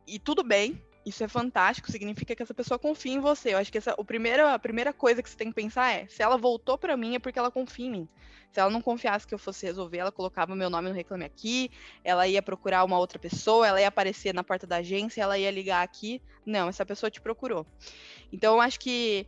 E 0.07 0.17
tudo 0.17 0.43
bem, 0.43 0.81
isso 1.05 1.23
é 1.23 1.27
fantástico, 1.27 1.91
significa 1.91 2.35
que 2.35 2.43
essa 2.43 2.53
pessoa 2.53 2.79
confia 2.79 3.13
em 3.13 3.19
você. 3.19 3.53
Eu 3.53 3.57
acho 3.57 3.71
que 3.71 3.77
essa, 3.77 3.93
o 3.97 4.05
primeiro, 4.05 4.47
a 4.47 4.57
primeira 4.57 4.93
coisa 4.93 5.21
que 5.21 5.29
você 5.29 5.37
tem 5.37 5.49
que 5.49 5.55
pensar 5.55 5.91
é: 5.91 6.07
se 6.07 6.21
ela 6.21 6.37
voltou 6.37 6.77
para 6.77 6.95
mim, 6.95 7.15
é 7.15 7.19
porque 7.19 7.37
ela 7.37 7.51
confia 7.51 7.85
em 7.85 7.91
mim. 7.91 8.09
Se 8.51 8.59
ela 8.59 8.69
não 8.69 8.81
confiasse 8.81 9.25
que 9.25 9.33
eu 9.33 9.39
fosse 9.39 9.65
resolver, 9.65 9.97
ela 9.97 10.11
colocava 10.11 10.55
meu 10.55 10.69
nome 10.69 10.87
no 10.87 10.95
Reclame 10.95 11.25
Aqui, 11.25 11.71
ela 12.03 12.27
ia 12.27 12.41
procurar 12.41 12.83
uma 12.83 12.99
outra 12.99 13.17
pessoa, 13.17 13.67
ela 13.67 13.81
ia 13.81 13.87
aparecer 13.87 14.33
na 14.33 14.43
porta 14.43 14.67
da 14.67 14.77
agência, 14.77 15.21
ela 15.21 15.37
ia 15.37 15.49
ligar 15.49 15.81
aqui. 15.81 16.21
Não, 16.45 16.69
essa 16.69 16.85
pessoa 16.85 17.09
te 17.09 17.19
procurou. 17.19 17.65
Então, 18.31 18.55
eu 18.55 18.61
acho 18.61 18.79
que 18.79 19.25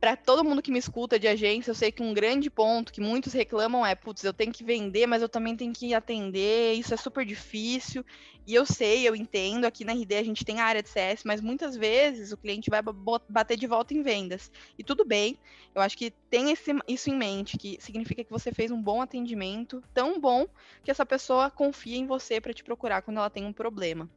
para 0.00 0.16
todo 0.16 0.42
mundo 0.42 0.62
que 0.62 0.72
me 0.72 0.78
escuta 0.78 1.18
de 1.18 1.28
agência, 1.28 1.70
eu 1.70 1.74
sei 1.74 1.92
que 1.92 2.02
um 2.02 2.14
grande 2.14 2.48
ponto 2.48 2.90
que 2.90 3.02
muitos 3.02 3.34
reclamam 3.34 3.84
é, 3.84 3.94
putz, 3.94 4.24
eu 4.24 4.32
tenho 4.32 4.50
que 4.50 4.64
vender, 4.64 5.06
mas 5.06 5.20
eu 5.20 5.28
também 5.28 5.54
tenho 5.54 5.74
que 5.74 5.92
atender, 5.92 6.72
isso 6.72 6.94
é 6.94 6.96
super 6.96 7.24
difícil. 7.24 8.04
E 8.46 8.54
eu 8.54 8.64
sei, 8.64 9.06
eu 9.06 9.14
entendo, 9.14 9.66
aqui 9.66 9.84
na 9.84 9.92
RD 9.92 10.14
a 10.16 10.24
gente 10.24 10.44
tem 10.44 10.58
a 10.58 10.64
área 10.64 10.82
de 10.82 10.88
CS, 10.88 11.22
mas 11.24 11.42
muitas 11.42 11.76
vezes 11.76 12.32
o 12.32 12.38
cliente 12.38 12.70
vai 12.70 12.80
bater 13.28 13.58
de 13.58 13.66
volta 13.66 13.92
em 13.92 14.02
vendas. 14.02 14.50
E 14.78 14.82
tudo 14.82 15.04
bem, 15.04 15.38
eu 15.74 15.82
acho 15.82 15.96
que 15.98 16.10
tem 16.30 16.50
esse, 16.50 16.72
isso 16.88 17.10
em 17.10 17.16
mente, 17.16 17.58
que 17.58 17.76
significa 17.80 18.24
que 18.24 18.30
você 18.30 18.50
fez 18.50 18.70
um 18.70 18.80
bom 18.80 19.02
atendimento, 19.02 19.82
tão 19.92 20.18
bom 20.18 20.46
que 20.82 20.90
essa 20.90 21.04
pessoa 21.04 21.50
confia 21.50 21.98
em 21.98 22.06
você 22.06 22.40
para 22.40 22.54
te 22.54 22.64
procurar 22.64 23.02
quando 23.02 23.18
ela 23.18 23.30
tem 23.30 23.44
um 23.44 23.52
problema. 23.52 24.08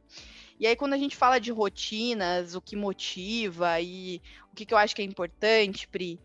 E 0.58 0.66
aí, 0.66 0.76
quando 0.76 0.92
a 0.94 0.98
gente 0.98 1.16
fala 1.16 1.40
de 1.40 1.50
rotinas, 1.50 2.54
o 2.54 2.60
que 2.60 2.76
motiva 2.76 3.80
e 3.80 4.22
o 4.52 4.54
que, 4.54 4.64
que 4.64 4.72
eu 4.72 4.78
acho 4.78 4.94
que 4.94 5.02
é 5.02 5.04
importante, 5.04 5.88
Pri, 5.88 6.20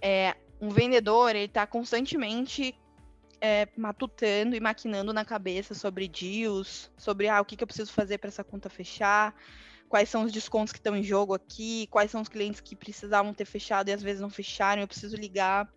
é 0.00 0.34
um 0.60 0.70
vendedor, 0.70 1.30
ele 1.30 1.44
está 1.44 1.66
constantemente 1.66 2.74
é, 3.40 3.68
matutando 3.76 4.56
e 4.56 4.60
maquinando 4.60 5.12
na 5.12 5.24
cabeça 5.24 5.74
sobre 5.74 6.08
deals, 6.08 6.90
sobre 6.96 7.28
ah, 7.28 7.40
o 7.40 7.44
que, 7.44 7.56
que 7.56 7.62
eu 7.62 7.66
preciso 7.66 7.92
fazer 7.92 8.16
para 8.16 8.28
essa 8.28 8.42
conta 8.42 8.70
fechar, 8.70 9.34
quais 9.86 10.08
são 10.08 10.24
os 10.24 10.32
descontos 10.32 10.72
que 10.72 10.78
estão 10.78 10.96
em 10.96 11.02
jogo 11.02 11.34
aqui, 11.34 11.86
quais 11.90 12.10
são 12.10 12.22
os 12.22 12.28
clientes 12.28 12.62
que 12.62 12.74
precisavam 12.74 13.34
ter 13.34 13.44
fechado 13.44 13.90
e 13.90 13.92
às 13.92 14.02
vezes 14.02 14.22
não 14.22 14.30
fecharam, 14.30 14.80
eu 14.80 14.88
preciso 14.88 15.16
ligar. 15.16 15.70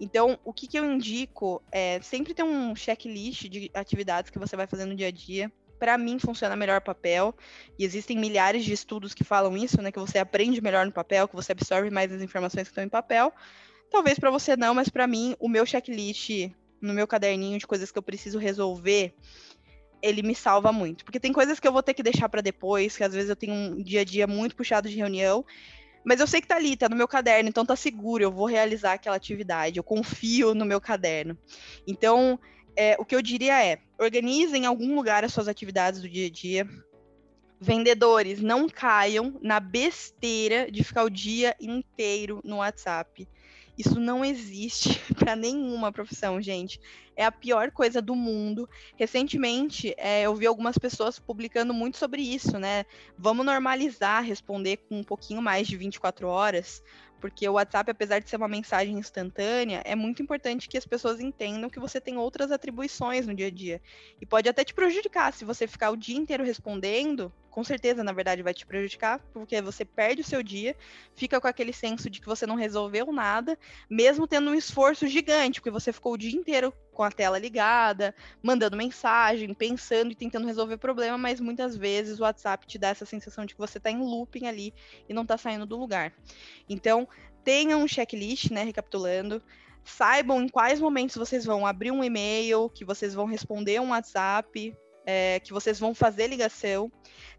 Então, 0.00 0.40
o 0.44 0.52
que, 0.52 0.66
que 0.66 0.76
eu 0.76 0.90
indico 0.90 1.62
é 1.70 2.00
sempre 2.02 2.34
ter 2.34 2.42
um 2.42 2.74
checklist 2.74 3.44
de 3.48 3.70
atividades 3.72 4.28
que 4.28 4.38
você 4.40 4.56
vai 4.56 4.66
fazer 4.66 4.84
no 4.84 4.96
dia 4.96 5.06
a 5.06 5.12
dia 5.12 5.52
para 5.78 5.98
mim 5.98 6.18
funciona 6.18 6.56
melhor 6.56 6.80
papel. 6.80 7.34
E 7.78 7.84
existem 7.84 8.18
milhares 8.18 8.64
de 8.64 8.72
estudos 8.72 9.14
que 9.14 9.24
falam 9.24 9.56
isso, 9.56 9.80
né? 9.82 9.90
Que 9.90 9.98
você 9.98 10.18
aprende 10.18 10.60
melhor 10.60 10.86
no 10.86 10.92
papel, 10.92 11.28
que 11.28 11.34
você 11.34 11.52
absorve 11.52 11.90
mais 11.90 12.12
as 12.12 12.22
informações 12.22 12.64
que 12.64 12.70
estão 12.70 12.84
em 12.84 12.88
papel. 12.88 13.32
Talvez 13.90 14.18
para 14.18 14.30
você 14.30 14.56
não, 14.56 14.74
mas 14.74 14.88
para 14.88 15.06
mim 15.06 15.36
o 15.38 15.48
meu 15.48 15.64
checklist 15.64 16.50
no 16.84 16.92
meu 16.92 17.06
caderninho 17.06 17.58
de 17.58 17.66
coisas 17.66 17.90
que 17.90 17.98
eu 17.98 18.02
preciso 18.02 18.38
resolver, 18.38 19.14
ele 20.02 20.22
me 20.22 20.34
salva 20.34 20.70
muito, 20.70 21.04
porque 21.04 21.18
tem 21.18 21.32
coisas 21.32 21.58
que 21.58 21.66
eu 21.66 21.72
vou 21.72 21.82
ter 21.82 21.94
que 21.94 22.02
deixar 22.02 22.28
para 22.28 22.42
depois, 22.42 22.96
que 22.96 23.02
às 23.02 23.14
vezes 23.14 23.30
eu 23.30 23.36
tenho 23.36 23.54
um 23.54 23.82
dia 23.82 24.02
a 24.02 24.04
dia 24.04 24.26
muito 24.26 24.54
puxado 24.54 24.88
de 24.88 24.96
reunião, 24.96 25.44
mas 26.04 26.20
eu 26.20 26.26
sei 26.26 26.42
que 26.42 26.46
tá 26.46 26.56
ali, 26.56 26.76
tá 26.76 26.88
no 26.88 26.96
meu 26.96 27.08
caderno, 27.08 27.48
então 27.48 27.64
tá 27.64 27.74
seguro, 27.74 28.22
eu 28.22 28.30
vou 28.30 28.46
realizar 28.46 28.92
aquela 28.92 29.16
atividade, 29.16 29.78
eu 29.78 29.82
confio 29.82 30.54
no 30.54 30.66
meu 30.66 30.78
caderno. 30.78 31.38
Então, 31.86 32.38
é, 32.76 32.96
o 32.98 33.04
que 33.04 33.14
eu 33.14 33.22
diria 33.22 33.64
é: 33.64 33.78
organize 33.98 34.56
em 34.56 34.66
algum 34.66 34.94
lugar 34.94 35.24
as 35.24 35.32
suas 35.32 35.48
atividades 35.48 36.00
do 36.00 36.08
dia 36.08 36.26
a 36.26 36.30
dia. 36.30 36.68
Vendedores, 37.60 38.40
não 38.40 38.68
caiam 38.68 39.38
na 39.40 39.58
besteira 39.58 40.70
de 40.70 40.84
ficar 40.84 41.04
o 41.04 41.10
dia 41.10 41.56
inteiro 41.60 42.40
no 42.44 42.56
WhatsApp. 42.56 43.26
Isso 43.76 43.98
não 43.98 44.24
existe 44.24 45.00
para 45.18 45.34
nenhuma 45.34 45.90
profissão, 45.90 46.40
gente. 46.40 46.80
É 47.16 47.24
a 47.24 47.32
pior 47.32 47.70
coisa 47.70 48.00
do 48.00 48.14
mundo. 48.14 48.68
Recentemente, 48.96 49.94
é, 49.96 50.22
eu 50.22 50.34
vi 50.34 50.46
algumas 50.46 50.78
pessoas 50.78 51.18
publicando 51.18 51.74
muito 51.74 51.96
sobre 51.96 52.22
isso, 52.22 52.58
né? 52.58 52.84
Vamos 53.18 53.44
normalizar 53.46 54.22
responder 54.22 54.78
com 54.88 54.98
um 54.98 55.04
pouquinho 55.04 55.42
mais 55.42 55.66
de 55.66 55.76
24 55.76 56.28
horas, 56.28 56.82
porque 57.24 57.48
o 57.48 57.54
WhatsApp, 57.54 57.90
apesar 57.90 58.18
de 58.18 58.28
ser 58.28 58.36
uma 58.36 58.46
mensagem 58.46 58.98
instantânea, 58.98 59.80
é 59.86 59.94
muito 59.94 60.22
importante 60.22 60.68
que 60.68 60.76
as 60.76 60.84
pessoas 60.84 61.20
entendam 61.20 61.70
que 61.70 61.80
você 61.80 61.98
tem 61.98 62.18
outras 62.18 62.52
atribuições 62.52 63.26
no 63.26 63.34
dia 63.34 63.46
a 63.46 63.50
dia. 63.50 63.80
E 64.20 64.26
pode 64.26 64.46
até 64.46 64.62
te 64.62 64.74
prejudicar 64.74 65.32
se 65.32 65.42
você 65.42 65.66
ficar 65.66 65.90
o 65.90 65.96
dia 65.96 66.18
inteiro 66.18 66.44
respondendo, 66.44 67.32
com 67.50 67.64
certeza, 67.64 68.04
na 68.04 68.12
verdade, 68.12 68.42
vai 68.42 68.52
te 68.52 68.66
prejudicar, 68.66 69.20
porque 69.32 69.62
você 69.62 69.86
perde 69.86 70.20
o 70.20 70.24
seu 70.24 70.42
dia, 70.42 70.76
fica 71.14 71.40
com 71.40 71.48
aquele 71.48 71.72
senso 71.72 72.10
de 72.10 72.20
que 72.20 72.26
você 72.26 72.46
não 72.46 72.56
resolveu 72.56 73.10
nada, 73.10 73.58
mesmo 73.88 74.26
tendo 74.28 74.50
um 74.50 74.54
esforço 74.54 75.06
gigante, 75.06 75.62
porque 75.62 75.70
você 75.70 75.94
ficou 75.94 76.12
o 76.12 76.18
dia 76.18 76.38
inteiro 76.38 76.74
com 76.94 77.02
a 77.02 77.10
tela 77.10 77.38
ligada, 77.38 78.14
mandando 78.42 78.76
mensagem, 78.76 79.52
pensando 79.52 80.12
e 80.12 80.14
tentando 80.14 80.46
resolver 80.46 80.78
problema, 80.78 81.18
mas 81.18 81.40
muitas 81.40 81.76
vezes 81.76 82.18
o 82.18 82.22
WhatsApp 82.22 82.66
te 82.66 82.78
dá 82.78 82.88
essa 82.88 83.04
sensação 83.04 83.44
de 83.44 83.54
que 83.54 83.60
você 83.60 83.78
está 83.78 83.90
em 83.90 83.98
looping 83.98 84.46
ali 84.46 84.72
e 85.08 85.12
não 85.12 85.22
está 85.22 85.36
saindo 85.36 85.66
do 85.66 85.76
lugar. 85.76 86.12
Então, 86.68 87.06
tenha 87.44 87.76
um 87.76 87.86
checklist, 87.86 88.50
né, 88.50 88.64
recapitulando, 88.64 89.42
saibam 89.84 90.40
em 90.40 90.48
quais 90.48 90.80
momentos 90.80 91.16
vocês 91.16 91.44
vão 91.44 91.66
abrir 91.66 91.90
um 91.90 92.02
e-mail, 92.02 92.70
que 92.70 92.84
vocês 92.84 93.12
vão 93.12 93.26
responder 93.26 93.80
um 93.80 93.90
WhatsApp, 93.90 94.74
é, 95.04 95.38
que 95.40 95.52
vocês 95.52 95.78
vão 95.78 95.94
fazer 95.94 96.28
ligação 96.28 96.90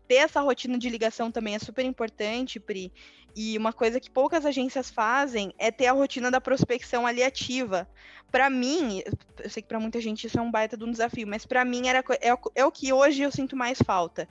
ter 0.07 0.15
essa 0.15 0.41
rotina 0.41 0.77
de 0.77 0.89
ligação 0.89 1.31
também 1.31 1.55
é 1.55 1.59
super 1.59 1.83
importante, 1.83 2.59
Pri. 2.59 2.91
E 3.35 3.57
uma 3.57 3.73
coisa 3.73 3.99
que 3.99 4.09
poucas 4.09 4.45
agências 4.45 4.89
fazem 4.89 5.53
é 5.57 5.69
ter 5.71 5.87
a 5.87 5.91
rotina 5.91 6.31
da 6.31 6.39
prospecção 6.39 7.05
ali 7.05 7.21
ativa. 7.21 7.87
Para 8.31 8.49
mim, 8.49 9.03
eu 9.43 9.49
sei 9.49 9.61
que 9.61 9.67
para 9.67 9.79
muita 9.79 9.99
gente 9.99 10.27
isso 10.27 10.39
é 10.39 10.41
um 10.41 10.51
baita 10.51 10.77
de 10.77 10.83
um 10.83 10.91
desafio, 10.91 11.27
mas 11.27 11.45
para 11.45 11.65
mim 11.65 11.87
era, 11.87 11.99
é, 12.21 12.35
é 12.55 12.65
o 12.65 12.71
que 12.71 12.93
hoje 12.93 13.21
eu 13.21 13.31
sinto 13.31 13.55
mais 13.55 13.77
falta 13.81 14.27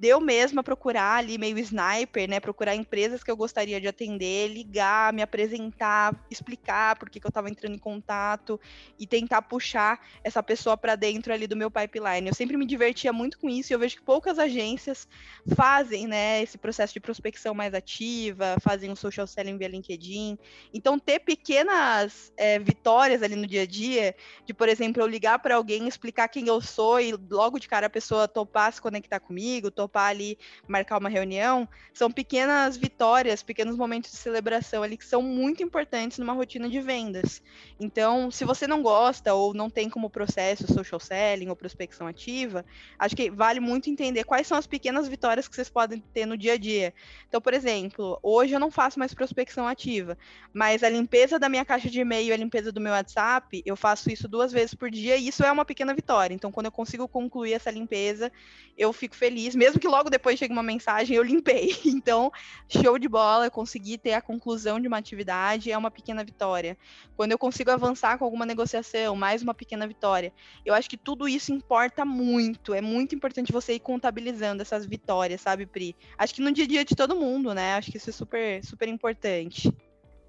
deu 0.00 0.18
mesmo 0.18 0.60
a 0.60 0.62
procurar 0.62 1.18
ali 1.18 1.36
meio 1.36 1.58
sniper, 1.58 2.26
né? 2.26 2.40
Procurar 2.40 2.74
empresas 2.74 3.22
que 3.22 3.30
eu 3.30 3.36
gostaria 3.36 3.78
de 3.78 3.86
atender, 3.86 4.48
ligar, 4.48 5.12
me 5.12 5.20
apresentar, 5.20 6.18
explicar 6.30 6.98
por 6.98 7.10
que, 7.10 7.20
que 7.20 7.26
eu 7.26 7.28
estava 7.28 7.50
entrando 7.50 7.74
em 7.74 7.78
contato 7.78 8.58
e 8.98 9.06
tentar 9.06 9.42
puxar 9.42 10.00
essa 10.24 10.42
pessoa 10.42 10.74
para 10.74 10.96
dentro 10.96 11.34
ali 11.34 11.46
do 11.46 11.54
meu 11.54 11.70
pipeline. 11.70 12.28
Eu 12.28 12.34
sempre 12.34 12.56
me 12.56 12.64
divertia 12.64 13.12
muito 13.12 13.38
com 13.38 13.50
isso 13.50 13.70
e 13.70 13.74
eu 13.74 13.78
vejo 13.78 13.96
que 13.96 14.02
poucas 14.02 14.38
agências 14.38 15.06
fazem, 15.54 16.06
né, 16.06 16.42
esse 16.42 16.56
processo 16.56 16.94
de 16.94 17.00
prospecção 17.00 17.52
mais 17.52 17.74
ativa, 17.74 18.56
fazem 18.62 18.90
o 18.90 18.96
social 18.96 19.26
selling 19.26 19.58
via 19.58 19.68
LinkedIn. 19.68 20.38
Então, 20.72 20.98
ter 20.98 21.20
pequenas 21.20 22.32
é, 22.38 22.58
vitórias 22.58 23.22
ali 23.22 23.36
no 23.36 23.46
dia 23.46 23.62
a 23.62 23.66
dia, 23.66 24.14
de, 24.46 24.54
por 24.54 24.66
exemplo, 24.66 25.02
eu 25.02 25.06
ligar 25.06 25.40
para 25.40 25.56
alguém, 25.56 25.86
explicar 25.86 26.28
quem 26.28 26.46
eu 26.46 26.58
sou 26.62 26.98
e 26.98 27.12
logo 27.30 27.58
de 27.58 27.68
cara 27.68 27.88
a 27.88 27.90
pessoa 27.90 28.26
topar 28.26 28.72
se 28.72 28.80
conectar 28.80 29.20
comigo, 29.20 29.70
topar 29.70 29.89
topar 29.90 30.10
ali, 30.10 30.38
marcar 30.66 30.98
uma 30.98 31.08
reunião, 31.08 31.68
são 31.92 32.10
pequenas 32.10 32.76
vitórias, 32.76 33.42
pequenos 33.42 33.76
momentos 33.76 34.10
de 34.12 34.16
celebração 34.16 34.82
ali 34.82 34.96
que 34.96 35.04
são 35.04 35.20
muito 35.20 35.62
importantes 35.62 36.18
numa 36.18 36.32
rotina 36.32 36.68
de 36.68 36.80
vendas. 36.80 37.42
Então, 37.78 38.30
se 38.30 38.44
você 38.44 38.66
não 38.66 38.82
gosta 38.82 39.34
ou 39.34 39.52
não 39.52 39.68
tem 39.68 39.90
como 39.90 40.08
processo 40.08 40.72
social 40.72 41.00
selling 41.00 41.48
ou 41.48 41.56
prospecção 41.56 42.06
ativa, 42.06 42.64
acho 42.98 43.16
que 43.16 43.30
vale 43.30 43.58
muito 43.58 43.90
entender 43.90 44.24
quais 44.24 44.46
são 44.46 44.56
as 44.56 44.66
pequenas 44.66 45.08
vitórias 45.08 45.48
que 45.48 45.54
vocês 45.54 45.68
podem 45.68 46.00
ter 46.14 46.24
no 46.24 46.38
dia 46.38 46.54
a 46.54 46.58
dia. 46.58 46.94
Então, 47.28 47.40
por 47.40 47.52
exemplo, 47.52 48.18
hoje 48.22 48.54
eu 48.54 48.60
não 48.60 48.70
faço 48.70 48.98
mais 48.98 49.12
prospecção 49.12 49.66
ativa, 49.66 50.16
mas 50.52 50.82
a 50.82 50.88
limpeza 50.88 51.38
da 51.38 51.48
minha 51.48 51.64
caixa 51.64 51.90
de 51.90 52.00
e-mail 52.00 52.28
e 52.28 52.32
a 52.32 52.36
limpeza 52.36 52.70
do 52.70 52.80
meu 52.80 52.92
WhatsApp, 52.92 53.62
eu 53.66 53.76
faço 53.76 54.10
isso 54.10 54.28
duas 54.28 54.52
vezes 54.52 54.74
por 54.74 54.90
dia 54.90 55.16
e 55.16 55.28
isso 55.28 55.42
é 55.44 55.50
uma 55.50 55.64
pequena 55.64 55.94
vitória. 55.94 56.34
Então, 56.34 56.52
quando 56.52 56.66
eu 56.66 56.72
consigo 56.72 57.08
concluir 57.08 57.54
essa 57.54 57.70
limpeza, 57.70 58.30
eu 58.76 58.92
fico 58.92 59.16
feliz, 59.16 59.54
mesmo 59.54 59.79
que 59.80 59.88
logo 59.88 60.10
depois 60.10 60.38
chegue 60.38 60.52
uma 60.52 60.62
mensagem, 60.62 61.16
eu 61.16 61.22
limpei. 61.22 61.76
Então, 62.00 62.32
show 62.68 62.98
de 62.98 63.08
bola, 63.08 63.46
eu 63.46 63.50
consegui 63.50 63.98
ter 63.98 64.14
a 64.14 64.22
conclusão 64.22 64.80
de 64.80 64.88
uma 64.88 64.96
atividade, 64.96 65.70
é 65.70 65.76
uma 65.76 65.90
pequena 65.90 66.24
vitória. 66.24 66.78
Quando 67.16 67.32
eu 67.32 67.38
consigo 67.38 67.70
avançar 67.70 68.16
com 68.16 68.24
alguma 68.24 68.46
negociação, 68.46 69.14
mais 69.16 69.42
uma 69.42 69.52
pequena 69.52 69.86
vitória. 69.86 70.32
Eu 70.64 70.72
acho 70.72 70.88
que 70.88 70.96
tudo 70.96 71.28
isso 71.28 71.52
importa 71.52 72.04
muito. 72.04 72.72
É 72.72 72.80
muito 72.80 73.14
importante 73.14 73.52
você 73.52 73.74
ir 73.74 73.80
contabilizando 73.80 74.62
essas 74.62 74.86
vitórias, 74.86 75.40
sabe, 75.40 75.66
Pri? 75.66 75.96
Acho 76.16 76.34
que 76.34 76.42
no 76.42 76.52
dia 76.52 76.64
a 76.64 76.68
dia 76.68 76.84
de 76.84 76.94
todo 76.94 77.16
mundo, 77.16 77.52
né? 77.52 77.74
Acho 77.74 77.90
que 77.90 77.96
isso 77.96 78.10
é 78.10 78.12
super, 78.12 78.64
super 78.64 78.88
importante. 78.88 79.70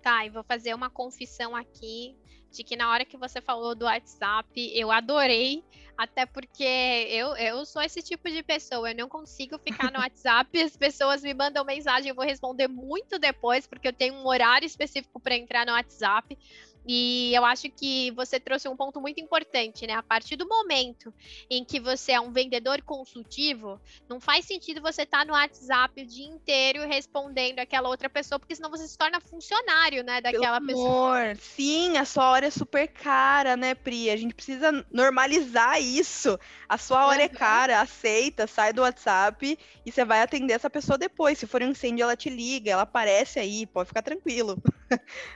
Tá, 0.01 0.25
e 0.25 0.29
vou 0.29 0.43
fazer 0.43 0.73
uma 0.73 0.89
confissão 0.89 1.55
aqui 1.55 2.15
de 2.51 2.63
que 2.63 2.75
na 2.75 2.91
hora 2.91 3.05
que 3.05 3.17
você 3.17 3.39
falou 3.39 3.73
do 3.73 3.85
WhatsApp, 3.85 4.49
eu 4.75 4.91
adorei, 4.91 5.63
até 5.97 6.25
porque 6.25 6.63
eu, 6.63 7.35
eu 7.37 7.65
sou 7.65 7.81
esse 7.81 8.01
tipo 8.01 8.29
de 8.29 8.43
pessoa, 8.43 8.91
eu 8.91 8.95
não 8.95 9.07
consigo 9.07 9.57
ficar 9.57 9.91
no 9.91 9.99
WhatsApp, 10.01 10.61
as 10.61 10.75
pessoas 10.75 11.21
me 11.21 11.33
mandam 11.33 11.63
mensagem, 11.63 12.09
eu 12.09 12.15
vou 12.15 12.25
responder 12.25 12.67
muito 12.67 13.17
depois, 13.17 13.65
porque 13.65 13.87
eu 13.87 13.93
tenho 13.93 14.15
um 14.15 14.27
horário 14.27 14.65
específico 14.65 15.19
para 15.19 15.37
entrar 15.37 15.65
no 15.65 15.71
WhatsApp. 15.71 16.37
E 16.85 17.33
eu 17.33 17.45
acho 17.45 17.69
que 17.69 18.11
você 18.11 18.39
trouxe 18.39 18.67
um 18.67 18.75
ponto 18.75 18.99
muito 18.99 19.19
importante, 19.19 19.85
né? 19.85 19.93
A 19.93 20.03
partir 20.03 20.35
do 20.35 20.47
momento 20.47 21.13
em 21.49 21.63
que 21.63 21.79
você 21.79 22.13
é 22.13 22.19
um 22.19 22.31
vendedor 22.31 22.81
consultivo, 22.81 23.79
não 24.09 24.19
faz 24.19 24.45
sentido 24.45 24.81
você 24.81 25.03
estar 25.03 25.19
tá 25.19 25.25
no 25.25 25.33
WhatsApp 25.33 26.01
o 26.01 26.05
dia 26.05 26.25
inteiro 26.25 26.87
respondendo 26.87 27.59
aquela 27.59 27.89
outra 27.89 28.09
pessoa, 28.09 28.39
porque 28.39 28.55
senão 28.55 28.69
você 28.69 28.87
se 28.87 28.97
torna 28.97 29.19
funcionário, 29.21 30.03
né, 30.03 30.21
daquela 30.21 30.59
Pelo 30.59 30.67
pessoa. 30.67 31.21
Amor. 31.21 31.35
Sim, 31.37 31.97
a 31.97 32.05
sua 32.05 32.29
hora 32.31 32.47
é 32.47 32.51
super 32.51 32.87
cara, 32.87 33.55
né, 33.55 33.75
Pri? 33.75 34.09
A 34.09 34.17
gente 34.17 34.33
precisa 34.33 34.85
normalizar 34.91 35.81
isso. 35.81 36.39
A 36.67 36.77
sua 36.77 37.05
hora 37.05 37.19
uhum. 37.19 37.25
é 37.25 37.29
cara, 37.29 37.81
aceita, 37.81 38.47
sai 38.47 38.73
do 38.73 38.81
WhatsApp 38.81 39.57
e 39.85 39.91
você 39.91 40.03
vai 40.03 40.21
atender 40.21 40.53
essa 40.53 40.69
pessoa 40.69 40.97
depois. 40.97 41.37
Se 41.37 41.45
for 41.45 41.61
um 41.61 41.69
incêndio, 41.69 42.03
ela 42.03 42.15
te 42.15 42.29
liga, 42.29 42.71
ela 42.71 42.83
aparece 42.83 43.39
aí, 43.39 43.65
pode 43.65 43.87
ficar 43.87 44.01
tranquilo. 44.01 44.57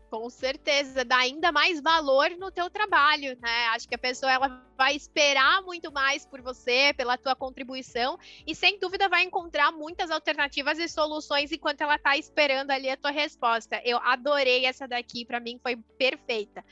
Com 0.09 0.29
certeza, 0.29 1.03
dá 1.03 1.27
ainda 1.35 1.51
mais 1.51 1.81
valor 1.81 2.31
no 2.31 2.49
teu 2.49 2.69
trabalho, 2.69 3.37
né? 3.41 3.67
Acho 3.67 3.87
que 3.87 3.95
a 3.95 3.99
pessoa 3.99 4.31
ela 4.31 4.65
vai 4.77 4.95
esperar 4.95 5.61
muito 5.61 5.91
mais 5.91 6.25
por 6.25 6.41
você, 6.41 6.93
pela 6.97 7.17
tua 7.17 7.35
contribuição 7.35 8.17
e 8.47 8.55
sem 8.55 8.79
dúvida 8.79 9.07
vai 9.07 9.23
encontrar 9.23 9.71
muitas 9.71 10.09
alternativas 10.09 10.79
e 10.79 10.87
soluções 10.87 11.51
enquanto 11.51 11.81
ela 11.81 11.95
está 11.95 12.17
esperando 12.17 12.71
ali 12.71 12.89
a 12.89 12.97
tua 12.97 13.11
resposta. 13.11 13.81
Eu 13.83 13.97
adorei 13.97 14.65
essa 14.65 14.87
daqui, 14.87 15.25
para 15.25 15.39
mim 15.39 15.59
foi 15.61 15.75
perfeita. 15.97 16.63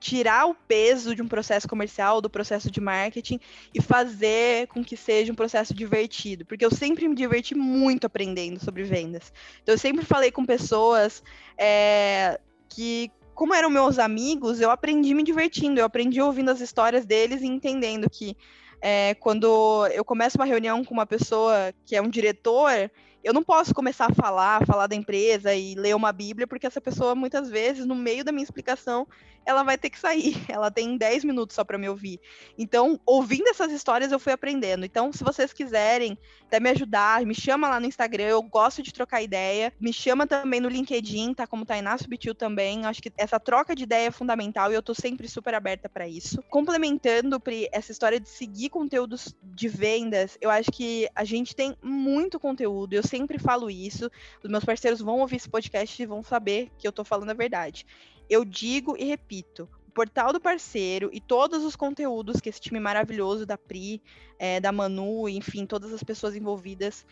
tirar 0.00 0.46
o 0.46 0.54
peso 0.54 1.14
de 1.14 1.22
um 1.22 1.28
processo 1.28 1.68
comercial, 1.68 2.20
do 2.20 2.30
processo 2.30 2.70
de 2.70 2.80
marketing 2.80 3.40
e 3.74 3.80
fazer 3.80 4.66
com 4.68 4.84
que 4.84 4.96
seja 4.96 5.32
um 5.32 5.34
processo 5.34 5.74
divertido, 5.74 6.44
porque 6.46 6.64
eu 6.64 6.70
sempre 6.70 7.08
me 7.08 7.14
diverti 7.14 7.54
muito 7.54 8.06
aprendendo 8.06 8.62
sobre 8.62 8.84
vendas. 8.84 9.32
Então 9.62 9.74
eu 9.74 9.78
sempre 9.78 10.04
falei 10.04 10.30
com 10.30 10.44
pessoas 10.44 11.22
é, 11.56 12.38
que, 12.68 13.10
como 13.34 13.54
eram 13.54 13.70
meus 13.70 13.98
amigos, 13.98 14.60
eu 14.60 14.70
aprendi 14.70 15.14
me 15.14 15.22
divertindo, 15.22 15.80
eu 15.80 15.84
aprendi 15.84 16.20
ouvindo 16.20 16.50
as 16.50 16.60
histórias 16.60 17.04
deles 17.04 17.42
e 17.42 17.46
entendendo 17.46 18.08
que 18.08 18.36
é, 18.80 19.14
quando 19.14 19.86
eu 19.88 20.04
começo 20.04 20.38
uma 20.38 20.44
reunião 20.44 20.84
com 20.84 20.94
uma 20.94 21.06
pessoa 21.06 21.72
que 21.84 21.96
é 21.96 22.02
um 22.02 22.08
diretor, 22.08 22.90
eu 23.22 23.32
não 23.32 23.42
posso 23.42 23.74
começar 23.74 24.06
a 24.10 24.14
falar, 24.14 24.64
falar 24.66 24.86
da 24.86 24.94
empresa 24.94 25.54
e 25.54 25.74
ler 25.74 25.94
uma 25.94 26.12
Bíblia, 26.12 26.46
porque 26.46 26.66
essa 26.66 26.80
pessoa, 26.80 27.14
muitas 27.14 27.50
vezes, 27.50 27.84
no 27.84 27.94
meio 27.94 28.24
da 28.24 28.32
minha 28.32 28.44
explicação, 28.44 29.06
ela 29.48 29.62
vai 29.62 29.78
ter 29.78 29.88
que 29.88 29.98
sair. 29.98 30.36
Ela 30.48 30.70
tem 30.70 30.96
10 30.98 31.24
minutos 31.24 31.54
só 31.54 31.64
para 31.64 31.78
me 31.78 31.88
ouvir. 31.88 32.20
Então, 32.58 33.00
ouvindo 33.06 33.48
essas 33.48 33.72
histórias, 33.72 34.12
eu 34.12 34.18
fui 34.18 34.32
aprendendo. 34.32 34.84
Então, 34.84 35.10
se 35.10 35.24
vocês 35.24 35.54
quiserem 35.54 36.18
até 36.46 36.60
me 36.60 36.68
ajudar, 36.70 37.24
me 37.24 37.34
chama 37.34 37.68
lá 37.68 37.80
no 37.80 37.86
Instagram, 37.86 38.24
eu 38.24 38.42
gosto 38.42 38.82
de 38.82 38.92
trocar 38.92 39.22
ideia. 39.22 39.72
Me 39.80 39.92
chama 39.92 40.26
também 40.26 40.60
no 40.60 40.68
LinkedIn, 40.68 41.32
tá? 41.32 41.46
Como 41.46 41.64
Tainá 41.64 41.96
Subtil 41.96 42.34
também. 42.34 42.84
Acho 42.84 43.00
que 43.00 43.10
essa 43.16 43.40
troca 43.40 43.74
de 43.74 43.84
ideia 43.84 44.08
é 44.08 44.10
fundamental 44.10 44.70
e 44.70 44.74
eu 44.74 44.82
tô 44.82 44.94
sempre 44.94 45.26
super 45.26 45.54
aberta 45.54 45.88
para 45.88 46.06
isso. 46.06 46.42
Complementando, 46.50 47.40
Pri, 47.40 47.68
essa 47.72 47.90
história 47.90 48.20
de 48.20 48.28
seguir 48.28 48.68
conteúdos 48.68 49.34
de 49.42 49.68
vendas, 49.68 50.36
eu 50.42 50.50
acho 50.50 50.70
que 50.70 51.08
a 51.14 51.24
gente 51.24 51.56
tem 51.56 51.74
muito 51.82 52.38
conteúdo. 52.38 52.92
Eu 52.92 53.02
sempre 53.08 53.38
falo 53.38 53.70
isso. 53.70 54.10
Os 54.42 54.50
meus 54.50 54.64
parceiros 54.64 55.00
vão 55.00 55.20
ouvir 55.20 55.36
esse 55.36 55.48
podcast 55.48 56.00
e 56.00 56.06
vão 56.06 56.22
saber 56.22 56.70
que 56.78 56.86
eu 56.86 56.92
tô 56.92 57.04
falando 57.04 57.30
a 57.30 57.34
verdade. 57.34 57.86
Eu 58.28 58.44
digo 58.44 58.96
e 58.98 59.04
repito, 59.04 59.68
o 59.86 59.90
portal 59.90 60.32
do 60.32 60.40
parceiro 60.40 61.10
e 61.12 61.20
todos 61.20 61.64
os 61.64 61.74
conteúdos 61.74 62.40
que 62.40 62.48
esse 62.48 62.60
time 62.60 62.78
maravilhoso 62.78 63.46
da 63.46 63.56
Pri, 63.56 64.02
é, 64.38 64.60
da 64.60 64.70
Manu, 64.70 65.28
enfim, 65.28 65.64
todas 65.66 65.92
as 65.92 66.02
pessoas 66.02 66.36
envolvidas, 66.36 67.06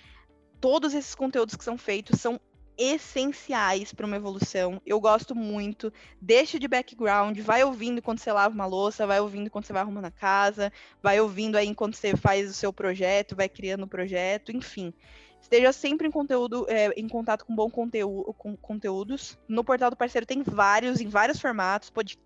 todos 0.61 0.95
esses 0.95 1.15
conteúdos 1.15 1.57
que 1.57 1.65
são 1.65 1.79
feitos 1.79 2.21
são 2.21 2.41
essenciais 2.79 3.93
para 3.93 4.07
uma 4.07 4.17
evolução. 4.17 4.81
Eu 4.85 5.01
gosto 5.01 5.35
muito. 5.35 5.93
Deixa 6.21 6.59
de 6.59 6.69
background, 6.69 7.39
vai 7.41 7.65
ouvindo 7.65 8.03
quando 8.03 8.19
você 8.19 8.31
lava 8.31 8.55
uma 8.55 8.67
louça, 8.67 9.07
vai 9.07 9.21
ouvindo 9.21 9.51
quando 9.51 9.65
você 9.65 9.73
vai 9.73 9.83
arrumando 9.83 10.07
a 10.07 10.11
casa, 10.11 10.73
vai 11.03 11.21
ouvindo 11.21 11.57
aí 11.57 11.67
enquanto 11.67 11.97
você 11.97 12.17
faz 12.17 12.51
o 12.51 12.55
seu 12.55 12.73
projeto, 12.73 13.35
vai 13.35 13.49
criando 13.49 13.85
o 13.85 13.89
projeto, 13.89 14.53
enfim. 14.53 14.93
Esteja 15.47 15.73
sempre 15.73 16.09
em 16.09 16.11
conteúdo, 16.11 16.67
é, 16.69 16.89
em 16.97 17.07
contato 17.07 17.45
com 17.45 17.55
bom 17.55 17.71
conteúdo, 17.71 18.35
com 18.35 18.57
conteúdos. 18.57 19.39
No 19.47 19.63
portal 19.63 19.91
do 19.91 19.97
parceiro 19.97 20.27
tem 20.27 20.43
vários, 20.43 21.01
em 21.01 21.07
vários 21.07 21.39
formatos, 21.39 21.89
pod, 21.89 22.19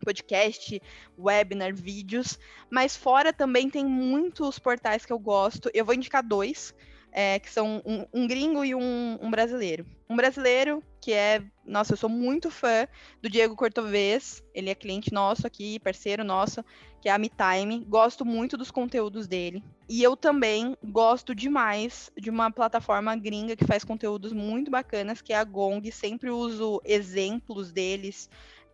podcast, 0.00 0.82
webinar, 1.16 1.72
vídeos. 1.72 2.36
Mas 2.68 2.96
fora 2.96 3.32
também 3.32 3.70
tem 3.70 3.84
muitos 3.84 4.58
portais 4.58 5.06
que 5.06 5.12
eu 5.12 5.20
gosto. 5.20 5.70
Eu 5.72 5.84
vou 5.84 5.94
indicar 5.94 6.20
dois 6.20 6.74
é, 7.16 7.38
que 7.38 7.48
são 7.48 7.80
um, 7.86 8.04
um 8.12 8.26
gringo 8.26 8.64
e 8.64 8.74
um, 8.74 9.18
um, 9.22 9.30
brasileiro. 9.30 9.86
Um 10.10 10.16
brasileiro 10.16 10.82
que 11.00 11.12
é, 11.12 11.44
nossa, 11.64 11.92
eu 11.92 11.96
sou 11.96 12.10
muito 12.10 12.50
fã 12.50 12.88
do 13.22 13.30
Diego 13.30 13.54
Cortovez, 13.54 14.42
ele 14.52 14.68
é 14.68 14.74
cliente 14.74 15.12
nosso 15.12 15.46
aqui, 15.46 15.78
parceiro 15.78 16.24
nosso, 16.24 16.64
que 17.00 17.08
é 17.08 17.12
a 17.12 17.18
MeTime, 17.18 17.84
gosto 17.84 18.24
muito 18.24 18.56
dos 18.56 18.72
conteúdos 18.72 19.28
dele. 19.28 19.62
E 19.88 20.02
eu 20.02 20.16
também 20.16 20.76
gosto 20.82 21.34
demais 21.36 22.10
de 22.18 22.30
uma 22.30 22.50
plataforma 22.50 23.14
gringa 23.14 23.54
que 23.54 23.64
faz 23.64 23.84
conteúdos 23.84 24.32
muito 24.32 24.68
bacanas, 24.68 25.22
que 25.22 25.32
é 25.32 25.36
a 25.36 25.44
Gong, 25.44 25.88
sempre 25.92 26.30
uso 26.30 26.82
exemplos 26.84 27.70
deles 27.70 28.28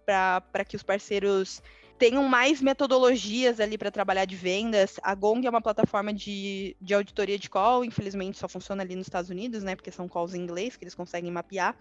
para 0.07 0.65
que 0.65 0.77
os 0.77 0.83
parceiros 0.83 1.63
tenham 2.01 2.27
mais 2.27 2.63
metodologias 2.63 3.61
ali 3.61 3.77
para 3.77 3.91
trabalhar 3.91 4.25
de 4.25 4.35
vendas. 4.35 4.99
A 5.03 5.15
Gong 5.15 5.47
é 5.47 5.51
uma 5.51 5.61
plataforma 5.61 6.15
de, 6.15 6.75
de 6.81 6.95
auditoria 6.95 7.39
de 7.39 7.51
call, 7.51 7.85
infelizmente 7.85 8.39
só 8.39 8.49
funciona 8.49 8.83
ali 8.83 8.97
nos 8.97 9.07
Estados 9.07 9.29
Unidos, 9.29 9.63
né? 9.63 9.77
Porque 9.77 9.91
são 9.91 10.09
calls 10.09 10.33
em 10.33 10.41
inglês 10.41 10.77
que 10.77 10.85
eles 10.85 10.95
conseguem 10.95 11.31
mapear. 11.31 11.77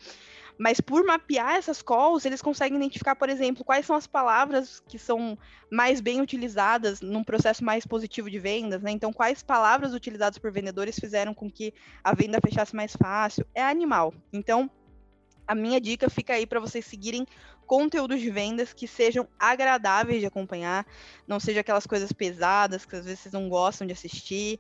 Mas 0.58 0.82
por 0.82 1.06
mapear 1.06 1.56
essas 1.56 1.82
calls, 1.82 2.26
eles 2.26 2.42
conseguem 2.42 2.78
identificar, 2.78 3.16
por 3.16 3.30
exemplo, 3.30 3.64
quais 3.64 3.86
são 3.86 3.96
as 3.96 4.06
palavras 4.06 4.84
que 4.90 5.00
são 5.00 5.38
mais 5.72 6.02
bem 6.02 6.20
utilizadas 6.20 7.00
num 7.00 7.24
processo 7.24 7.64
mais 7.64 7.88
positivo 7.88 8.30
de 8.30 8.40
vendas, 8.40 8.82
né? 8.82 8.92
Então, 8.92 9.14
quais 9.14 9.42
palavras 9.42 9.94
utilizadas 9.94 10.38
por 10.38 10.52
vendedores 10.52 11.00
fizeram 11.00 11.34
com 11.34 11.50
que 11.50 11.74
a 12.04 12.14
venda 12.14 12.40
fechasse 12.44 12.76
mais 12.76 12.94
fácil? 12.94 13.46
É 13.56 13.64
animal. 13.64 14.14
Então, 14.34 14.70
a 15.50 15.56
minha 15.56 15.82
dica 15.82 16.08
fica 16.12 16.34
aí 16.34 16.46
para 16.46 16.60
vocês 16.60 16.86
seguirem 16.86 17.26
conteúdos 17.66 18.22
de 18.22 18.30
vendas 18.30 18.72
que 18.72 18.88
sejam 18.88 19.28
agradáveis 19.40 20.20
de 20.20 20.28
acompanhar, 20.28 20.86
não 21.28 21.40
sejam 21.40 21.62
aquelas 21.62 21.88
coisas 21.88 22.12
pesadas 22.12 22.86
que 22.86 22.96
às 22.96 23.04
vezes 23.04 23.22
vocês 23.22 23.34
não 23.34 23.50
gostam 23.50 23.88
de 23.88 23.94
assistir. 23.94 24.60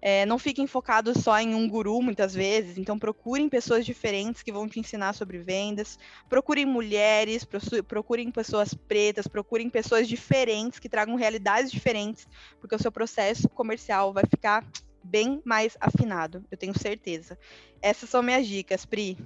É, 0.00 0.24
não 0.26 0.38
fiquem 0.38 0.64
focados 0.64 1.24
só 1.24 1.36
em 1.40 1.56
um 1.56 1.68
guru, 1.68 2.00
muitas 2.00 2.32
vezes. 2.32 2.78
Então, 2.78 2.96
procurem 2.96 3.48
pessoas 3.48 3.84
diferentes 3.84 4.44
que 4.44 4.52
vão 4.52 4.68
te 4.68 4.78
ensinar 4.78 5.12
sobre 5.12 5.38
vendas. 5.38 5.98
Procurem 6.28 6.64
mulheres, 6.64 7.44
procurem 7.84 8.30
pessoas 8.30 8.72
pretas, 8.72 9.26
procurem 9.26 9.68
pessoas 9.68 10.06
diferentes 10.06 10.78
que 10.78 10.88
tragam 10.88 11.16
realidades 11.16 11.72
diferentes, 11.72 12.28
porque 12.60 12.76
o 12.76 12.78
seu 12.78 12.92
processo 12.92 13.48
comercial 13.48 14.12
vai 14.12 14.22
ficar 14.24 14.64
bem 15.02 15.42
mais 15.44 15.76
afinado, 15.80 16.44
eu 16.48 16.56
tenho 16.56 16.78
certeza. 16.78 17.36
Essas 17.82 18.08
são 18.08 18.22
minhas 18.22 18.46
dicas, 18.46 18.84
Pri. 18.84 19.18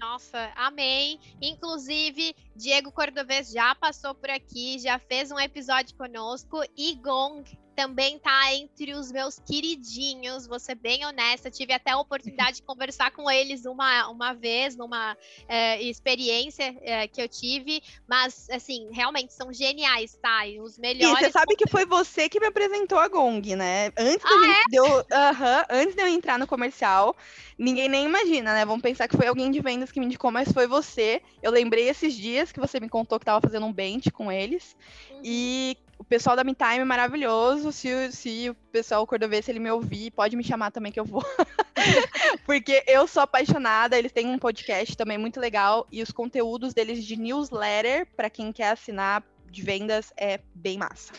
Nossa, 0.00 0.50
amei. 0.56 1.20
Inclusive, 1.42 2.34
Diego 2.56 2.90
Cordovez 2.90 3.50
já 3.50 3.74
passou 3.74 4.14
por 4.14 4.30
aqui, 4.30 4.78
já 4.78 4.98
fez 4.98 5.30
um 5.30 5.38
episódio 5.38 5.94
conosco. 5.94 6.62
E 6.74 6.94
Gong 6.94 7.44
também 7.80 8.18
tá 8.18 8.54
entre 8.54 8.92
os 8.92 9.10
meus 9.10 9.38
queridinhos, 9.38 10.46
vou 10.46 10.60
ser 10.60 10.74
bem 10.74 11.06
honesta. 11.06 11.50
Tive 11.50 11.72
até 11.72 11.92
a 11.92 11.98
oportunidade 11.98 12.56
de 12.56 12.62
conversar 12.62 13.10
com 13.10 13.30
eles 13.30 13.64
uma, 13.64 14.06
uma 14.08 14.34
vez, 14.34 14.76
numa 14.76 15.16
é, 15.48 15.82
experiência 15.82 16.76
é, 16.82 17.08
que 17.08 17.22
eu 17.22 17.28
tive, 17.28 17.82
mas, 18.06 18.50
assim, 18.50 18.88
realmente 18.92 19.32
são 19.32 19.50
geniais, 19.50 20.18
tá? 20.20 20.46
E 20.46 20.60
os 20.60 20.76
melhores. 20.78 21.22
E 21.22 21.24
você 21.24 21.32
sabe 21.32 21.56
que 21.56 21.66
foi 21.70 21.86
você 21.86 22.28
que 22.28 22.38
me 22.38 22.48
apresentou 22.48 22.98
a 22.98 23.08
Gong, 23.08 23.56
né? 23.56 23.90
Antes 23.96 24.26
ah, 24.26 24.28
gente 24.28 24.58
é? 24.58 24.70
deu, 24.70 24.84
uh 24.84 25.00
-huh, 25.00 25.66
antes 25.70 25.94
de 25.94 26.02
eu 26.02 26.08
entrar 26.08 26.38
no 26.38 26.46
comercial, 26.46 27.16
ninguém 27.58 27.88
nem 27.88 28.04
imagina, 28.04 28.52
né? 28.52 28.66
Vamos 28.66 28.82
pensar 28.82 29.08
que 29.08 29.16
foi 29.16 29.26
alguém 29.26 29.50
de 29.50 29.60
vendas 29.60 29.90
que 29.90 29.98
me 29.98 30.04
indicou, 30.04 30.30
mas 30.30 30.52
foi 30.52 30.66
você. 30.66 31.22
Eu 31.42 31.50
lembrei 31.50 31.88
esses 31.88 32.12
dias 32.12 32.52
que 32.52 32.60
você 32.60 32.78
me 32.78 32.90
contou 32.90 33.18
que 33.18 33.24
tava 33.24 33.40
fazendo 33.40 33.64
um 33.64 33.72
bench 33.72 34.10
com 34.10 34.30
eles. 34.30 34.76
Uhum. 35.10 35.20
E 35.24 35.78
pessoal 36.10 36.34
da 36.34 36.42
MeTime 36.42 36.80
é 36.80 36.84
maravilhoso. 36.84 37.70
Se, 37.70 38.10
se 38.10 38.50
o 38.50 38.54
pessoal 38.72 39.06
cordovês, 39.06 39.44
se 39.44 39.52
ele 39.52 39.60
me 39.60 39.70
ouvir, 39.70 40.10
pode 40.10 40.36
me 40.36 40.42
chamar 40.42 40.72
também 40.72 40.90
que 40.90 40.98
eu 40.98 41.04
vou. 41.04 41.24
Porque 42.44 42.82
eu 42.88 43.06
sou 43.06 43.22
apaixonada. 43.22 43.96
Eles 43.96 44.10
têm 44.10 44.26
um 44.26 44.38
podcast 44.38 44.96
também 44.96 45.16
muito 45.16 45.38
legal. 45.38 45.86
E 45.90 46.02
os 46.02 46.10
conteúdos 46.10 46.74
deles 46.74 47.04
de 47.04 47.16
newsletter, 47.16 48.08
para 48.16 48.28
quem 48.28 48.52
quer 48.52 48.70
assinar 48.70 49.22
de 49.48 49.62
vendas, 49.62 50.12
é 50.16 50.40
bem 50.52 50.78
massa. 50.78 51.12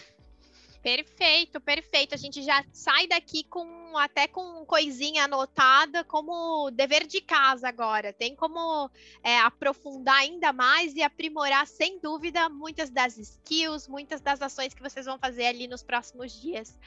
Perfeito, 0.82 1.62
perfeito. 1.62 2.16
A 2.16 2.18
gente 2.18 2.42
já 2.42 2.66
sai 2.74 3.08
daqui 3.08 3.44
com 3.44 3.96
até 3.98 4.28
com 4.28 4.66
coisinha 4.66 5.26
anotada 5.26 6.04
como 6.04 6.72
dever 6.72 7.06
de 7.06 7.22
casa 7.22 7.68
agora. 7.68 8.12
Tem 8.12 8.36
como 8.36 8.90
é, 9.24 9.38
aprofundar 9.40 10.18
ainda 10.18 10.52
mais 10.52 10.96
e 10.96 11.04
aprimorar, 11.04 11.68
sem 11.68 12.00
dúvida, 12.00 12.50
muitas 12.50 12.90
das 12.90 13.18
skills, 13.18 13.88
muitas 13.88 14.22
das 14.22 14.42
ações 14.42 14.74
que 14.74 14.82
vocês 14.82 15.06
vão 15.06 15.20
fazer 15.20 15.46
ali 15.46 15.68
nos 15.68 15.84
próximos 15.84 16.32
dias. 16.40 16.80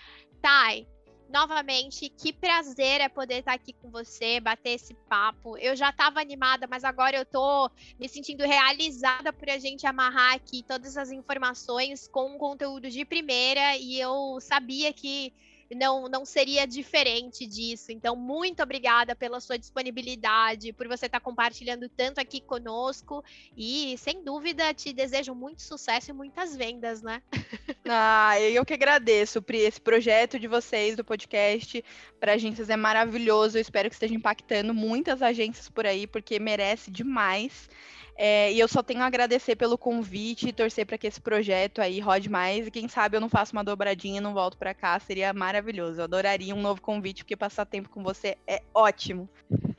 Thay, 0.42 0.88
novamente, 1.34 2.08
que 2.08 2.32
prazer 2.32 3.00
é 3.00 3.08
poder 3.08 3.40
estar 3.40 3.54
aqui 3.54 3.72
com 3.72 3.90
você, 3.90 4.38
bater 4.38 4.70
esse 4.70 4.94
papo. 5.08 5.58
Eu 5.58 5.74
já 5.74 5.90
estava 5.90 6.20
animada, 6.20 6.68
mas 6.68 6.84
agora 6.84 7.16
eu 7.16 7.26
tô 7.26 7.68
me 7.98 8.08
sentindo 8.08 8.44
realizada 8.44 9.32
por 9.32 9.50
a 9.50 9.58
gente 9.58 9.84
amarrar 9.84 10.36
aqui 10.36 10.62
todas 10.62 10.96
as 10.96 11.10
informações 11.10 12.06
com 12.06 12.36
um 12.36 12.38
conteúdo 12.38 12.88
de 12.88 13.04
primeira 13.04 13.76
e 13.76 13.98
eu 13.98 14.38
sabia 14.40 14.92
que 14.92 15.32
não, 15.74 16.08
não 16.08 16.24
seria 16.24 16.66
diferente 16.66 17.46
disso. 17.46 17.92
Então, 17.92 18.16
muito 18.16 18.62
obrigada 18.62 19.14
pela 19.14 19.40
sua 19.40 19.58
disponibilidade, 19.58 20.72
por 20.72 20.88
você 20.88 21.06
estar 21.06 21.20
compartilhando 21.20 21.88
tanto 21.88 22.20
aqui 22.20 22.40
conosco. 22.40 23.24
E, 23.56 23.96
sem 23.98 24.22
dúvida, 24.22 24.72
te 24.72 24.92
desejo 24.92 25.34
muito 25.34 25.62
sucesso 25.62 26.10
e 26.10 26.14
muitas 26.14 26.56
vendas, 26.56 27.02
né? 27.02 27.22
Ah, 27.86 28.40
eu 28.40 28.64
que 28.64 28.72
agradeço, 28.72 29.42
Pri. 29.42 29.58
Esse 29.58 29.78
projeto 29.78 30.38
de 30.38 30.48
vocês 30.48 30.96
do 30.96 31.04
podcast 31.04 31.84
para 32.18 32.32
agências 32.32 32.70
é 32.70 32.76
maravilhoso. 32.76 33.58
Eu 33.58 33.60
espero 33.60 33.90
que 33.90 33.94
esteja 33.94 34.14
impactando 34.14 34.72
muitas 34.72 35.20
agências 35.20 35.68
por 35.68 35.86
aí, 35.86 36.06
porque 36.06 36.38
merece 36.38 36.90
demais. 36.90 37.68
É, 38.16 38.52
e 38.52 38.60
eu 38.60 38.68
só 38.68 38.82
tenho 38.82 39.02
a 39.02 39.06
agradecer 39.06 39.56
pelo 39.56 39.76
convite 39.76 40.48
e 40.48 40.52
torcer 40.52 40.86
para 40.86 40.96
que 40.96 41.06
esse 41.06 41.20
projeto 41.20 41.80
aí 41.80 41.98
rode 41.98 42.28
mais. 42.28 42.66
E 42.66 42.70
quem 42.70 42.88
sabe 42.88 43.16
eu 43.16 43.20
não 43.20 43.28
faço 43.28 43.52
uma 43.52 43.64
dobradinha 43.64 44.18
e 44.18 44.20
não 44.20 44.32
volto 44.32 44.56
para 44.56 44.72
cá. 44.72 44.98
Seria 45.00 45.32
maravilhoso. 45.32 46.00
Eu 46.00 46.04
adoraria 46.04 46.54
um 46.54 46.60
novo 46.60 46.80
convite, 46.80 47.24
porque 47.24 47.36
passar 47.36 47.66
tempo 47.66 47.88
com 47.88 48.02
você 48.02 48.36
é 48.46 48.62
ótimo. 48.72 49.28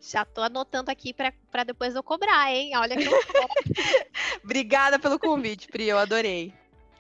Já 0.02 0.26
tô 0.26 0.42
anotando 0.42 0.92
aqui 0.92 1.14
para 1.14 1.64
depois 1.64 1.96
eu 1.96 2.04
cobrar, 2.04 2.54
hein? 2.54 2.72
Olha 2.76 2.96
que 2.96 3.06
Obrigada 4.44 5.00
pelo 5.00 5.18
convite, 5.18 5.68
Pri. 5.68 5.88
Eu 5.88 5.98
adorei. 5.98 6.54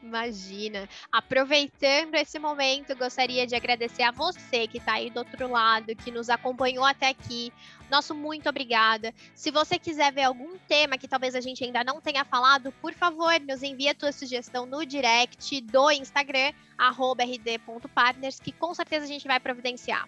Imagina. 0.06 0.88
Aproveitando 1.12 2.14
esse 2.14 2.38
momento, 2.38 2.96
gostaria 2.96 3.48
de 3.48 3.56
agradecer 3.56 4.04
a 4.04 4.12
você 4.12 4.68
que 4.68 4.78
está 4.78 4.94
aí 4.94 5.10
do 5.10 5.18
outro 5.18 5.50
lado, 5.50 5.96
que 5.96 6.12
nos 6.12 6.30
acompanhou 6.30 6.86
até 6.86 7.10
aqui. 7.10 7.52
Nosso 7.90 8.14
muito 8.16 8.50
obrigada. 8.50 9.14
Se 9.34 9.52
você 9.52 9.78
quiser 9.78 10.12
ver 10.12 10.24
algum 10.24 10.58
tema 10.68 10.98
que 10.98 11.08
talvez 11.08 11.36
a 11.36 11.42
gente 11.42 11.64
ainda 11.64 11.84
não 11.84 12.02
tenha 12.02 12.26
falado, 12.26 12.72
por 12.82 12.94
favor, 12.94 13.40
nos 13.42 13.64
envie 13.64 13.90
a 13.90 13.96
tua 13.96 14.12
sugestão 14.12 14.66
no 14.66 14.86
direct 14.86 15.62
do 15.62 15.92
Instagram, 15.92 16.52
rd.partners, 16.80 18.40
que 18.40 18.52
com 18.52 18.74
certeza 18.74 19.06
a 19.06 19.08
gente 19.08 19.28
vai 19.28 19.40
providenciar. 19.40 20.08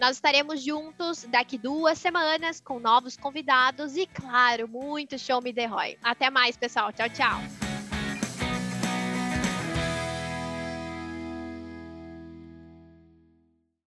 Nós 0.00 0.16
estaremos 0.16 0.62
juntos 0.62 1.24
daqui 1.28 1.58
duas 1.58 1.98
semanas 1.98 2.60
com 2.60 2.78
novos 2.78 3.16
convidados 3.16 3.96
e, 3.96 4.06
claro, 4.06 4.68
muito 4.68 5.18
show 5.18 5.42
me 5.42 5.52
the 5.52 5.66
Roy. 5.66 5.98
Até 6.02 6.30
mais, 6.30 6.56
pessoal. 6.56 6.92
Tchau, 6.92 7.08
tchau. 7.10 7.67